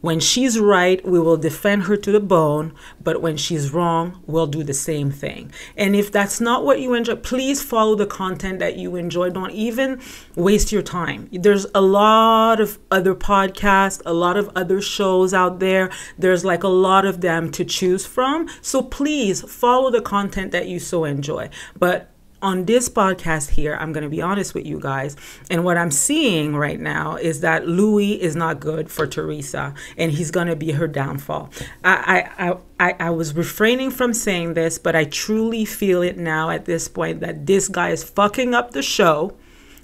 When 0.00 0.18
she's 0.18 0.58
right, 0.58 1.06
we 1.06 1.20
will 1.20 1.36
defend 1.36 1.82
her 1.82 1.96
to 1.96 2.10
the 2.10 2.20
bone, 2.20 2.72
but 3.02 3.20
when 3.20 3.36
she's 3.36 3.70
wrong, 3.70 4.22
we'll 4.26 4.46
do 4.46 4.62
the 4.62 4.72
same 4.72 5.10
thing. 5.10 5.52
And 5.76 5.94
if 5.94 6.10
that's 6.10 6.40
not 6.40 6.64
what 6.64 6.80
you 6.80 6.94
enjoy, 6.94 7.16
please 7.16 7.62
follow 7.62 7.94
the 7.94 8.06
content 8.06 8.60
that 8.60 8.76
you 8.76 8.96
enjoy. 8.96 9.28
Don't 9.28 9.50
even 9.50 10.00
waste 10.36 10.72
your 10.72 10.80
time. 10.82 11.28
There's 11.32 11.66
a 11.74 11.82
lot 11.82 12.60
of 12.60 12.78
other 12.90 13.14
podcasts, 13.14 14.00
a 14.06 14.14
lot 14.14 14.38
of 14.38 14.50
other 14.56 14.80
shows 14.80 15.34
out 15.34 15.60
there. 15.60 15.90
There's 16.18 16.46
like 16.46 16.62
a 16.62 16.68
lot 16.68 17.04
of 17.04 17.20
them 17.20 17.50
to 17.52 17.64
choose 17.64 18.06
from. 18.06 18.48
So 18.62 18.82
please 18.82 19.42
follow 19.42 19.90
the 19.90 20.00
content 20.00 20.52
that 20.52 20.66
you 20.66 20.78
so 20.78 21.04
enjoy. 21.04 21.50
But 21.78 22.10
on 22.42 22.64
this 22.64 22.88
podcast 22.88 23.50
here, 23.50 23.76
I'm 23.78 23.92
going 23.92 24.04
to 24.04 24.10
be 24.10 24.22
honest 24.22 24.54
with 24.54 24.66
you 24.66 24.80
guys. 24.80 25.16
And 25.50 25.64
what 25.64 25.76
I'm 25.76 25.90
seeing 25.90 26.56
right 26.56 26.80
now 26.80 27.16
is 27.16 27.40
that 27.40 27.68
Louis 27.68 28.20
is 28.20 28.34
not 28.34 28.60
good 28.60 28.90
for 28.90 29.06
Teresa 29.06 29.74
and 29.96 30.12
he's 30.12 30.30
going 30.30 30.46
to 30.46 30.56
be 30.56 30.72
her 30.72 30.88
downfall. 30.88 31.50
I, 31.84 32.28
I, 32.38 32.56
I, 32.78 32.96
I 32.98 33.10
was 33.10 33.34
refraining 33.34 33.90
from 33.90 34.14
saying 34.14 34.54
this, 34.54 34.78
but 34.78 34.96
I 34.96 35.04
truly 35.04 35.64
feel 35.64 36.02
it 36.02 36.16
now 36.16 36.50
at 36.50 36.64
this 36.64 36.88
point 36.88 37.20
that 37.20 37.46
this 37.46 37.68
guy 37.68 37.90
is 37.90 38.04
fucking 38.04 38.54
up 38.54 38.70
the 38.70 38.82
show, 38.82 39.36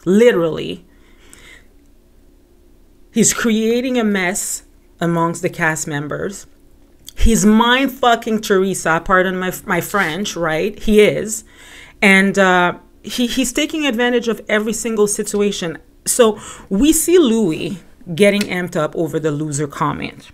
literally. 0.04 0.86
He's 3.12 3.34
creating 3.34 3.98
a 3.98 4.04
mess 4.04 4.64
amongst 5.00 5.42
the 5.42 5.50
cast 5.50 5.86
members. 5.86 6.46
He's 7.18 7.46
mind 7.46 7.92
fucking 7.92 8.42
Teresa, 8.42 9.00
pardon 9.02 9.38
my, 9.38 9.52
my 9.64 9.80
French, 9.80 10.36
right? 10.36 10.78
He 10.78 11.00
is 11.00 11.44
and 12.02 12.38
uh, 12.38 12.78
he, 13.02 13.26
he's 13.26 13.52
taking 13.52 13.86
advantage 13.86 14.28
of 14.28 14.40
every 14.48 14.72
single 14.72 15.06
situation. 15.06 15.78
So 16.04 16.38
we 16.68 16.92
see 16.92 17.18
Louis 17.18 17.82
getting 18.14 18.42
amped 18.42 18.76
up 18.76 18.94
over 18.94 19.18
the 19.18 19.30
loser 19.30 19.66
comment. 19.66 20.30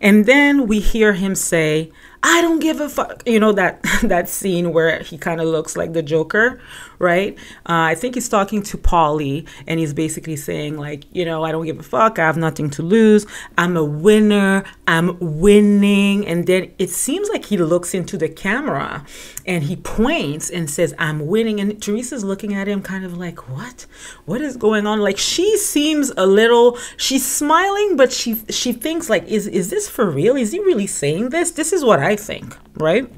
And 0.00 0.26
then 0.26 0.66
we 0.66 0.80
hear 0.80 1.14
him 1.14 1.34
say, 1.34 1.92
I 2.22 2.40
don't 2.42 2.58
give 2.58 2.80
a 2.80 2.88
fuck. 2.88 3.22
You 3.26 3.38
know 3.38 3.52
that 3.52 3.80
that 4.02 4.28
scene 4.28 4.72
where 4.72 5.00
he 5.00 5.16
kind 5.18 5.40
of 5.40 5.46
looks 5.46 5.76
like 5.76 5.92
the 5.92 6.02
Joker, 6.02 6.60
right? 6.98 7.38
Uh, 7.60 7.92
I 7.92 7.94
think 7.94 8.14
he's 8.14 8.28
talking 8.28 8.62
to 8.64 8.76
Paulie, 8.78 9.46
and 9.66 9.78
he's 9.78 9.94
basically 9.94 10.36
saying 10.36 10.76
like, 10.76 11.04
you 11.12 11.24
know, 11.24 11.44
I 11.44 11.52
don't 11.52 11.64
give 11.64 11.78
a 11.78 11.82
fuck. 11.82 12.18
I 12.18 12.26
have 12.26 12.36
nothing 12.36 12.70
to 12.70 12.82
lose. 12.82 13.26
I'm 13.56 13.76
a 13.76 13.84
winner. 13.84 14.64
I'm 14.86 15.16
winning. 15.20 16.26
And 16.26 16.46
then 16.46 16.72
it 16.78 16.90
seems 16.90 17.28
like 17.28 17.46
he 17.46 17.56
looks 17.56 17.94
into 17.94 18.16
the 18.16 18.28
camera, 18.28 19.04
and 19.46 19.64
he 19.64 19.76
points 19.76 20.50
and 20.50 20.68
says, 20.68 20.94
"I'm 20.98 21.26
winning." 21.26 21.60
And 21.60 21.80
Teresa's 21.80 22.24
looking 22.24 22.52
at 22.54 22.66
him, 22.66 22.82
kind 22.82 23.04
of 23.04 23.16
like, 23.16 23.48
what? 23.48 23.86
What 24.24 24.40
is 24.40 24.56
going 24.56 24.86
on? 24.86 25.00
Like 25.00 25.18
she 25.18 25.56
seems 25.56 26.10
a 26.16 26.26
little. 26.26 26.78
She's 26.96 27.24
smiling, 27.24 27.96
but 27.96 28.12
she 28.12 28.42
she 28.50 28.72
thinks 28.72 29.08
like, 29.08 29.24
is 29.28 29.46
is 29.46 29.70
this 29.70 29.88
for 29.88 30.10
real? 30.10 30.36
Is 30.36 30.50
he 30.52 30.58
really 30.58 30.88
saying 30.88 31.30
this? 31.30 31.52
This 31.52 31.72
is 31.72 31.84
what 31.84 32.00
I 32.00 32.07
think, 32.16 32.56
right? 32.74 33.10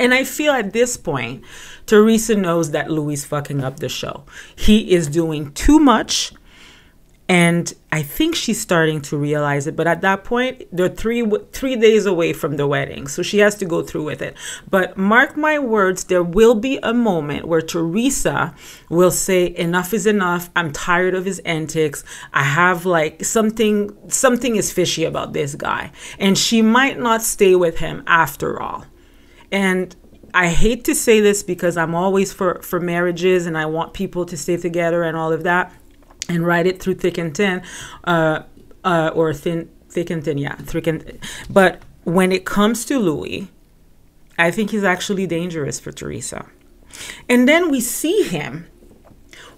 And 0.00 0.12
I 0.12 0.24
feel 0.24 0.52
at 0.52 0.72
this 0.72 0.96
point, 0.96 1.44
Teresa 1.86 2.34
knows 2.34 2.72
that 2.72 2.90
Louis 2.90 3.24
fucking 3.24 3.62
up 3.62 3.78
the 3.78 3.88
show. 3.88 4.24
He 4.56 4.92
is 4.92 5.06
doing 5.06 5.52
too 5.52 5.78
much. 5.78 6.32
And 7.32 7.72
I 7.90 8.02
think 8.02 8.34
she's 8.34 8.60
starting 8.60 9.00
to 9.08 9.16
realize 9.16 9.66
it. 9.66 9.74
But 9.74 9.86
at 9.86 10.02
that 10.02 10.22
point, 10.22 10.64
they're 10.70 10.90
three 10.90 11.24
three 11.50 11.76
days 11.76 12.04
away 12.04 12.34
from 12.34 12.58
the 12.58 12.66
wedding, 12.66 13.06
so 13.06 13.22
she 13.22 13.38
has 13.38 13.54
to 13.54 13.64
go 13.64 13.82
through 13.82 14.04
with 14.04 14.20
it. 14.20 14.36
But 14.68 14.98
mark 14.98 15.34
my 15.34 15.58
words, 15.58 16.04
there 16.04 16.22
will 16.22 16.54
be 16.54 16.78
a 16.82 16.92
moment 16.92 17.48
where 17.48 17.62
Teresa 17.62 18.54
will 18.90 19.10
say, 19.10 19.54
"Enough 19.56 19.94
is 19.94 20.06
enough. 20.06 20.50
I'm 20.54 20.72
tired 20.72 21.14
of 21.14 21.24
his 21.24 21.38
antics. 21.38 22.04
I 22.34 22.42
have 22.42 22.84
like 22.84 23.24
something 23.24 23.96
something 24.08 24.56
is 24.56 24.70
fishy 24.70 25.06
about 25.06 25.32
this 25.32 25.54
guy," 25.54 25.90
and 26.18 26.36
she 26.36 26.60
might 26.60 26.98
not 27.00 27.22
stay 27.22 27.54
with 27.54 27.78
him 27.78 28.02
after 28.06 28.60
all. 28.60 28.84
And 29.50 29.96
I 30.34 30.48
hate 30.48 30.84
to 30.84 30.94
say 30.94 31.20
this 31.20 31.42
because 31.42 31.78
I'm 31.78 31.94
always 31.94 32.30
for 32.30 32.60
for 32.60 32.78
marriages 32.78 33.46
and 33.46 33.56
I 33.56 33.64
want 33.64 33.94
people 33.94 34.26
to 34.26 34.36
stay 34.36 34.58
together 34.58 35.02
and 35.02 35.16
all 35.16 35.32
of 35.32 35.44
that 35.44 35.72
and 36.32 36.46
ride 36.46 36.66
it 36.66 36.80
through 36.80 36.94
thick 36.94 37.18
and 37.18 37.36
thin, 37.36 37.62
uh, 38.04 38.42
uh, 38.84 39.10
or 39.14 39.32
thin, 39.34 39.68
thick 39.88 40.10
and 40.10 40.24
thin, 40.24 40.38
yeah, 40.38 40.56
thick 40.56 40.86
and. 40.86 41.18
But 41.50 41.82
when 42.04 42.32
it 42.32 42.44
comes 42.44 42.84
to 42.86 42.98
Louis, 42.98 43.48
I 44.38 44.50
think 44.50 44.70
he's 44.70 44.84
actually 44.84 45.26
dangerous 45.26 45.78
for 45.78 45.92
Teresa. 45.92 46.46
And 47.28 47.48
then 47.48 47.70
we 47.70 47.80
see 47.80 48.22
him 48.22 48.66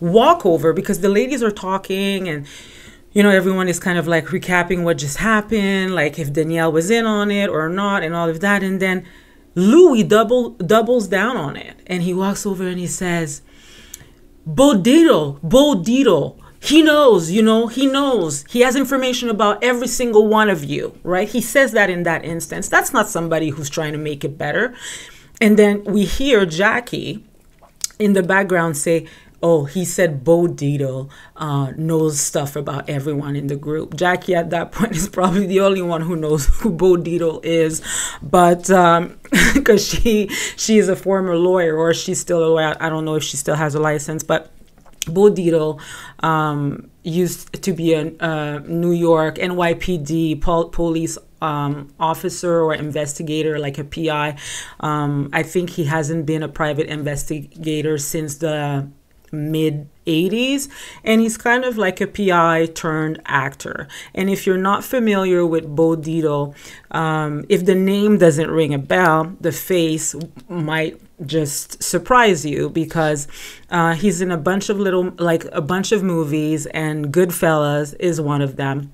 walk 0.01 0.45
over 0.45 0.73
because 0.73 1.01
the 1.01 1.09
ladies 1.09 1.43
are 1.43 1.51
talking 1.51 2.29
and 2.29 2.47
you 3.13 3.23
know 3.23 3.31
everyone 3.31 3.69
is 3.69 3.79
kind 3.79 3.97
of 3.97 4.07
like 4.07 4.27
recapping 4.27 4.83
what 4.83 4.99
just 4.99 5.19
happened 5.19 5.95
like 5.95 6.19
if 6.19 6.33
danielle 6.33 6.71
was 6.73 6.91
in 6.91 7.07
on 7.07 7.31
it 7.31 7.49
or 7.49 7.69
not 7.69 8.03
and 8.03 8.15
all 8.15 8.29
of 8.29 8.41
that 8.41 8.63
and 8.63 8.83
then 8.83 9.07
louis 9.55 10.03
double 10.03 10.51
doubles 10.51 11.07
down 11.07 11.37
on 11.37 11.57
it 11.57 11.77
and 11.87 12.03
he 12.03 12.13
walks 12.13 12.45
over 12.45 12.67
and 12.67 12.79
he 12.79 12.89
says 12.89 13.41
Bo 14.47 14.75
Dietl 14.75 15.41
bodito 15.41 16.37
he 16.65 16.81
knows, 16.81 17.31
you 17.31 17.43
know, 17.43 17.67
he 17.67 17.87
knows. 17.87 18.47
He 18.49 18.61
has 18.61 18.75
information 18.75 19.29
about 19.29 19.63
every 19.63 19.87
single 19.87 20.29
one 20.29 20.49
of 20.49 20.65
you, 20.65 20.99
right? 21.03 21.29
He 21.29 21.43
says 21.43 21.73
that 21.73 21.91
in 21.91 22.05
that 22.05 22.25
instance. 22.25 22.69
That's 22.69 22.91
not 22.91 23.07
somebody 23.07 23.51
who's 23.51 23.69
trying 23.69 23.93
to 23.93 23.99
make 23.99 24.25
it 24.25 24.39
better. 24.39 24.75
And 25.43 25.59
then 25.59 25.85
we 25.85 26.07
hear 26.07 26.47
Jackie 26.47 27.23
in 27.99 28.15
the 28.15 28.23
background 28.23 28.79
say, 28.79 29.07
Oh, 29.43 29.67
he 29.67 29.85
said 29.85 30.25
Bo 30.25 30.47
Dietl 30.47 31.11
uh, 31.37 31.73
knows 31.77 32.19
stuff 32.19 32.57
about 32.57 32.89
everyone 32.89 33.37
in 33.37 33.49
the 33.49 33.57
group. 33.57 33.95
Jackie 33.95 34.35
at 34.35 34.49
that 34.49 34.73
point 34.73 34.97
is 34.97 35.07
probably 35.07 35.47
the 35.47 35.61
only 35.61 35.83
one 35.83 36.01
who 36.01 36.17
knows 36.17 36.47
who 36.47 36.71
Bo 36.71 36.97
Dietl 36.97 37.45
is, 37.45 37.83
but 38.23 38.61
because 38.61 38.71
um, 38.73 39.77
she 39.77 40.29
she 40.57 40.79
is 40.79 40.89
a 40.89 40.97
former 40.97 41.37
lawyer 41.37 41.77
or 41.77 41.93
she's 41.93 42.19
still 42.19 42.43
a 42.43 42.49
lawyer. 42.49 42.75
I 42.81 42.89
don't 42.89 43.05
know 43.05 43.17
if 43.17 43.23
she 43.23 43.37
still 43.37 43.55
has 43.55 43.75
a 43.75 43.81
license, 43.81 44.23
but 44.23 44.51
Bo 45.07 45.79
um, 46.21 46.91
used 47.03 47.63
to 47.63 47.73
be 47.73 47.95
a, 47.95 48.13
a 48.21 48.61
New 48.61 48.93
York 48.93 49.37
NYPD 49.37 50.41
pol- 50.41 50.71
police 50.71 51.19
um, 51.43 51.93
officer 52.01 52.61
or 52.61 52.75
investigator, 52.75 53.59
like 53.59 53.79
a 53.79 53.85
PI. 53.85 54.37
Um, 54.81 55.31
I 55.33 55.43
think 55.43 55.71
he 55.71 55.85
hasn't 55.85 56.27
been 56.27 56.43
a 56.43 56.49
private 56.49 56.87
investigator 56.87 57.99
since 57.99 58.37
the 58.37 58.89
mid 59.35 59.89
80s 60.07 60.69
and 61.03 61.21
he's 61.21 61.37
kind 61.37 61.65
of 61.65 61.77
like 61.77 62.01
a 62.01 62.07
PI 62.07 62.67
turned 62.75 63.21
actor. 63.27 63.89
And 64.15 64.31
if 64.31 64.47
you're 64.47 64.59
not 64.59 64.85
familiar 64.85 65.45
with 65.47 65.75
Bo 65.75 65.97
Dietl, 65.97 66.55
um, 66.91 67.45
if 67.49 67.65
the 67.65 67.75
name 67.75 68.19
doesn't 68.19 68.51
ring 68.51 68.75
a 68.75 68.79
bell, 68.79 69.37
the 69.41 69.53
face 69.53 70.15
might 70.49 71.01
just 71.25 71.83
surprise 71.83 72.45
you 72.45 72.69
because 72.69 73.29
uh, 73.71 73.95
he's 73.95 74.21
in 74.21 74.31
a 74.31 74.37
bunch 74.37 74.69
of 74.69 74.79
little, 74.79 75.13
like 75.19 75.45
a 75.53 75.61
bunch 75.61 75.93
of 75.93 76.03
movies, 76.03 76.67
and 76.67 77.13
Goodfellas 77.13 77.95
is 78.01 78.21
one 78.21 78.43
of 78.43 78.57
them 78.57 78.93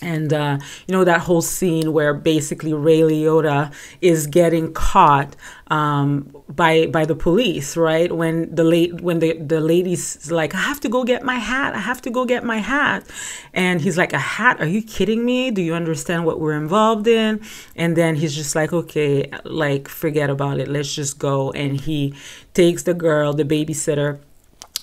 and 0.00 0.32
uh, 0.32 0.58
you 0.86 0.92
know 0.92 1.04
that 1.04 1.22
whole 1.22 1.42
scene 1.42 1.92
where 1.92 2.14
basically 2.14 2.72
Ray 2.72 3.00
Liotta 3.00 3.72
is 4.00 4.26
getting 4.26 4.72
caught 4.72 5.34
um, 5.68 6.34
by 6.48 6.86
by 6.86 7.04
the 7.04 7.14
police, 7.14 7.76
right? 7.76 8.10
When 8.12 8.54
the 8.54 8.64
late 8.64 9.00
when 9.00 9.18
the 9.18 9.32
the 9.38 9.60
lady's 9.60 10.30
like, 10.30 10.54
I 10.54 10.58
have 10.58 10.80
to 10.80 10.88
go 10.88 11.04
get 11.04 11.24
my 11.24 11.36
hat. 11.36 11.74
I 11.74 11.78
have 11.80 12.00
to 12.02 12.10
go 12.10 12.24
get 12.24 12.44
my 12.44 12.58
hat, 12.58 13.06
and 13.52 13.80
he's 13.80 13.98
like, 13.98 14.12
a 14.12 14.18
hat? 14.18 14.60
Are 14.60 14.66
you 14.66 14.82
kidding 14.82 15.24
me? 15.24 15.50
Do 15.50 15.62
you 15.62 15.74
understand 15.74 16.24
what 16.24 16.38
we're 16.38 16.56
involved 16.56 17.06
in? 17.06 17.40
And 17.74 17.96
then 17.96 18.14
he's 18.16 18.34
just 18.34 18.54
like, 18.54 18.72
okay, 18.72 19.30
like 19.44 19.88
forget 19.88 20.30
about 20.30 20.60
it. 20.60 20.68
Let's 20.68 20.94
just 20.94 21.18
go. 21.18 21.50
And 21.52 21.80
he 21.80 22.14
takes 22.54 22.84
the 22.84 22.94
girl, 22.94 23.32
the 23.32 23.44
babysitter, 23.44 24.20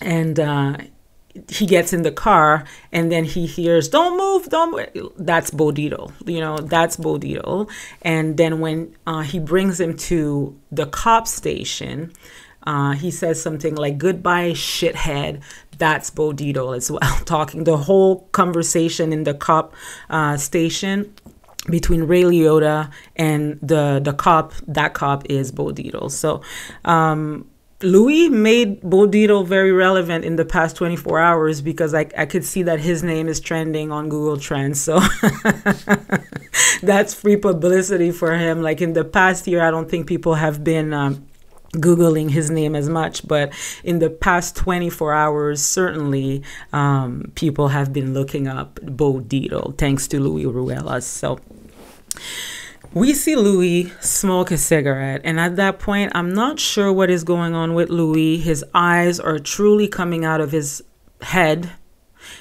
and 0.01 0.39
uh, 0.39 0.77
he 1.49 1.65
gets 1.65 1.93
in 1.93 2.03
the 2.03 2.11
car 2.11 2.63
and 2.91 3.11
then 3.11 3.25
he 3.25 3.45
hears 3.45 3.89
don't 3.89 4.17
move 4.17 4.49
don't 4.49 4.71
move. 4.71 5.11
that's 5.17 5.51
Bo 5.51 5.71
Dietl 5.71 6.11
you 6.25 6.39
know 6.39 6.57
that's 6.57 6.97
Bo 6.97 7.17
Dietl 7.17 7.69
and 8.01 8.37
then 8.37 8.59
when 8.59 8.95
uh, 9.05 9.21
he 9.21 9.39
brings 9.39 9.79
him 9.79 9.95
to 9.97 10.57
the 10.71 10.85
cop 10.85 11.27
station 11.27 12.11
uh, 12.65 12.93
he 12.93 13.11
says 13.11 13.41
something 13.41 13.75
like 13.75 13.97
goodbye 13.97 14.51
shithead. 14.51 15.41
That's 15.77 16.09
Bo 16.09 16.31
Dietl 16.31 16.75
as 16.75 16.89
well 16.89 17.19
talking 17.25 17.63
the 17.63 17.77
whole 17.77 18.21
conversation 18.31 19.13
in 19.13 19.23
the 19.23 19.33
cop 19.33 19.73
uh, 20.09 20.37
station 20.37 21.13
between 21.69 22.03
Ray 22.03 22.23
Liotta 22.23 22.91
and 23.15 23.59
the 23.61 23.99
the 24.03 24.13
cop 24.13 24.53
that 24.67 24.93
cop 24.93 25.25
is 25.29 25.51
Bo 25.51 25.71
Dietl 25.71 26.11
so 26.11 26.41
um, 26.85 27.47
Louis 27.81 28.29
made 28.29 28.81
Bo 28.81 29.05
Dietl 29.05 29.45
very 29.45 29.71
relevant 29.71 30.23
in 30.23 30.37
the 30.37 30.45
past 30.45 30.77
24 30.77 31.19
hours 31.19 31.61
because 31.61 31.93
I, 31.93 32.07
I 32.17 32.25
could 32.25 32.45
see 32.45 32.63
that 32.63 32.79
his 32.79 33.03
name 33.03 33.27
is 33.27 33.39
trending 33.41 33.91
on 33.91 34.07
Google 34.07 34.37
Trends. 34.37 34.81
So 34.81 35.01
that's 36.81 37.13
free 37.13 37.35
publicity 37.35 38.11
for 38.11 38.37
him. 38.37 38.61
Like 38.61 38.81
in 38.81 38.93
the 38.93 39.03
past 39.03 39.45
year, 39.45 39.61
I 39.61 39.71
don't 39.71 39.89
think 39.89 40.07
people 40.07 40.35
have 40.35 40.63
been 40.63 40.93
um, 40.93 41.27
Googling 41.73 42.31
his 42.31 42.49
name 42.49 42.75
as 42.75 42.87
much, 42.87 43.27
but 43.27 43.51
in 43.83 43.99
the 43.99 44.09
past 44.09 44.55
24 44.55 45.13
hours, 45.13 45.61
certainly 45.61 46.43
um, 46.71 47.31
people 47.35 47.67
have 47.69 47.91
been 47.91 48.13
looking 48.13 48.47
up 48.47 48.79
Bo 48.83 49.19
Dietl 49.19 49.77
thanks 49.77 50.07
to 50.07 50.19
Louis 50.21 50.45
Ruelas. 50.45 51.03
So 51.03 51.39
we 52.95 53.13
see 53.13 53.35
Louis 53.35 53.91
smoke 53.99 54.51
a 54.51 54.57
cigarette, 54.57 55.19
and 55.25 55.37
at 55.37 55.57
that 55.57 55.79
point, 55.79 56.13
I'm 56.15 56.33
not 56.33 56.61
sure 56.61 56.93
what 56.93 57.09
is 57.09 57.25
going 57.25 57.53
on 57.53 57.73
with 57.73 57.89
Louis. 57.89 58.37
His 58.37 58.63
eyes 58.73 59.19
are 59.19 59.37
truly 59.37 59.89
coming 59.89 60.23
out 60.23 60.39
of 60.39 60.53
his 60.53 60.81
head. 61.21 61.71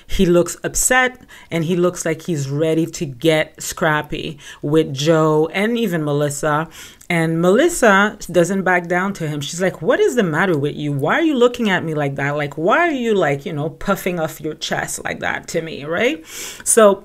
He 0.06 0.26
looks 0.26 0.56
upset 0.62 1.20
and 1.50 1.64
he 1.64 1.74
looks 1.74 2.06
like 2.06 2.22
he's 2.22 2.48
ready 2.48 2.86
to 2.86 3.04
get 3.04 3.60
scrappy 3.60 4.38
with 4.62 4.94
Joe 4.94 5.50
and 5.52 5.76
even 5.76 6.04
Melissa. 6.04 6.68
And 7.10 7.42
Melissa 7.42 8.16
doesn't 8.30 8.62
back 8.62 8.86
down 8.86 9.12
to 9.14 9.28
him. 9.28 9.40
She's 9.40 9.60
like, 9.60 9.82
What 9.82 9.98
is 9.98 10.14
the 10.14 10.22
matter 10.22 10.56
with 10.56 10.76
you? 10.76 10.92
Why 10.92 11.14
are 11.14 11.22
you 11.22 11.36
looking 11.36 11.68
at 11.68 11.84
me 11.84 11.94
like 11.94 12.14
that? 12.14 12.30
Like, 12.36 12.54
why 12.54 12.78
are 12.78 12.92
you, 12.92 13.14
like, 13.14 13.44
you 13.44 13.52
know, 13.52 13.70
puffing 13.70 14.20
off 14.20 14.40
your 14.40 14.54
chest 14.54 15.02
like 15.02 15.18
that 15.18 15.48
to 15.48 15.60
me, 15.62 15.84
right? 15.84 16.24
So, 16.26 17.04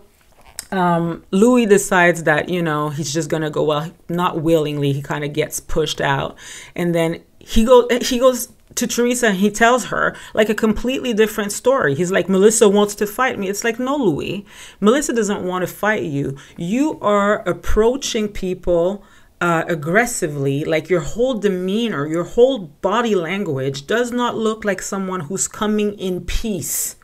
um, 0.71 1.23
Louis 1.31 1.65
decides 1.65 2.23
that 2.23 2.49
you 2.49 2.61
know 2.61 2.89
he's 2.89 3.13
just 3.13 3.29
gonna 3.29 3.49
go. 3.49 3.63
Well, 3.63 3.91
not 4.07 4.41
willingly, 4.41 4.91
he 4.93 5.01
kind 5.01 5.23
of 5.23 5.33
gets 5.33 5.59
pushed 5.59 6.01
out, 6.01 6.37
and 6.75 6.93
then 6.93 7.21
he 7.39 7.63
go 7.63 7.87
he 8.01 8.19
goes 8.19 8.49
to 8.75 8.87
Teresa 8.87 9.27
and 9.27 9.37
he 9.37 9.49
tells 9.49 9.85
her 9.85 10.15
like 10.33 10.49
a 10.49 10.55
completely 10.55 11.13
different 11.13 11.51
story. 11.51 11.95
He's 11.95 12.11
like, 12.11 12.29
Melissa 12.29 12.69
wants 12.69 12.95
to 12.95 13.07
fight 13.07 13.39
me. 13.39 13.49
It's 13.49 13.63
like, 13.63 13.79
no, 13.79 13.95
Louis, 13.95 14.45
Melissa 14.79 15.13
doesn't 15.13 15.43
want 15.43 15.63
to 15.63 15.67
fight 15.67 16.03
you. 16.03 16.37
You 16.57 16.99
are 17.01 17.47
approaching 17.47 18.27
people. 18.27 19.03
Uh, 19.41 19.63
aggressively, 19.69 20.65
like 20.65 20.89
your 20.89 20.99
whole 20.99 21.33
demeanor, 21.33 22.05
your 22.05 22.25
whole 22.25 22.59
body 22.59 23.15
language 23.15 23.87
does 23.87 24.11
not 24.11 24.35
look 24.35 24.65
like 24.65 24.81
someone 24.81 25.21
who's 25.21 25.47
coming 25.47 25.97
in 25.97 26.19
peace, 26.25 26.97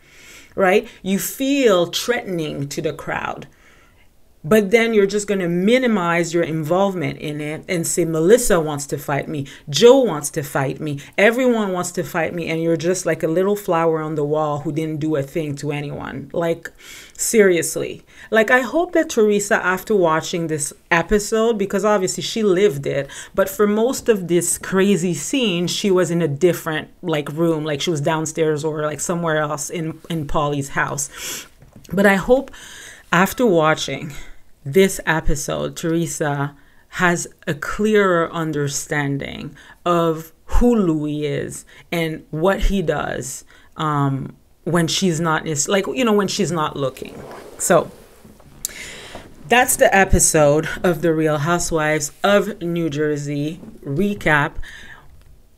right? 0.53 0.86
You 1.01 1.18
feel 1.18 1.86
threatening 1.86 2.68
to 2.68 2.82
the 2.82 2.91
crowd 2.91 3.47
but 4.45 4.69
then 4.69 4.93
you're 4.93 5.07
just 5.07 5.27
going 5.27 5.39
to 5.39 5.49
minimize 5.49 6.31
your 6.31 6.43
involvement 6.43 7.17
in 7.17 7.41
it 7.41 7.65
and 7.67 7.85
say 7.85 8.05
melissa 8.05 8.59
wants 8.59 8.85
to 8.85 8.97
fight 8.97 9.27
me. 9.27 9.47
Joe 9.69 9.99
wants 10.01 10.29
to 10.31 10.43
fight 10.43 10.79
me. 10.79 10.99
Everyone 11.17 11.73
wants 11.73 11.91
to 11.93 12.03
fight 12.03 12.33
me. 12.33 12.47
And 12.47 12.61
you're 12.61 12.77
just 12.77 13.07
like 13.07 13.23
a 13.23 13.27
little 13.27 13.55
flower 13.55 14.01
on 14.01 14.13
the 14.13 14.23
wall 14.23 14.59
who 14.59 14.71
didn't 14.71 14.99
do 14.99 15.15
a 15.15 15.23
thing 15.23 15.55
to 15.55 15.71
anyone. 15.71 16.29
Like 16.31 16.71
seriously. 17.17 18.03
Like 18.29 18.51
i 18.51 18.59
hope 18.61 18.91
that 18.93 19.09
teresa 19.09 19.55
after 19.65 19.95
watching 19.95 20.47
this 20.47 20.73
episode 20.91 21.57
because 21.57 21.85
obviously 21.85 22.21
she 22.21 22.43
lived 22.43 22.85
it 22.85 23.09
but 23.33 23.49
for 23.49 23.65
most 23.65 24.09
of 24.09 24.27
this 24.27 24.57
crazy 24.57 25.13
scene 25.13 25.67
she 25.67 25.89
was 25.89 26.11
in 26.11 26.21
a 26.21 26.27
different 26.27 26.89
like 27.01 27.29
room 27.31 27.63
like 27.63 27.81
she 27.81 27.89
was 27.89 28.01
downstairs 28.01 28.65
or 28.65 28.81
like 28.81 28.99
somewhere 28.99 29.37
else 29.37 29.69
in 29.69 29.99
in 30.09 30.27
paulie's 30.27 30.69
house. 30.69 31.47
But 31.91 32.05
i 32.05 32.15
hope 32.15 32.51
after 33.11 33.45
watching 33.45 34.13
this 34.66 34.99
episode, 35.05 35.78
Teresa 35.78 36.55
has 36.89 37.28
a 37.45 37.53
clearer 37.53 38.32
understanding 38.32 39.55
of 39.86 40.34
who 40.45 40.76
Louis 40.76 41.26
is 41.26 41.66
and 41.91 42.26
what 42.32 42.61
he 42.61 42.82
does 42.82 43.45
um, 43.78 44.36
when 44.63 44.88
she's 44.88 45.20
not 45.20 45.45
like 45.68 45.86
you 45.88 46.03
know 46.03 46.13
when 46.13 46.28
she's 46.28 46.51
not 46.51 46.76
looking. 46.76 47.22
So 47.57 47.91
that's 49.47 49.76
the 49.76 49.93
episode 49.95 50.68
of 50.84 51.01
the 51.01 51.13
Real 51.13 51.38
Housewives 51.38 52.11
of 52.24 52.61
New 52.61 52.89
Jersey 52.89 53.59
recap. 53.84 54.53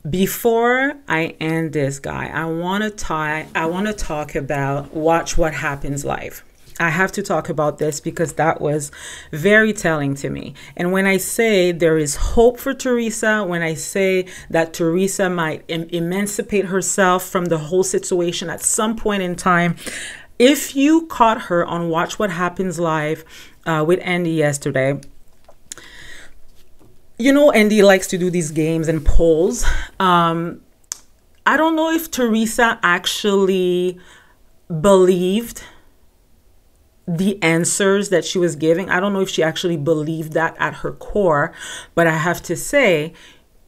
Before 0.10 0.96
I 1.08 1.36
end 1.40 1.74
this 1.74 2.00
guy, 2.00 2.28
I 2.28 2.46
want 2.46 2.84
to 2.84 2.90
tie 2.90 3.48
I 3.56 3.68
want 3.68 3.88
to 3.88 3.94
talk 3.94 4.36
about 4.36 4.94
Watch 4.94 5.38
What 5.38 5.54
Happens 5.54 6.04
Live. 6.04 6.44
I 6.80 6.90
have 6.90 7.12
to 7.14 7.24
talk 7.24 7.50
about 7.50 7.80
this 7.80 8.00
because 8.00 8.34
that 8.34 8.62
was 8.62 8.92
very 9.32 9.74
telling 9.74 10.14
to 10.16 10.30
me. 10.30 10.54
And 10.76 10.92
when 10.92 11.08
I 11.08 11.18
say 11.18 11.72
there 11.72 11.98
is 11.98 12.16
hope 12.16 12.60
for 12.60 12.74
Teresa, 12.74 13.44
when 13.44 13.64
I 13.64 13.74
say 13.74 14.28
that 14.50 14.74
Teresa 14.74 15.30
might 15.30 15.64
em- 15.70 15.90
emancipate 15.90 16.66
herself 16.66 17.24
from 17.24 17.46
the 17.46 17.58
whole 17.58 17.84
situation 17.84 18.50
at 18.50 18.62
some 18.62 18.96
point 18.96 19.24
in 19.24 19.36
time, 19.36 19.76
if 20.38 20.76
you 20.76 21.08
caught 21.08 21.44
her 21.44 21.66
on 21.66 21.90
Watch 21.90 22.20
What 22.20 22.30
Happens 22.30 22.80
Live 22.80 23.26
uh, 23.66 23.84
with 23.86 24.00
Andy 24.04 24.32
yesterday, 24.32 25.02
you 27.18 27.34
know, 27.34 27.52
Andy 27.52 27.82
likes 27.82 28.06
to 28.08 28.18
do 28.20 28.30
these 28.30 28.52
games 28.52 28.88
and 28.88 29.04
polls. 29.04 29.66
Um, 30.00 30.62
I 31.48 31.58
don't 31.58 31.76
know 31.76 31.90
if 31.90 32.12
Teresa 32.12 32.80
actually 32.84 34.00
believed 34.82 35.64
the 37.08 37.42
answers 37.42 38.10
that 38.10 38.26
she 38.26 38.38
was 38.38 38.56
giving. 38.56 38.90
I 38.90 39.00
don't 39.00 39.14
know 39.14 39.22
if 39.22 39.30
she 39.30 39.42
actually 39.42 39.78
believed 39.78 40.34
that 40.34 40.56
at 40.60 40.76
her 40.76 40.92
core, 40.92 41.54
but 41.96 42.06
I 42.06 42.18
have 42.18 42.42
to 42.44 42.56
say, 42.56 43.14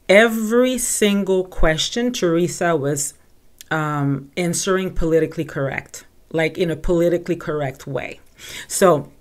every 0.10 0.78
single 0.78 1.46
question 1.46 2.12
Teresa 2.12 2.76
was 2.76 3.14
um, 3.72 4.32
answering 4.36 4.94
politically 4.94 5.46
correct, 5.46 6.06
like 6.32 6.58
in 6.58 6.70
a 6.70 6.76
politically 6.76 7.36
correct 7.36 7.88
way. 7.88 8.20
So 8.68 9.12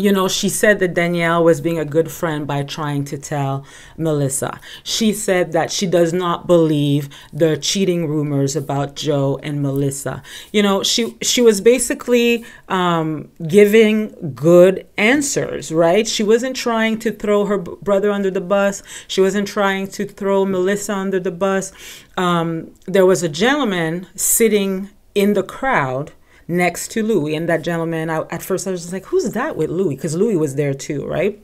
you 0.00 0.12
know, 0.12 0.28
she 0.28 0.48
said 0.48 0.78
that 0.78 0.94
Danielle 0.94 1.44
was 1.44 1.60
being 1.60 1.78
a 1.78 1.84
good 1.84 2.10
friend 2.10 2.46
by 2.46 2.62
trying 2.62 3.04
to 3.04 3.18
tell 3.18 3.64
Melissa. 3.98 4.58
She 4.82 5.12
said 5.12 5.52
that 5.52 5.70
she 5.70 5.86
does 5.86 6.12
not 6.12 6.46
believe 6.46 7.08
the 7.32 7.56
cheating 7.58 8.08
rumors 8.08 8.56
about 8.56 8.96
Joe 8.96 9.38
and 9.42 9.60
Melissa. 9.60 10.22
You 10.52 10.62
know, 10.62 10.82
she 10.82 11.16
she 11.20 11.42
was 11.42 11.60
basically 11.60 12.44
um, 12.68 13.30
giving 13.46 14.32
good 14.34 14.86
answers, 14.96 15.70
right? 15.70 16.06
She 16.06 16.22
wasn't 16.22 16.56
trying 16.56 16.98
to 17.00 17.12
throw 17.12 17.44
her 17.44 17.58
brother 17.58 18.10
under 18.10 18.30
the 18.30 18.40
bus. 18.40 18.82
She 19.06 19.20
wasn't 19.20 19.48
trying 19.48 19.88
to 19.88 20.06
throw 20.06 20.46
Melissa 20.46 20.94
under 20.94 21.20
the 21.20 21.30
bus. 21.30 21.72
Um, 22.16 22.74
there 22.86 23.06
was 23.06 23.22
a 23.22 23.28
gentleman 23.28 24.06
sitting 24.14 24.88
in 25.14 25.34
the 25.34 25.42
crowd 25.42 26.12
next 26.50 26.90
to 26.92 27.02
Louis. 27.02 27.34
And 27.34 27.48
that 27.48 27.62
gentleman, 27.62 28.10
I, 28.10 28.22
at 28.30 28.42
first 28.42 28.66
I 28.66 28.72
was 28.72 28.82
just 28.82 28.92
like, 28.92 29.06
who's 29.06 29.30
that 29.30 29.56
with 29.56 29.70
Louis? 29.70 29.94
Because 29.94 30.14
Louis 30.14 30.36
was 30.36 30.56
there 30.56 30.74
too, 30.74 31.06
right? 31.06 31.40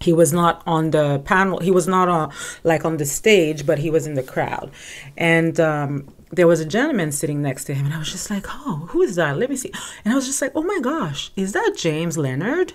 He 0.00 0.12
was 0.12 0.32
not 0.32 0.62
on 0.66 0.90
the 0.90 1.20
panel. 1.24 1.58
He 1.58 1.70
was 1.70 1.88
not 1.88 2.08
on 2.08 2.32
like 2.62 2.84
on 2.84 2.98
the 2.98 3.06
stage, 3.06 3.66
but 3.66 3.78
he 3.78 3.90
was 3.90 4.06
in 4.06 4.14
the 4.14 4.22
crowd. 4.22 4.70
And 5.16 5.58
um, 5.58 6.14
there 6.30 6.46
was 6.46 6.60
a 6.60 6.64
gentleman 6.64 7.10
sitting 7.10 7.42
next 7.42 7.64
to 7.64 7.74
him, 7.74 7.86
and 7.86 7.94
I 7.94 7.98
was 7.98 8.12
just 8.12 8.30
like, 8.30 8.46
"Oh, 8.48 8.86
who 8.90 9.02
is 9.02 9.16
that? 9.16 9.36
Let 9.36 9.50
me 9.50 9.56
see." 9.56 9.72
And 10.04 10.12
I 10.12 10.16
was 10.16 10.26
just 10.26 10.40
like, 10.40 10.52
"Oh 10.54 10.62
my 10.62 10.78
gosh, 10.80 11.32
is 11.34 11.52
that 11.52 11.74
James 11.76 12.16
Leonard?" 12.16 12.74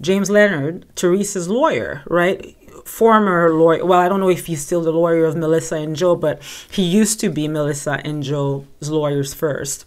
James 0.00 0.28
Leonard, 0.30 0.84
Teresa's 0.96 1.48
lawyer, 1.48 2.02
right? 2.08 2.56
Former 2.84 3.54
lawyer. 3.54 3.84
Well, 3.84 4.00
I 4.00 4.08
don't 4.08 4.18
know 4.18 4.30
if 4.30 4.46
he's 4.46 4.64
still 4.64 4.82
the 4.82 4.90
lawyer 4.90 5.24
of 5.24 5.36
Melissa 5.36 5.76
and 5.76 5.94
Joe, 5.94 6.16
but 6.16 6.42
he 6.70 6.82
used 6.82 7.20
to 7.20 7.28
be 7.28 7.46
Melissa 7.46 8.00
and 8.04 8.22
Joe's 8.22 8.90
lawyers 8.90 9.32
first 9.32 9.84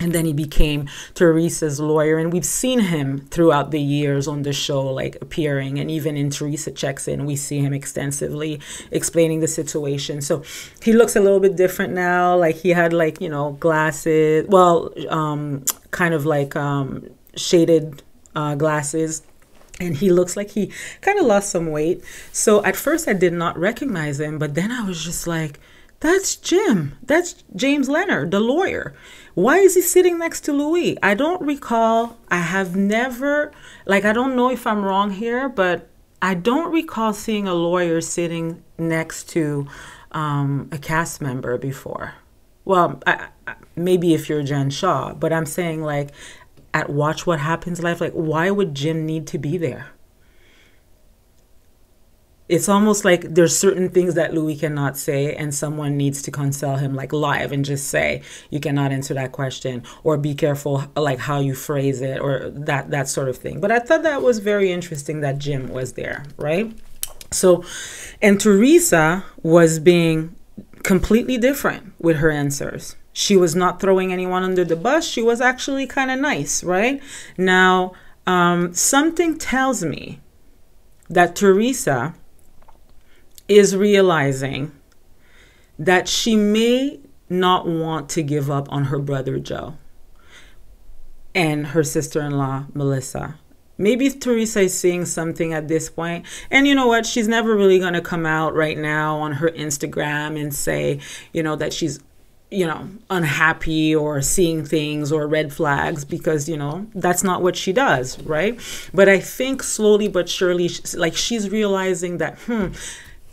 and 0.00 0.12
then 0.12 0.24
he 0.24 0.32
became 0.32 0.88
Teresa's 1.14 1.78
lawyer. 1.78 2.18
And 2.18 2.32
we've 2.32 2.44
seen 2.44 2.80
him 2.80 3.26
throughout 3.30 3.70
the 3.70 3.80
years 3.80 4.26
on 4.26 4.42
the 4.42 4.52
show, 4.52 4.82
like 4.86 5.16
appearing. 5.20 5.78
And 5.78 5.90
even 5.90 6.16
in 6.16 6.30
Teresa 6.30 6.72
Checks 6.72 7.06
In, 7.06 7.26
we 7.26 7.36
see 7.36 7.58
him 7.58 7.74
extensively 7.74 8.60
explaining 8.90 9.40
the 9.40 9.48
situation. 9.48 10.22
So 10.22 10.42
he 10.82 10.94
looks 10.94 11.14
a 11.16 11.20
little 11.20 11.38
bit 11.38 11.54
different 11.54 11.92
now. 11.92 12.34
Like 12.36 12.56
he 12.56 12.70
had, 12.70 12.94
like, 12.94 13.20
you 13.20 13.28
know, 13.28 13.52
glasses, 13.60 14.46
well, 14.48 14.90
um, 15.10 15.64
kind 15.90 16.14
of 16.14 16.24
like 16.24 16.56
um, 16.56 17.06
shaded 17.36 18.02
uh, 18.34 18.54
glasses 18.54 19.22
and 19.80 19.96
he 19.96 20.10
looks 20.12 20.36
like 20.36 20.50
he 20.50 20.70
kind 21.00 21.18
of 21.18 21.26
lost 21.26 21.50
some 21.50 21.70
weight. 21.70 22.04
So 22.32 22.62
at 22.64 22.76
first 22.76 23.08
I 23.08 23.14
did 23.14 23.32
not 23.32 23.58
recognize 23.58 24.20
him, 24.20 24.38
but 24.38 24.54
then 24.54 24.70
I 24.70 24.82
was 24.82 25.02
just 25.02 25.26
like, 25.26 25.58
that's 26.00 26.36
Jim. 26.36 26.96
That's 27.02 27.44
James 27.54 27.88
Leonard, 27.88 28.30
the 28.30 28.40
lawyer. 28.40 28.94
Why 29.40 29.56
is 29.56 29.74
he 29.74 29.80
sitting 29.80 30.18
next 30.18 30.42
to 30.42 30.52
Louis? 30.52 30.98
I 31.02 31.14
don't 31.14 31.40
recall. 31.40 32.18
I 32.30 32.40
have 32.40 32.76
never, 32.76 33.52
like, 33.86 34.04
I 34.04 34.12
don't 34.12 34.36
know 34.36 34.50
if 34.50 34.66
I'm 34.66 34.84
wrong 34.84 35.12
here, 35.12 35.48
but 35.48 35.88
I 36.20 36.34
don't 36.34 36.70
recall 36.70 37.14
seeing 37.14 37.48
a 37.48 37.54
lawyer 37.54 38.02
sitting 38.02 38.62
next 38.76 39.30
to 39.30 39.66
um, 40.12 40.68
a 40.70 40.76
cast 40.76 41.22
member 41.22 41.56
before. 41.56 42.16
Well, 42.66 43.00
I, 43.06 43.28
I, 43.46 43.54
maybe 43.74 44.12
if 44.12 44.28
you're 44.28 44.42
Jen 44.42 44.68
Shah, 44.68 45.14
but 45.14 45.32
I'm 45.32 45.46
saying, 45.46 45.80
like, 45.80 46.10
at 46.74 46.90
Watch 46.90 47.26
What 47.26 47.40
Happens 47.40 47.82
Live, 47.82 48.02
like, 48.02 48.12
why 48.12 48.50
would 48.50 48.74
Jim 48.74 49.06
need 49.06 49.26
to 49.28 49.38
be 49.38 49.56
there? 49.56 49.86
It's 52.50 52.68
almost 52.68 53.04
like 53.04 53.22
there's 53.22 53.56
certain 53.56 53.88
things 53.88 54.14
that 54.14 54.34
Louis 54.34 54.56
cannot 54.56 54.98
say, 54.98 55.36
and 55.36 55.54
someone 55.54 55.96
needs 55.96 56.20
to 56.22 56.32
console 56.32 56.76
him 56.76 56.96
like 56.96 57.12
live 57.12 57.52
and 57.52 57.64
just 57.64 57.86
say 57.88 58.22
you 58.50 58.58
cannot 58.58 58.90
answer 58.90 59.14
that 59.14 59.30
question 59.30 59.84
or 60.02 60.18
be 60.18 60.34
careful 60.34 60.82
like 60.96 61.20
how 61.20 61.38
you 61.38 61.54
phrase 61.54 62.00
it 62.00 62.20
or 62.20 62.50
that 62.50 62.90
that 62.90 63.08
sort 63.08 63.28
of 63.28 63.36
thing. 63.36 63.60
But 63.60 63.70
I 63.70 63.78
thought 63.78 64.02
that 64.02 64.22
was 64.22 64.40
very 64.40 64.72
interesting 64.72 65.20
that 65.20 65.38
Jim 65.38 65.68
was 65.68 65.92
there, 65.92 66.24
right? 66.36 66.72
So, 67.30 67.62
and 68.20 68.40
Teresa 68.40 69.24
was 69.44 69.78
being 69.78 70.34
completely 70.82 71.38
different 71.38 71.92
with 72.00 72.16
her 72.16 72.32
answers. 72.32 72.96
She 73.12 73.36
was 73.36 73.54
not 73.54 73.80
throwing 73.80 74.12
anyone 74.12 74.42
under 74.42 74.64
the 74.64 74.74
bus. 74.76 75.06
She 75.06 75.22
was 75.22 75.40
actually 75.40 75.86
kind 75.86 76.10
of 76.10 76.18
nice, 76.18 76.64
right? 76.64 77.00
Now, 77.38 77.92
um, 78.26 78.74
something 78.74 79.38
tells 79.38 79.84
me 79.84 80.18
that 81.08 81.36
Teresa 81.36 82.14
is 83.50 83.74
realizing 83.74 84.70
that 85.76 86.08
she 86.08 86.36
may 86.36 87.00
not 87.28 87.66
want 87.66 88.08
to 88.10 88.22
give 88.22 88.48
up 88.48 88.70
on 88.70 88.86
her 88.86 88.98
brother 89.00 89.40
Joe 89.40 89.74
and 91.34 91.68
her 91.68 91.82
sister 91.82 92.20
in 92.20 92.38
law 92.38 92.66
Melissa. 92.74 93.38
Maybe 93.76 94.08
Teresa 94.10 94.60
is 94.60 94.78
seeing 94.78 95.04
something 95.04 95.52
at 95.52 95.66
this 95.66 95.90
point. 95.90 96.26
And 96.50 96.68
you 96.68 96.74
know 96.74 96.86
what? 96.86 97.06
She's 97.06 97.26
never 97.26 97.56
really 97.56 97.78
going 97.78 97.94
to 97.94 98.02
come 98.02 98.24
out 98.24 98.54
right 98.54 98.78
now 98.78 99.16
on 99.16 99.32
her 99.32 99.48
Instagram 99.50 100.40
and 100.40 100.54
say, 100.54 101.00
you 101.32 101.42
know, 101.42 101.56
that 101.56 101.72
she's 101.72 101.98
you 102.52 102.66
know, 102.66 102.88
unhappy 103.10 103.94
or 103.94 104.20
seeing 104.20 104.64
things 104.64 105.12
or 105.12 105.26
red 105.28 105.52
flags 105.52 106.04
because, 106.04 106.48
you 106.48 106.56
know, 106.56 106.84
that's 106.96 107.22
not 107.22 107.42
what 107.42 107.54
she 107.54 107.72
does, 107.72 108.20
right? 108.22 108.58
But 108.92 109.08
I 109.08 109.20
think 109.20 109.62
slowly 109.62 110.08
but 110.08 110.28
surely, 110.28 110.68
like 110.96 111.14
she's 111.14 111.48
realizing 111.48 112.18
that, 112.18 112.36
hmm, 112.40 112.68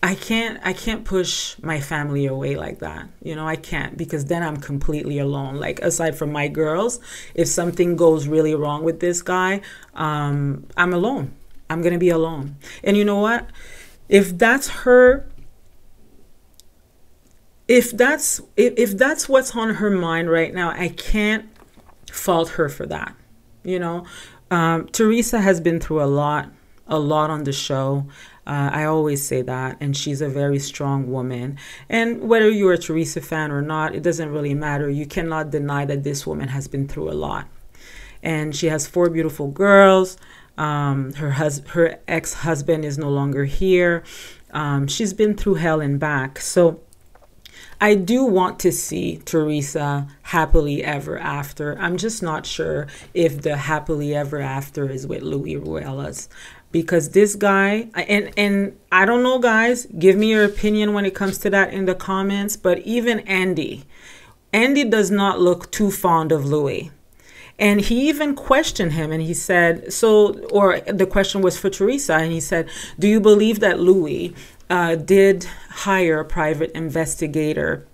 I 0.03 0.15
can't 0.15 0.59
I 0.63 0.73
can't 0.73 1.03
push 1.03 1.57
my 1.61 1.79
family 1.81 2.27
away 2.27 2.55
like 2.55 2.79
that. 2.79 3.09
You 3.21 3.35
know, 3.35 3.47
I 3.47 3.55
can't 3.55 3.97
because 3.97 4.25
then 4.25 4.43
I'm 4.43 4.57
completely 4.57 5.19
alone. 5.19 5.55
Like 5.55 5.79
aside 5.81 6.17
from 6.17 6.31
my 6.31 6.47
girls, 6.47 6.99
if 7.33 7.47
something 7.47 7.95
goes 7.95 8.27
really 8.27 8.53
wrong 8.55 8.83
with 8.83 8.99
this 8.99 9.21
guy, 9.21 9.61
um, 9.95 10.65
I'm 10.77 10.93
alone. 10.93 11.33
I'm 11.69 11.81
gonna 11.81 11.97
be 11.97 12.09
alone. 12.09 12.55
And 12.83 12.95
you 12.95 13.03
know 13.03 13.19
what? 13.19 13.49
If 14.07 14.37
that's 14.37 14.67
her 14.69 15.27
if 17.67 17.91
that's 17.91 18.39
if, 18.55 18.73
if 18.77 18.97
that's 18.97 19.27
what's 19.27 19.55
on 19.55 19.75
her 19.75 19.89
mind 19.89 20.29
right 20.29 20.53
now, 20.53 20.69
I 20.69 20.89
can't 20.89 21.49
fault 22.11 22.49
her 22.49 22.69
for 22.69 22.85
that. 22.85 23.15
You 23.63 23.79
know, 23.79 24.05
Um, 24.49 24.87
Teresa 24.87 25.41
has 25.41 25.59
been 25.59 25.79
through 25.81 26.01
a 26.01 26.07
lot, 26.07 26.49
a 26.87 26.99
lot 26.99 27.29
on 27.29 27.43
the 27.43 27.51
show. 27.51 28.05
Uh, 28.47 28.69
I 28.71 28.85
always 28.85 29.21
say 29.27 29.41
that, 29.41 29.75
and 29.81 29.95
she's 29.95 30.21
a 30.21 30.29
very 30.29 30.57
strong 30.57 31.11
woman. 31.11 31.57
And 31.89 32.29
whether 32.29 32.49
you're 32.49 32.73
a 32.73 32.77
Teresa 32.77 33.19
fan 33.19 33.51
or 33.51 33.61
not, 33.61 33.93
it 33.93 34.01
doesn't 34.01 34.31
really 34.31 34.53
matter. 34.53 34.89
You 34.89 35.05
cannot 35.05 35.51
deny 35.51 35.83
that 35.83 36.05
this 36.05 36.25
woman 36.25 36.47
has 36.47 36.69
been 36.69 36.87
through 36.87 37.11
a 37.11 37.13
lot. 37.13 37.47
And 38.23 38.55
she 38.55 38.67
has 38.67 38.87
four 38.87 39.09
beautiful 39.09 39.47
girls. 39.49 40.15
Um, 40.57 41.13
her 41.15 41.31
hus- 41.31 41.61
her 41.67 41.99
ex 42.07 42.33
husband 42.33 42.85
is 42.85 42.97
no 42.97 43.09
longer 43.09 43.43
here. 43.43 44.03
Um, 44.51 44.87
she's 44.87 45.13
been 45.13 45.35
through 45.35 45.55
hell 45.55 45.81
and 45.81 45.99
back. 45.99 46.39
So 46.39 46.79
I 47.79 47.93
do 47.93 48.23
want 48.23 48.59
to 48.59 48.71
see 48.71 49.17
Teresa 49.17 50.07
happily 50.23 50.83
ever 50.83 51.17
after. 51.19 51.77
I'm 51.79 51.97
just 51.97 52.23
not 52.23 52.45
sure 52.45 52.87
if 53.13 53.41
the 53.41 53.55
happily 53.55 54.15
ever 54.15 54.39
after 54.39 54.89
is 54.89 55.05
with 55.05 55.21
Louis 55.21 55.57
Ruelas 55.57 56.27
because 56.71 57.09
this 57.09 57.35
guy 57.35 57.87
and 57.95 58.31
and 58.37 58.77
I 58.91 59.05
don't 59.05 59.23
know 59.23 59.39
guys, 59.39 59.85
give 59.97 60.15
me 60.15 60.29
your 60.31 60.45
opinion 60.45 60.93
when 60.93 61.05
it 61.05 61.15
comes 61.15 61.37
to 61.39 61.49
that 61.49 61.73
in 61.73 61.85
the 61.85 61.95
comments, 61.95 62.57
but 62.57 62.79
even 62.79 63.19
Andy 63.21 63.85
Andy 64.53 64.83
does 64.83 65.11
not 65.11 65.39
look 65.39 65.71
too 65.71 65.91
fond 65.91 66.31
of 66.31 66.45
Louis. 66.45 66.91
And 67.59 67.81
he 67.81 68.07
even 68.07 68.35
questioned 68.35 68.93
him 68.93 69.11
and 69.11 69.21
he 69.21 69.33
said, 69.33 69.91
so, 69.91 70.39
or 70.49 70.79
the 70.81 71.07
question 71.07 71.41
was 71.41 71.57
for 71.57 71.69
Teresa, 71.69 72.15
and 72.15 72.31
he 72.31 72.39
said, 72.39 72.69
Do 72.99 73.07
you 73.07 73.19
believe 73.19 73.59
that 73.61 73.79
Louis 73.79 74.35
uh, 74.69 74.95
did 74.95 75.45
hire 75.69 76.19
a 76.19 76.25
private 76.25 76.71
investigator 76.71 77.87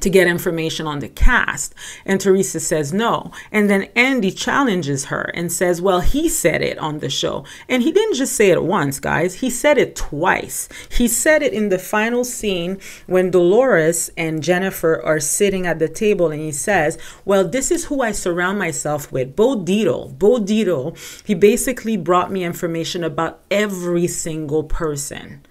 to 0.00 0.10
get 0.10 0.26
information 0.26 0.86
on 0.86 1.00
the 1.00 1.08
cast. 1.08 1.74
And 2.04 2.20
Teresa 2.20 2.60
says 2.60 2.92
no. 2.92 3.30
And 3.52 3.70
then 3.70 3.88
Andy 3.94 4.30
challenges 4.30 5.06
her 5.06 5.30
and 5.34 5.52
says, 5.52 5.80
Well, 5.80 6.00
he 6.00 6.28
said 6.28 6.62
it 6.62 6.78
on 6.78 6.98
the 6.98 7.10
show. 7.10 7.44
And 7.68 7.82
he 7.82 7.92
didn't 7.92 8.16
just 8.16 8.34
say 8.34 8.50
it 8.50 8.62
once, 8.62 9.00
guys, 9.00 9.36
he 9.36 9.50
said 9.50 9.78
it 9.78 9.96
twice. 9.96 10.68
He 10.90 11.08
said 11.08 11.42
it 11.42 11.52
in 11.52 11.68
the 11.68 11.78
final 11.78 12.24
scene 12.24 12.78
when 13.06 13.30
Dolores 13.30 14.10
and 14.16 14.42
Jennifer 14.42 15.00
are 15.02 15.20
sitting 15.20 15.66
at 15.66 15.78
the 15.78 15.88
table 15.88 16.30
and 16.30 16.40
he 16.40 16.52
says, 16.52 16.98
Well, 17.24 17.46
this 17.46 17.70
is 17.70 17.86
who 17.86 18.02
I 18.02 18.12
surround 18.12 18.58
myself 18.58 19.12
with. 19.12 19.36
Bo 19.36 19.56
Dietl. 19.56 20.18
Bo 20.18 20.38
Dietl, 20.38 20.96
he 21.26 21.34
basically 21.34 21.96
brought 21.96 22.32
me 22.32 22.44
information 22.44 23.04
about 23.04 23.40
every 23.50 24.06
single 24.06 24.64
person. 24.64 25.42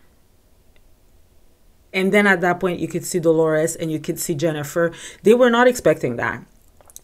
And 1.93 2.11
then 2.11 2.27
at 2.27 2.41
that 2.41 2.59
point, 2.59 2.79
you 2.79 2.87
could 2.87 3.05
see 3.05 3.19
Dolores 3.19 3.75
and 3.75 3.91
you 3.91 3.99
could 3.99 4.19
see 4.19 4.35
Jennifer. 4.35 4.91
They 5.21 5.33
were 5.33 5.49
not 5.49 5.67
expecting 5.67 6.15
that. 6.17 6.43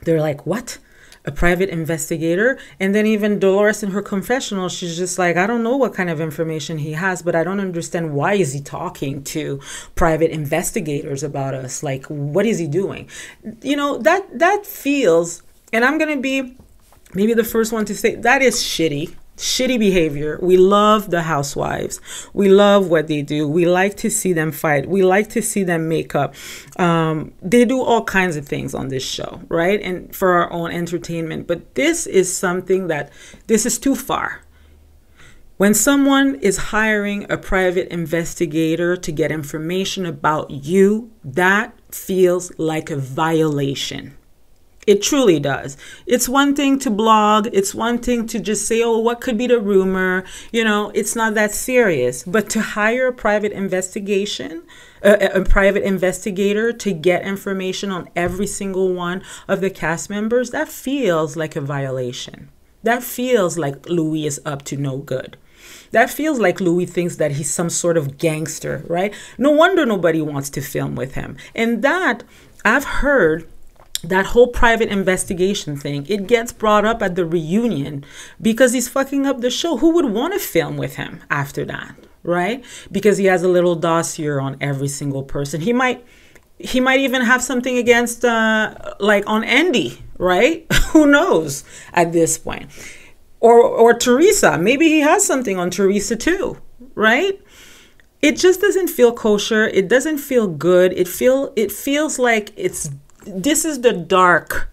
They're 0.03 0.19
like, 0.19 0.45
what? 0.45 0.79
A 1.25 1.31
private 1.31 1.69
investigator? 1.69 2.57
And 2.79 2.95
then 2.95 3.05
even 3.05 3.39
Dolores 3.39 3.83
in 3.83 3.91
her 3.91 4.01
confessional, 4.01 4.69
she's 4.69 4.97
just 4.97 5.19
like, 5.19 5.35
I 5.35 5.45
don't 5.45 5.63
know 5.63 5.75
what 5.75 5.93
kind 5.93 6.09
of 6.09 6.21
information 6.21 6.79
he 6.79 6.93
has, 6.93 7.21
but 7.21 7.35
I 7.35 7.43
don't 7.43 7.59
understand 7.59 8.13
why 8.13 8.33
is 8.33 8.53
he 8.53 8.61
talking 8.61 9.23
to 9.25 9.59
private 9.95 10.31
investigators 10.31 11.21
about 11.21 11.53
us? 11.53 11.83
Like, 11.83 12.05
what 12.05 12.45
is 12.45 12.57
he 12.57 12.67
doing? 12.67 13.09
You 13.61 13.75
know, 13.75 13.97
that 13.97 14.39
that 14.39 14.65
feels, 14.65 15.43
and 15.73 15.83
I'm 15.83 15.97
gonna 15.97 16.17
be 16.17 16.57
maybe 17.13 17.33
the 17.33 17.43
first 17.43 17.73
one 17.73 17.85
to 17.85 17.95
say 17.95 18.15
that 18.15 18.41
is 18.41 18.55
shitty 18.55 19.13
shitty 19.39 19.79
behavior. 19.79 20.37
We 20.41 20.57
love 20.57 21.09
the 21.11 21.23
housewives. 21.23 22.01
We 22.33 22.49
love 22.49 22.89
what 22.89 23.07
they 23.07 23.21
do. 23.21 23.47
We 23.47 23.65
like 23.65 23.95
to 23.97 24.09
see 24.09 24.33
them 24.33 24.51
fight. 24.51 24.87
We 24.87 25.01
like 25.01 25.29
to 25.29 25.41
see 25.41 25.63
them 25.63 25.87
make 25.87 26.13
up. 26.13 26.35
Um, 26.77 27.33
they 27.41 27.63
do 27.63 27.81
all 27.81 28.03
kinds 28.03 28.35
of 28.35 28.45
things 28.45 28.75
on 28.75 28.89
this 28.89 29.03
show, 29.03 29.41
right? 29.47 29.81
And 29.81 30.13
for 30.13 30.33
our 30.33 30.51
own 30.51 30.71
entertainment. 30.71 31.47
But 31.47 31.75
this 31.75 32.05
is 32.05 32.35
something 32.35 32.87
that 32.87 33.11
this 33.47 33.65
is 33.65 33.79
too 33.79 33.95
far. 33.95 34.41
When 35.55 35.73
someone 35.73 36.35
is 36.35 36.57
hiring 36.57 37.29
a 37.29 37.37
private 37.37 37.91
investigator 37.91 38.95
to 38.95 39.11
get 39.11 39.31
information 39.31 40.05
about 40.05 40.51
you, 40.51 41.11
that 41.23 41.73
feels 41.91 42.51
like 42.57 42.89
a 42.89 42.95
violation. 42.95 44.15
It 44.89 45.03
truly 45.03 45.39
does. 45.39 45.77
It's 46.07 46.27
one 46.27 46.55
thing 46.55 46.79
to 46.79 46.89
blog, 46.89 47.47
it's 47.53 47.75
one 47.75 47.99
thing 47.99 48.25
to 48.25 48.39
just 48.39 48.67
say, 48.67 48.81
oh, 48.81 48.97
what 48.97 49.21
could 49.21 49.37
be 49.37 49.45
the 49.45 49.59
rumor? 49.59 50.23
You 50.51 50.63
know, 50.63 50.89
it's 50.95 51.15
not 51.15 51.35
that 51.35 51.51
serious. 51.51 52.23
But 52.23 52.49
to 52.49 52.59
hire 52.59 53.09
a 53.09 53.13
private 53.13 53.51
investigation, 53.51 54.63
a, 55.03 55.41
a, 55.41 55.45
private 55.45 55.83
investigator 55.83 56.73
to 56.73 56.91
get 56.91 57.21
information 57.21 57.91
on 57.91 58.09
every 58.15 58.47
single 58.47 58.91
one 58.91 59.21
of 59.47 59.61
the 59.61 59.69
cast 59.69 60.09
members, 60.09 60.49
that 60.49 60.69
feels 60.69 61.37
like 61.37 61.55
a 61.55 61.61
violation. 61.61 62.49
That 62.81 63.03
feels 63.03 63.59
like 63.59 63.87
Louis 63.87 64.25
is 64.25 64.41
up 64.43 64.63
to 64.63 64.75
no 64.75 64.97
good. 64.97 65.37
That 65.91 66.09
feels 66.09 66.39
like 66.39 66.59
Louis 66.59 66.87
thinks 66.87 67.17
that 67.17 67.33
he's 67.33 67.53
some 67.53 67.69
sort 67.69 67.95
of 67.95 68.17
gangster, 68.17 68.83
right? 68.87 69.13
No 69.37 69.51
wonder 69.51 69.85
nobody 69.85 70.23
wants 70.23 70.49
to 70.49 70.61
film 70.61 70.95
with 70.95 71.13
him. 71.13 71.37
And 71.53 71.83
that 71.83 72.23
I've 72.65 72.85
heard 72.85 73.47
that 74.03 74.27
whole 74.27 74.47
private 74.47 74.89
investigation 74.89 75.75
thing, 75.77 76.05
it 76.07 76.27
gets 76.27 76.51
brought 76.53 76.85
up 76.85 77.01
at 77.01 77.15
the 77.15 77.25
reunion 77.25 78.05
because 78.41 78.73
he's 78.73 78.87
fucking 78.87 79.25
up 79.25 79.41
the 79.41 79.49
show. 79.49 79.77
Who 79.77 79.91
would 79.91 80.05
want 80.05 80.33
to 80.33 80.39
film 80.39 80.77
with 80.77 80.95
him 80.95 81.21
after 81.29 81.65
that, 81.65 81.95
right? 82.23 82.63
Because 82.91 83.17
he 83.17 83.25
has 83.25 83.43
a 83.43 83.47
little 83.47 83.75
dossier 83.75 84.39
on 84.39 84.57
every 84.61 84.87
single 84.87 85.23
person. 85.23 85.61
He 85.61 85.73
might 85.73 86.05
he 86.57 86.81
might 86.81 86.99
even 86.99 87.21
have 87.21 87.41
something 87.41 87.77
against 87.77 88.23
uh 88.25 88.73
like 88.99 89.23
on 89.27 89.43
Andy, 89.43 90.03
right? 90.17 90.65
Who 90.91 91.05
knows 91.05 91.63
at 91.93 92.11
this 92.11 92.37
point. 92.37 92.71
Or 93.39 93.61
or 93.61 93.93
Teresa, 93.93 94.57
maybe 94.57 94.87
he 94.87 94.99
has 94.99 95.25
something 95.25 95.57
on 95.57 95.69
Teresa 95.71 96.15
too, 96.15 96.57
right? 96.95 97.39
It 98.21 98.35
just 98.35 98.59
doesn't 98.59 98.89
feel 98.89 99.13
kosher. 99.13 99.67
It 99.67 99.87
doesn't 99.87 100.17
feel 100.17 100.47
good. 100.47 100.91
It 100.93 101.07
feel 101.07 101.53
it 101.55 101.71
feels 101.71 102.19
like 102.19 102.51
it's 102.57 102.89
this 103.29 103.65
is 103.65 103.81
the 103.81 103.93
dark 103.93 104.69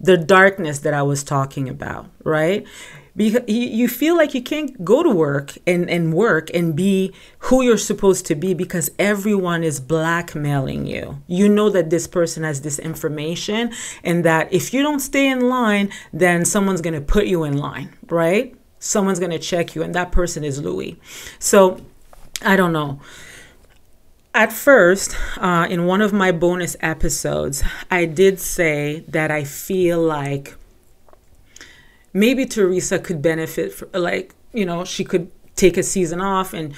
the 0.00 0.16
darkness 0.16 0.78
that 0.80 0.94
I 0.94 1.02
was 1.02 1.22
talking 1.22 1.68
about, 1.68 2.08
right? 2.24 2.66
Because 3.16 3.42
you 3.48 3.88
feel 3.88 4.16
like 4.16 4.34
you 4.34 4.42
can't 4.42 4.82
go 4.82 5.02
to 5.02 5.10
work 5.10 5.58
and, 5.66 5.90
and 5.90 6.14
work 6.14 6.48
and 6.54 6.74
be 6.74 7.12
who 7.40 7.60
you're 7.60 7.76
supposed 7.76 8.24
to 8.26 8.34
be 8.34 8.54
because 8.54 8.90
everyone 8.98 9.62
is 9.62 9.78
blackmailing 9.78 10.86
you. 10.86 11.20
You 11.26 11.48
know 11.48 11.68
that 11.70 11.90
this 11.90 12.06
person 12.06 12.44
has 12.44 12.62
this 12.62 12.78
information 12.78 13.72
and 14.04 14.24
that 14.24 14.50
if 14.52 14.72
you 14.72 14.82
don't 14.82 15.00
stay 15.00 15.28
in 15.28 15.48
line, 15.48 15.90
then 16.12 16.44
someone's 16.44 16.80
going 16.80 16.94
to 16.94 17.00
put 17.00 17.26
you 17.26 17.44
in 17.44 17.58
line, 17.58 17.94
right? 18.08 18.54
Someone's 18.78 19.18
going 19.18 19.32
to 19.32 19.38
check 19.38 19.74
you, 19.74 19.82
and 19.82 19.94
that 19.94 20.10
person 20.10 20.42
is 20.42 20.62
Louis. 20.62 20.98
So 21.38 21.84
I 22.42 22.56
don't 22.56 22.72
know. 22.72 23.00
At 24.32 24.52
first, 24.52 25.16
uh, 25.38 25.66
in 25.68 25.86
one 25.86 26.00
of 26.00 26.12
my 26.12 26.30
bonus 26.30 26.76
episodes, 26.80 27.64
I 27.90 28.04
did 28.04 28.38
say 28.38 29.04
that 29.08 29.30
I 29.30 29.42
feel 29.42 30.00
like 30.00 30.54
maybe 32.12 32.46
Teresa 32.46 33.00
could 33.00 33.22
benefit, 33.22 33.72
for, 33.72 33.86
like, 33.92 34.34
you 34.52 34.64
know, 34.64 34.84
she 34.84 35.02
could 35.04 35.32
take 35.56 35.76
a 35.76 35.82
season 35.82 36.20
off 36.20 36.54
and 36.54 36.74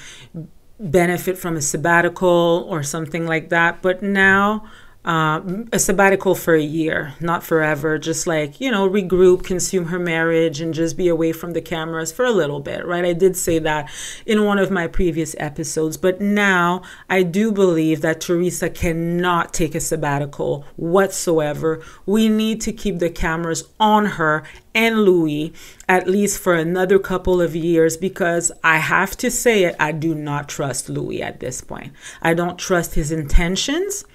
benefit 0.79 1.37
from 1.37 1.55
a 1.55 1.61
sabbatical 1.61 2.65
or 2.67 2.81
something 2.81 3.27
like 3.27 3.49
that. 3.49 3.83
But 3.83 4.01
now 4.01 4.67
uh, 5.05 5.41
a 5.73 5.79
sabbatical 5.79 6.33
for 6.33 6.55
a 6.55 6.61
year, 6.61 7.13
not 7.19 7.43
forever, 7.43 7.97
just 7.97 8.25
like, 8.25 8.61
you 8.61 8.71
know, 8.71 8.89
regroup, 8.89 9.43
consume 9.43 9.85
her 9.87 9.99
marriage, 9.99 10.61
and 10.61 10.73
just 10.73 10.95
be 10.95 11.09
away 11.09 11.33
from 11.33 11.51
the 11.51 11.61
cameras 11.61 12.11
for 12.11 12.23
a 12.23 12.31
little 12.31 12.61
bit, 12.61 12.85
right? 12.85 13.03
I 13.03 13.11
did 13.11 13.35
say 13.35 13.59
that 13.59 13.89
in 14.25 14.45
one 14.45 14.59
of 14.59 14.71
my 14.71 14.87
previous 14.87 15.35
episodes, 15.39 15.97
but 15.97 16.21
now 16.21 16.83
I 17.09 17.23
do 17.23 17.51
believe 17.51 17.99
that 17.99 18.21
Teresa 18.21 18.69
cannot 18.69 19.53
take 19.53 19.75
a 19.75 19.81
sabbatical 19.81 20.65
whatsoever. 20.77 21.81
We 22.05 22.29
need 22.29 22.61
to 22.61 22.71
keep 22.71 22.99
the 22.99 23.09
cameras 23.09 23.65
on 23.81 24.05
her 24.05 24.43
and 24.73 25.03
Louis 25.03 25.53
at 25.87 26.07
least 26.07 26.39
for 26.39 26.55
another 26.55 26.97
couple 26.97 27.41
of 27.41 27.55
years 27.55 27.97
because 27.97 28.51
I 28.63 28.77
have 28.77 29.17
to 29.17 29.29
say 29.29 29.65
it, 29.65 29.75
I 29.79 29.91
do 29.91 30.15
not 30.15 30.47
trust 30.47 30.89
Louis 30.89 31.21
at 31.21 31.41
this 31.41 31.61
point. 31.61 31.91
I 32.21 32.33
don't 32.33 32.57
trust 32.57 32.95
his 32.95 33.11
intentions 33.11 34.05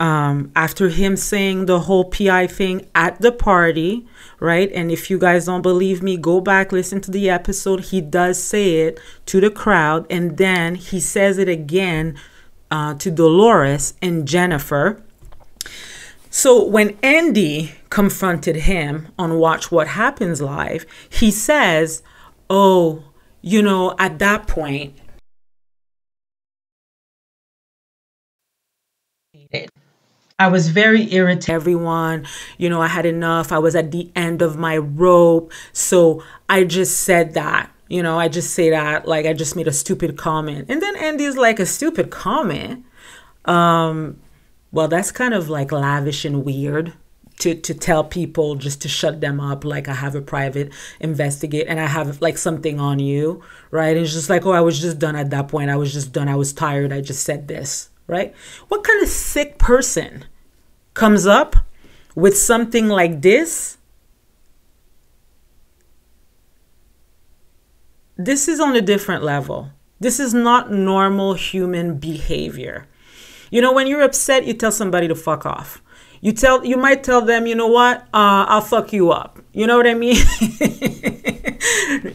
um, 0.00 0.50
after 0.56 0.88
him 0.88 1.14
saying 1.14 1.66
the 1.66 1.80
whole 1.80 2.06
PI 2.06 2.46
thing 2.46 2.86
at 2.94 3.20
the 3.20 3.30
party, 3.30 4.06
right? 4.40 4.72
And 4.72 4.90
if 4.90 5.10
you 5.10 5.18
guys 5.18 5.44
don't 5.44 5.60
believe 5.60 6.02
me, 6.02 6.16
go 6.16 6.40
back, 6.40 6.72
listen 6.72 7.02
to 7.02 7.10
the 7.10 7.28
episode. 7.28 7.80
He 7.80 8.00
does 8.00 8.42
say 8.42 8.76
it 8.80 8.98
to 9.26 9.40
the 9.40 9.50
crowd, 9.50 10.06
and 10.08 10.38
then 10.38 10.74
he 10.76 11.00
says 11.00 11.36
it 11.36 11.50
again 11.50 12.18
uh, 12.70 12.94
to 12.94 13.10
Dolores 13.10 13.92
and 14.00 14.26
Jennifer. 14.26 15.02
So 16.30 16.64
when 16.64 16.96
Andy 17.02 17.74
confronted 17.90 18.56
him 18.56 19.08
on 19.18 19.38
Watch 19.38 19.70
What 19.70 19.88
Happens 19.88 20.40
Live, 20.40 20.86
he 21.10 21.30
says, 21.30 22.02
Oh, 22.48 23.04
you 23.42 23.60
know, 23.60 23.94
at 23.98 24.18
that 24.20 24.46
point, 24.46 24.96
I 30.40 30.48
was 30.48 30.70
very 30.70 31.12
irritated. 31.12 31.54
Everyone, 31.54 32.26
you 32.56 32.70
know, 32.70 32.80
I 32.80 32.86
had 32.88 33.04
enough. 33.04 33.52
I 33.52 33.58
was 33.58 33.76
at 33.76 33.90
the 33.90 34.10
end 34.16 34.40
of 34.40 34.56
my 34.56 34.78
rope. 34.78 35.52
So 35.74 36.24
I 36.48 36.64
just 36.64 37.00
said 37.00 37.34
that. 37.34 37.70
You 37.88 38.02
know, 38.02 38.18
I 38.18 38.28
just 38.28 38.54
say 38.54 38.70
that 38.70 39.06
like 39.06 39.26
I 39.26 39.34
just 39.34 39.54
made 39.54 39.68
a 39.68 39.72
stupid 39.72 40.16
comment. 40.16 40.70
And 40.70 40.80
then 40.80 40.96
Andy's 40.96 41.36
like 41.36 41.60
a 41.60 41.66
stupid 41.66 42.10
comment. 42.10 42.86
Um 43.44 44.18
well, 44.72 44.88
that's 44.88 45.12
kind 45.12 45.34
of 45.34 45.50
like 45.50 45.72
lavish 45.72 46.24
and 46.24 46.42
weird 46.42 46.94
to 47.40 47.54
to 47.54 47.74
tell 47.74 48.02
people 48.04 48.54
just 48.54 48.80
to 48.82 48.88
shut 48.88 49.20
them 49.20 49.40
up 49.40 49.62
like 49.62 49.88
I 49.88 49.94
have 49.94 50.14
a 50.14 50.22
private 50.22 50.72
investigate 51.00 51.66
and 51.68 51.78
I 51.78 51.86
have 51.86 52.22
like 52.22 52.38
something 52.38 52.80
on 52.80 52.98
you, 52.98 53.42
right? 53.70 53.94
And 53.94 54.06
it's 54.06 54.14
just 54.14 54.30
like, 54.30 54.46
oh, 54.46 54.52
I 54.52 54.60
was 54.62 54.80
just 54.80 54.98
done 54.98 55.16
at 55.16 55.28
that 55.30 55.48
point. 55.48 55.68
I 55.68 55.76
was 55.76 55.92
just 55.92 56.12
done. 56.12 56.28
I 56.28 56.36
was 56.36 56.54
tired. 56.54 56.94
I 56.94 57.02
just 57.02 57.24
said 57.24 57.46
this, 57.48 57.90
right? 58.06 58.34
What 58.68 58.84
kind 58.84 59.02
of 59.02 59.08
sick 59.08 59.58
person 59.58 60.24
comes 60.94 61.26
up 61.26 61.56
with 62.14 62.36
something 62.36 62.88
like 62.88 63.22
this? 63.22 63.78
This 68.16 68.48
is 68.48 68.60
on 68.60 68.76
a 68.76 68.82
different 68.82 69.22
level. 69.22 69.70
This 69.98 70.20
is 70.20 70.34
not 70.34 70.70
normal 70.70 71.34
human 71.34 71.98
behavior. 71.98 72.86
You 73.50 73.60
know, 73.60 73.72
when 73.72 73.86
you're 73.86 74.02
upset, 74.02 74.46
you 74.46 74.54
tell 74.54 74.72
somebody 74.72 75.08
to 75.08 75.14
fuck 75.14 75.44
off 75.46 75.82
you 76.20 76.32
tell 76.32 76.64
you 76.64 76.76
might 76.76 77.02
tell 77.02 77.22
them 77.22 77.46
you 77.46 77.54
know 77.54 77.66
what 77.66 78.02
uh, 78.14 78.44
i'll 78.48 78.60
fuck 78.60 78.92
you 78.92 79.10
up 79.10 79.38
you 79.52 79.66
know 79.66 79.76
what 79.76 79.86
i 79.86 79.94
mean 79.94 80.16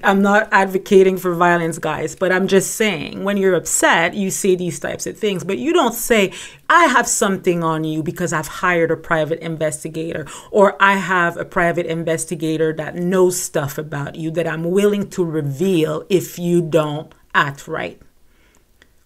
i'm 0.04 0.22
not 0.22 0.48
advocating 0.52 1.18
for 1.18 1.34
violence 1.36 1.78
guys 1.78 2.16
but 2.16 2.32
i'm 2.32 2.48
just 2.48 2.76
saying 2.76 3.24
when 3.24 3.38
you're 3.38 3.54
upset 3.54 4.14
you 4.14 4.30
say 4.32 4.56
these 4.56 4.80
types 4.80 5.06
of 5.08 5.18
things. 5.18 5.44
But 5.44 5.58
you 5.58 5.74
don't 5.74 5.94
say 5.94 6.32
i 6.70 6.86
have 6.86 7.08
something 7.08 7.64
on 7.64 7.84
you 7.84 8.04
because 8.04 8.34
i've 8.34 8.48
hired 8.48 8.92
a 8.92 8.98
private 8.98 9.40
investigator 9.40 10.26
or 10.52 10.82
i 10.82 10.96
have 10.96 11.38
a 11.38 11.46
private 11.46 11.86
investigator 11.86 12.74
that 12.74 12.96
knows 12.96 13.40
stuff 13.40 13.78
about 13.78 14.16
you 14.16 14.32
that 14.32 14.48
i'm 14.48 14.72
willing 14.72 15.10
to 15.12 15.24
reveal 15.24 16.06
if 16.10 16.40
you 16.40 16.62
don't 16.62 17.14
act 17.36 17.68
right. 17.68 18.02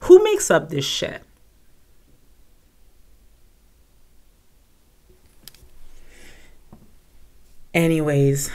Who 0.01 0.23
makes 0.23 0.49
up 0.49 0.69
this 0.69 0.85
shit? 0.85 1.23
Anyways, 7.73 8.51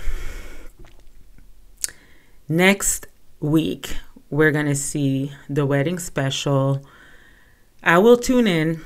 next 2.48 3.06
week 3.40 3.96
we're 4.30 4.50
going 4.50 4.66
to 4.66 4.74
see 4.74 5.32
the 5.48 5.64
wedding 5.66 5.98
special. 5.98 6.84
I 7.82 7.98
will 7.98 8.16
tune 8.16 8.46
in 8.46 8.84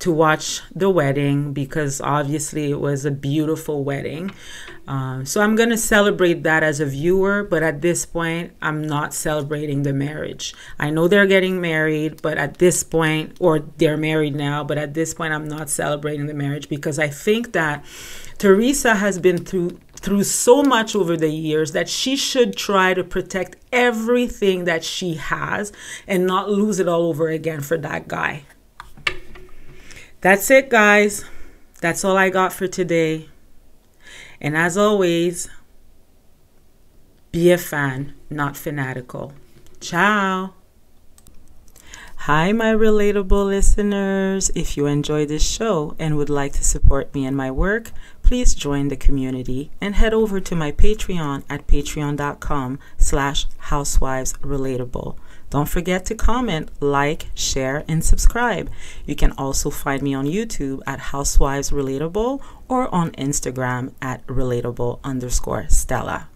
to 0.00 0.12
watch 0.12 0.60
the 0.74 0.88
wedding 0.88 1.52
because 1.52 2.00
obviously 2.00 2.70
it 2.70 2.80
was 2.80 3.04
a 3.04 3.10
beautiful 3.10 3.82
wedding. 3.82 4.30
Um, 4.86 5.26
so 5.26 5.40
I'm 5.40 5.56
going 5.56 5.70
to 5.70 5.76
celebrate 5.76 6.44
that 6.44 6.62
as 6.62 6.78
a 6.78 6.86
viewer, 6.86 7.42
but 7.42 7.62
at 7.62 7.82
this 7.82 8.06
point, 8.06 8.52
I'm 8.62 8.80
not 8.82 9.12
celebrating 9.12 9.82
the 9.82 9.92
marriage. 9.92 10.54
I 10.78 10.90
know 10.90 11.08
they're 11.08 11.26
getting 11.26 11.60
married, 11.60 12.22
but 12.22 12.38
at 12.38 12.58
this 12.58 12.84
point, 12.84 13.36
or 13.40 13.58
they're 13.58 13.96
married 13.96 14.36
now, 14.36 14.62
but 14.62 14.78
at 14.78 14.94
this 14.94 15.14
point, 15.14 15.34
I'm 15.34 15.48
not 15.48 15.68
celebrating 15.68 16.26
the 16.26 16.34
marriage 16.34 16.68
because 16.68 16.98
I 16.98 17.08
think 17.08 17.52
that 17.52 17.84
Teresa 18.38 18.94
has 18.94 19.18
been 19.18 19.44
through 19.44 19.80
through 19.98 20.24
so 20.24 20.62
much 20.62 20.94
over 20.94 21.16
the 21.16 21.30
years 21.30 21.72
that 21.72 21.88
she 21.88 22.16
should 22.16 22.56
try 22.56 22.94
to 22.94 23.02
protect 23.02 23.56
everything 23.72 24.64
that 24.64 24.84
she 24.84 25.14
has 25.14 25.72
and 26.06 26.26
not 26.26 26.50
lose 26.50 26.78
it 26.78 26.88
all 26.88 27.02
over 27.02 27.28
again 27.28 27.60
for 27.60 27.76
that 27.76 28.06
guy. 28.08 28.44
That's 30.20 30.50
it, 30.50 30.68
guys. 30.70 31.24
That's 31.80 32.04
all 32.04 32.16
I 32.16 32.30
got 32.30 32.52
for 32.52 32.66
today. 32.66 33.28
And 34.40 34.56
as 34.56 34.76
always, 34.76 35.48
be 37.32 37.50
a 37.50 37.58
fan, 37.58 38.14
not 38.30 38.56
fanatical. 38.56 39.32
Ciao. 39.80 40.54
Hi, 42.28 42.52
my 42.52 42.74
relatable 42.74 43.46
listeners. 43.46 44.50
If 44.54 44.76
you 44.76 44.84
enjoy 44.84 45.24
this 45.24 45.42
show 45.42 45.96
and 45.98 46.14
would 46.18 46.28
like 46.28 46.52
to 46.52 46.62
support 46.62 47.14
me 47.14 47.24
and 47.24 47.34
my 47.34 47.50
work, 47.50 47.90
please 48.22 48.54
join 48.54 48.88
the 48.88 48.98
community 48.98 49.70
and 49.80 49.94
head 49.94 50.12
over 50.12 50.38
to 50.38 50.54
my 50.54 50.70
Patreon 50.70 51.44
at 51.48 51.66
patreon.com 51.66 52.80
slash 52.98 53.46
housewivesrelatable. 53.70 55.16
Don't 55.48 55.70
forget 55.70 56.04
to 56.04 56.14
comment, 56.14 56.70
like, 56.80 57.28
share, 57.34 57.82
and 57.88 58.04
subscribe. 58.04 58.70
You 59.06 59.16
can 59.16 59.32
also 59.38 59.70
find 59.70 60.02
me 60.02 60.12
on 60.12 60.26
YouTube 60.26 60.82
at 60.86 60.98
Housewives 60.98 61.70
Relatable 61.70 62.42
or 62.68 62.94
on 62.94 63.12
Instagram 63.12 63.94
at 64.02 64.26
relatable 64.26 65.00
underscore 65.02 65.66
Stella. 65.70 66.28